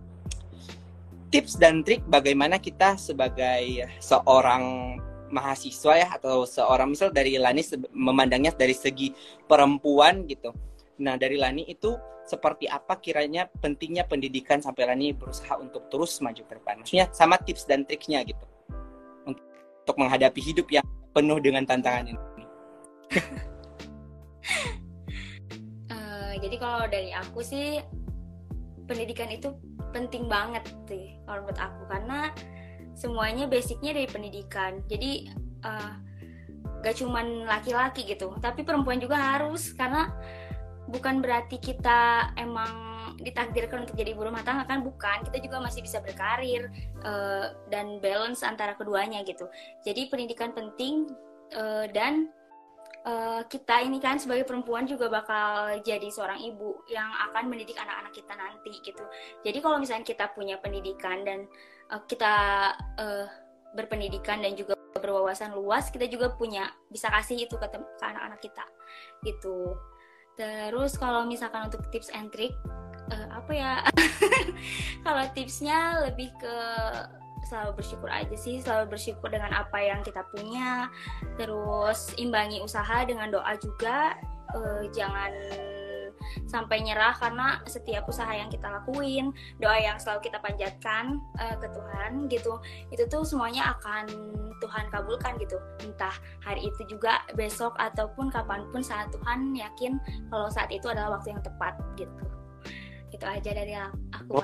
tips 1.33 1.57
dan 1.57 1.81
trik 1.81 2.05
bagaimana 2.07 2.61
kita 2.61 2.97
sebagai 2.99 3.89
seorang 3.99 4.95
mahasiswa 5.33 5.93
ya 5.97 6.07
atau 6.13 6.45
seorang 6.45 6.93
misal 6.93 7.09
dari 7.09 7.35
Lani 7.41 7.65
memandangnya 7.91 8.53
dari 8.53 8.73
segi 8.77 9.11
perempuan 9.49 10.23
gitu. 10.29 10.53
Nah 11.01 11.17
dari 11.17 11.35
Lani 11.35 11.65
itu 11.67 11.97
seperti 12.25 12.65
apa 12.65 12.97
kiranya 12.97 13.45
pentingnya 13.61 14.05
pendidikan 14.09 14.57
sampai 14.61 14.89
Lani 14.89 15.13
berusaha 15.13 15.57
untuk 15.61 15.89
terus 15.93 16.17
maju 16.21 16.41
ke 16.41 16.53
depan. 16.57 16.81
Maksudnya 16.81 17.09
sama 17.13 17.37
tips 17.37 17.69
dan 17.69 17.85
triknya 17.85 18.25
gitu 18.25 18.45
untuk, 19.29 19.95
menghadapi 20.01 20.41
hidup 20.41 20.65
yang 20.73 20.85
penuh 21.13 21.37
dengan 21.41 21.65
tantangan 21.65 22.09
ini. 22.09 22.21
Eh, 25.89 26.33
jadi 26.37 26.61
kalau 26.61 26.85
dari 26.85 27.09
aku 27.15 27.41
sih 27.41 27.81
pendidikan 28.85 29.29
itu 29.33 29.53
penting 29.91 30.29
banget 30.29 30.65
sih 30.89 31.17
kalau 31.25 31.45
menurut 31.45 31.59
aku. 31.59 31.81
Karena 31.89 32.19
semuanya 32.95 33.45
basicnya 33.45 33.91
dari 33.91 34.07
pendidikan. 34.07 34.81
Jadi 34.87 35.29
eh, 35.65 35.93
gak 36.85 36.95
cuman 37.01 37.49
laki-laki 37.49 38.05
gitu, 38.05 38.33
tapi 38.39 38.61
perempuan 38.61 39.01
juga 39.01 39.17
harus. 39.17 39.73
Karena 39.73 40.09
bukan 40.89 41.19
berarti 41.19 41.57
kita 41.57 42.31
emang 42.37 42.85
ditakdirkan 43.15 43.87
untuk 43.87 43.95
jadi 43.95 44.11
ibu 44.11 44.27
rumah 44.27 44.43
tangga 44.43 44.67
kan? 44.67 44.83
Bukan. 44.83 45.25
Kita 45.31 45.37
juga 45.41 45.63
masih 45.63 45.81
bisa 45.81 45.99
berkarir 45.99 46.69
eh, 47.03 47.45
dan 47.73 47.99
balance 47.99 48.45
antara 48.45 48.77
keduanya 48.77 49.25
gitu. 49.25 49.49
Jadi 49.81 50.07
pendidikan 50.07 50.51
penting 50.53 51.09
eh, 51.55 51.87
dan 51.91 52.29
eh, 53.05 53.41
kita 53.45 53.85
ini 53.85 54.01
kan 54.01 54.17
sebagai 54.17 54.43
perempuan 54.49 54.89
juga 54.89 55.07
bakal 55.07 55.77
jadi 55.85 56.09
seorang 56.09 56.41
ibu 56.41 56.81
yang 56.89 57.07
akan 57.31 57.47
mendidik 57.47 57.77
anak-anak 57.77 58.11
kita 58.11 58.33
nanti 58.33 58.73
gitu. 58.81 59.03
Jadi 59.45 59.57
kalau 59.61 59.77
misalnya 59.77 60.05
kita 60.05 60.33
punya 60.33 60.57
pendidikan 60.57 61.21
dan 61.21 61.45
uh, 61.93 62.01
kita 62.09 62.33
uh, 62.97 63.27
berpendidikan 63.75 64.41
dan 64.41 64.55
juga 64.55 64.73
berwawasan 64.95 65.53
luas 65.53 65.91
kita 65.91 66.07
juga 66.07 66.33
punya 66.33 66.71
bisa 66.89 67.11
kasih 67.11 67.45
itu 67.45 67.55
ke, 67.59 67.67
ke 67.69 68.03
anak-anak 68.03 68.39
kita 68.41 68.65
gitu 69.21 69.75
terus 70.35 70.95
kalau 70.99 71.27
misalkan 71.27 71.67
untuk 71.67 71.83
tips 71.91 72.11
and 72.15 72.31
trick 72.31 72.55
uh, 73.11 73.27
apa 73.35 73.51
ya 73.51 73.73
kalau 75.05 75.23
tipsnya 75.35 76.07
lebih 76.07 76.31
ke 76.39 76.57
selalu 77.45 77.79
bersyukur 77.79 78.09
aja 78.09 78.35
sih 78.35 78.59
selalu 78.59 78.97
bersyukur 78.97 79.29
dengan 79.29 79.53
apa 79.53 79.77
yang 79.79 80.01
kita 80.01 80.25
punya. 80.33 80.89
Terus 81.37 82.11
imbangi 82.17 82.59
usaha 82.59 83.05
dengan 83.05 83.29
doa 83.31 83.53
juga 83.61 84.17
uh, 84.57 84.83
jangan 84.91 85.31
sampai 86.49 86.81
nyerah 86.81 87.13
karena 87.15 87.61
setiap 87.69 88.09
usaha 88.09 88.29
yang 88.33 88.49
kita 88.49 88.65
lakuin 88.65 89.29
doa 89.61 89.77
yang 89.77 89.97
selalu 90.01 90.29
kita 90.29 90.41
panjatkan 90.41 91.21
uh, 91.37 91.55
ke 91.59 91.67
Tuhan 91.69 92.11
gitu 92.27 92.53
itu 92.89 93.03
tuh 93.07 93.23
semuanya 93.23 93.77
akan 93.77 94.09
Tuhan 94.63 94.87
kabulkan 94.89 95.35
gitu. 95.37 95.59
Entah 95.83 96.15
hari 96.41 96.65
itu 96.65 96.97
juga 96.97 97.21
besok 97.35 97.75
ataupun 97.75 98.31
kapan 98.31 98.63
pun 98.71 98.81
saat 98.81 99.11
Tuhan 99.11 99.51
yakin 99.53 99.99
kalau 100.31 100.47
saat 100.47 100.71
itu 100.71 100.87
adalah 100.87 101.19
waktu 101.19 101.35
yang 101.35 101.43
tepat 101.43 101.75
gitu. 101.99 102.23
Itu 103.11 103.25
aja 103.27 103.51
dari 103.51 103.73
aku. 103.75 104.39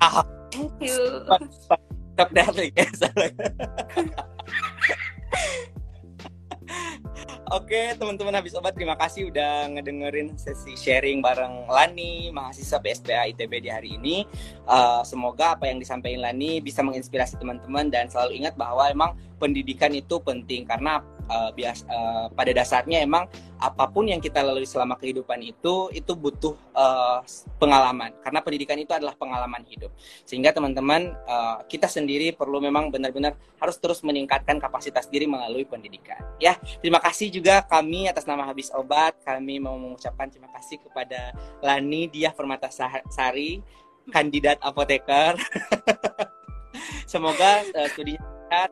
Thank 0.52 0.84
you 0.84 1.80
Stop 2.12 2.28
dari 2.36 2.68
ya 2.76 2.86
Oke, 7.52 7.92
teman-teman 8.00 8.32
habis 8.32 8.56
obat 8.56 8.72
terima 8.72 8.96
kasih 8.96 9.28
udah 9.28 9.68
ngedengerin 9.76 10.32
sesi 10.40 10.72
sharing 10.72 11.20
bareng 11.20 11.68
Lani, 11.68 12.32
mahasiswa 12.32 12.80
PSPA 12.80 13.28
ITB 13.28 13.52
di 13.60 13.68
hari 13.68 14.00
ini. 14.00 14.24
Uh, 14.64 15.04
semoga 15.04 15.52
apa 15.52 15.68
yang 15.68 15.76
disampaikan 15.76 16.24
Lani 16.24 16.64
bisa 16.64 16.80
menginspirasi 16.80 17.36
teman-teman 17.36 17.92
dan 17.92 18.08
selalu 18.08 18.40
ingat 18.40 18.56
bahwa 18.56 18.88
emang 18.88 19.12
pendidikan 19.36 19.92
itu 19.92 20.16
penting 20.22 20.64
karena 20.64 21.04
uh, 21.28 21.50
bias 21.52 21.84
uh, 21.90 22.32
pada 22.32 22.56
dasarnya 22.56 23.02
emang 23.02 23.28
apa 23.62 23.86
pun 23.90 24.10
yang 24.10 24.18
kita 24.18 24.42
lalui 24.42 24.66
selama 24.66 24.98
kehidupan 24.98 25.38
itu 25.42 25.90
itu 25.94 26.12
butuh 26.18 26.54
uh, 26.74 27.22
pengalaman 27.62 28.10
karena 28.22 28.42
pendidikan 28.42 28.78
itu 28.80 28.94
adalah 28.94 29.12
pengalaman 29.18 29.62
hidup. 29.68 29.90
Sehingga 30.24 30.54
teman-teman 30.54 31.14
uh, 31.26 31.62
kita 31.68 31.86
sendiri 31.86 32.32
perlu 32.34 32.58
memang 32.62 32.88
benar-benar 32.88 33.34
harus 33.60 33.76
terus 33.82 34.02
meningkatkan 34.06 34.58
kapasitas 34.62 35.06
diri 35.10 35.26
melalui 35.26 35.66
pendidikan. 35.68 36.18
Ya 36.42 36.56
terima 36.80 36.98
kasih 36.98 37.11
juga 37.20 37.60
kami 37.66 38.08
atas 38.08 38.24
nama 38.24 38.46
habis 38.46 38.72
obat. 38.72 39.12
Kami 39.26 39.60
mau 39.60 39.76
mengucapkan 39.76 40.30
terima 40.32 40.48
kasih 40.56 40.80
kepada 40.80 41.36
Lani 41.60 42.08
Dia 42.08 42.32
Permata 42.32 42.72
Sari 43.12 43.60
kandidat 44.08 44.58
apoteker. 44.64 45.36
Semoga 47.12 47.60
uh, 47.76 47.88
studinya 47.92 48.70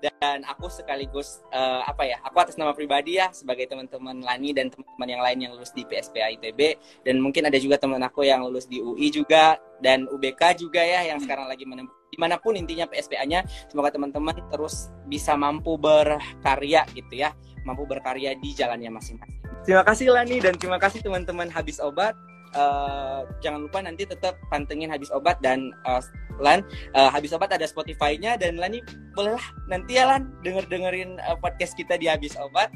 dan 0.00 0.40
aku 0.48 0.72
sekaligus 0.72 1.44
uh, 1.52 1.84
apa 1.84 2.08
ya 2.08 2.16
aku 2.24 2.40
atas 2.40 2.56
nama 2.56 2.72
pribadi 2.72 3.20
ya 3.20 3.28
sebagai 3.36 3.68
teman-teman 3.68 4.24
Lani 4.24 4.56
dan 4.56 4.72
teman-teman 4.72 5.08
yang 5.08 5.22
lain 5.22 5.38
yang 5.44 5.52
lulus 5.52 5.76
di 5.76 5.84
PSPA 5.84 6.32
ITB 6.40 6.80
dan 7.04 7.20
mungkin 7.20 7.44
ada 7.44 7.60
juga 7.60 7.76
teman 7.76 8.00
aku 8.00 8.24
yang 8.24 8.40
lulus 8.40 8.64
di 8.64 8.80
UI 8.80 9.12
juga 9.12 9.60
dan 9.84 10.08
UBK 10.08 10.56
juga 10.56 10.80
ya 10.80 11.04
yang 11.12 11.20
sekarang 11.20 11.44
lagi 11.44 11.68
menempuh 11.68 11.99
di 12.10 12.18
mana 12.18 12.36
pun 12.42 12.58
intinya 12.58 12.90
PSPA-nya 12.90 13.46
semoga 13.70 13.94
teman-teman 13.94 14.34
terus 14.50 14.90
bisa 15.06 15.38
mampu 15.38 15.78
berkarya 15.78 16.82
gitu 16.92 17.14
ya 17.14 17.30
mampu 17.64 17.86
berkarya 17.86 18.34
di 18.38 18.50
jalannya 18.56 18.90
masing-masing. 18.90 19.40
Terima 19.64 19.84
kasih 19.84 20.12
Lani 20.12 20.40
dan 20.40 20.56
terima 20.56 20.80
kasih 20.80 21.04
teman-teman 21.04 21.48
habis 21.52 21.78
obat. 21.78 22.16
Uh, 22.50 23.22
jangan 23.38 23.70
lupa 23.70 23.78
nanti 23.78 24.02
tetap 24.02 24.34
pantengin 24.50 24.90
habis 24.90 25.12
obat 25.14 25.38
dan 25.38 25.70
uh, 25.86 26.02
Lan. 26.40 26.64
Uh, 26.96 27.12
habis 27.12 27.30
obat 27.36 27.52
ada 27.52 27.68
Spotify-nya 27.68 28.40
dan 28.40 28.56
Lan 28.56 28.80
bolehlah 29.12 29.44
nanti 29.68 30.00
ya 30.00 30.08
Lan 30.08 30.32
denger 30.42 30.66
dengerin 30.66 31.20
uh, 31.22 31.36
podcast 31.38 31.76
kita 31.76 32.00
di 32.00 32.08
habis 32.08 32.34
obat. 32.40 32.72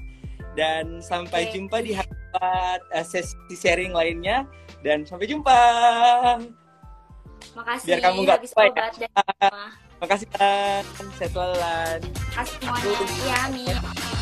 Dan 0.54 1.02
sampai 1.02 1.50
okay. 1.50 1.58
jumpa 1.58 1.82
di 1.82 1.98
obat 1.98 2.80
uh, 2.94 3.02
sesi 3.02 3.34
sharing 3.56 3.90
lainnya. 3.96 4.46
Dan 4.84 5.02
sampai 5.08 5.26
jumpa. 5.26 5.58
Makasih. 7.54 7.86
Biar 7.86 8.00
kamu 8.02 8.18
nggak 8.26 8.36
habis 8.42 8.52
obat 8.54 8.92
dan 8.98 9.10
Makasih 10.02 10.28
Lan. 10.34 10.82
Sehat 11.16 11.30
selalu 11.32 11.54
Lan. 11.62 11.98
Makasih 12.02 12.54
semuanya. 12.58 13.40
Iya, 13.54 14.13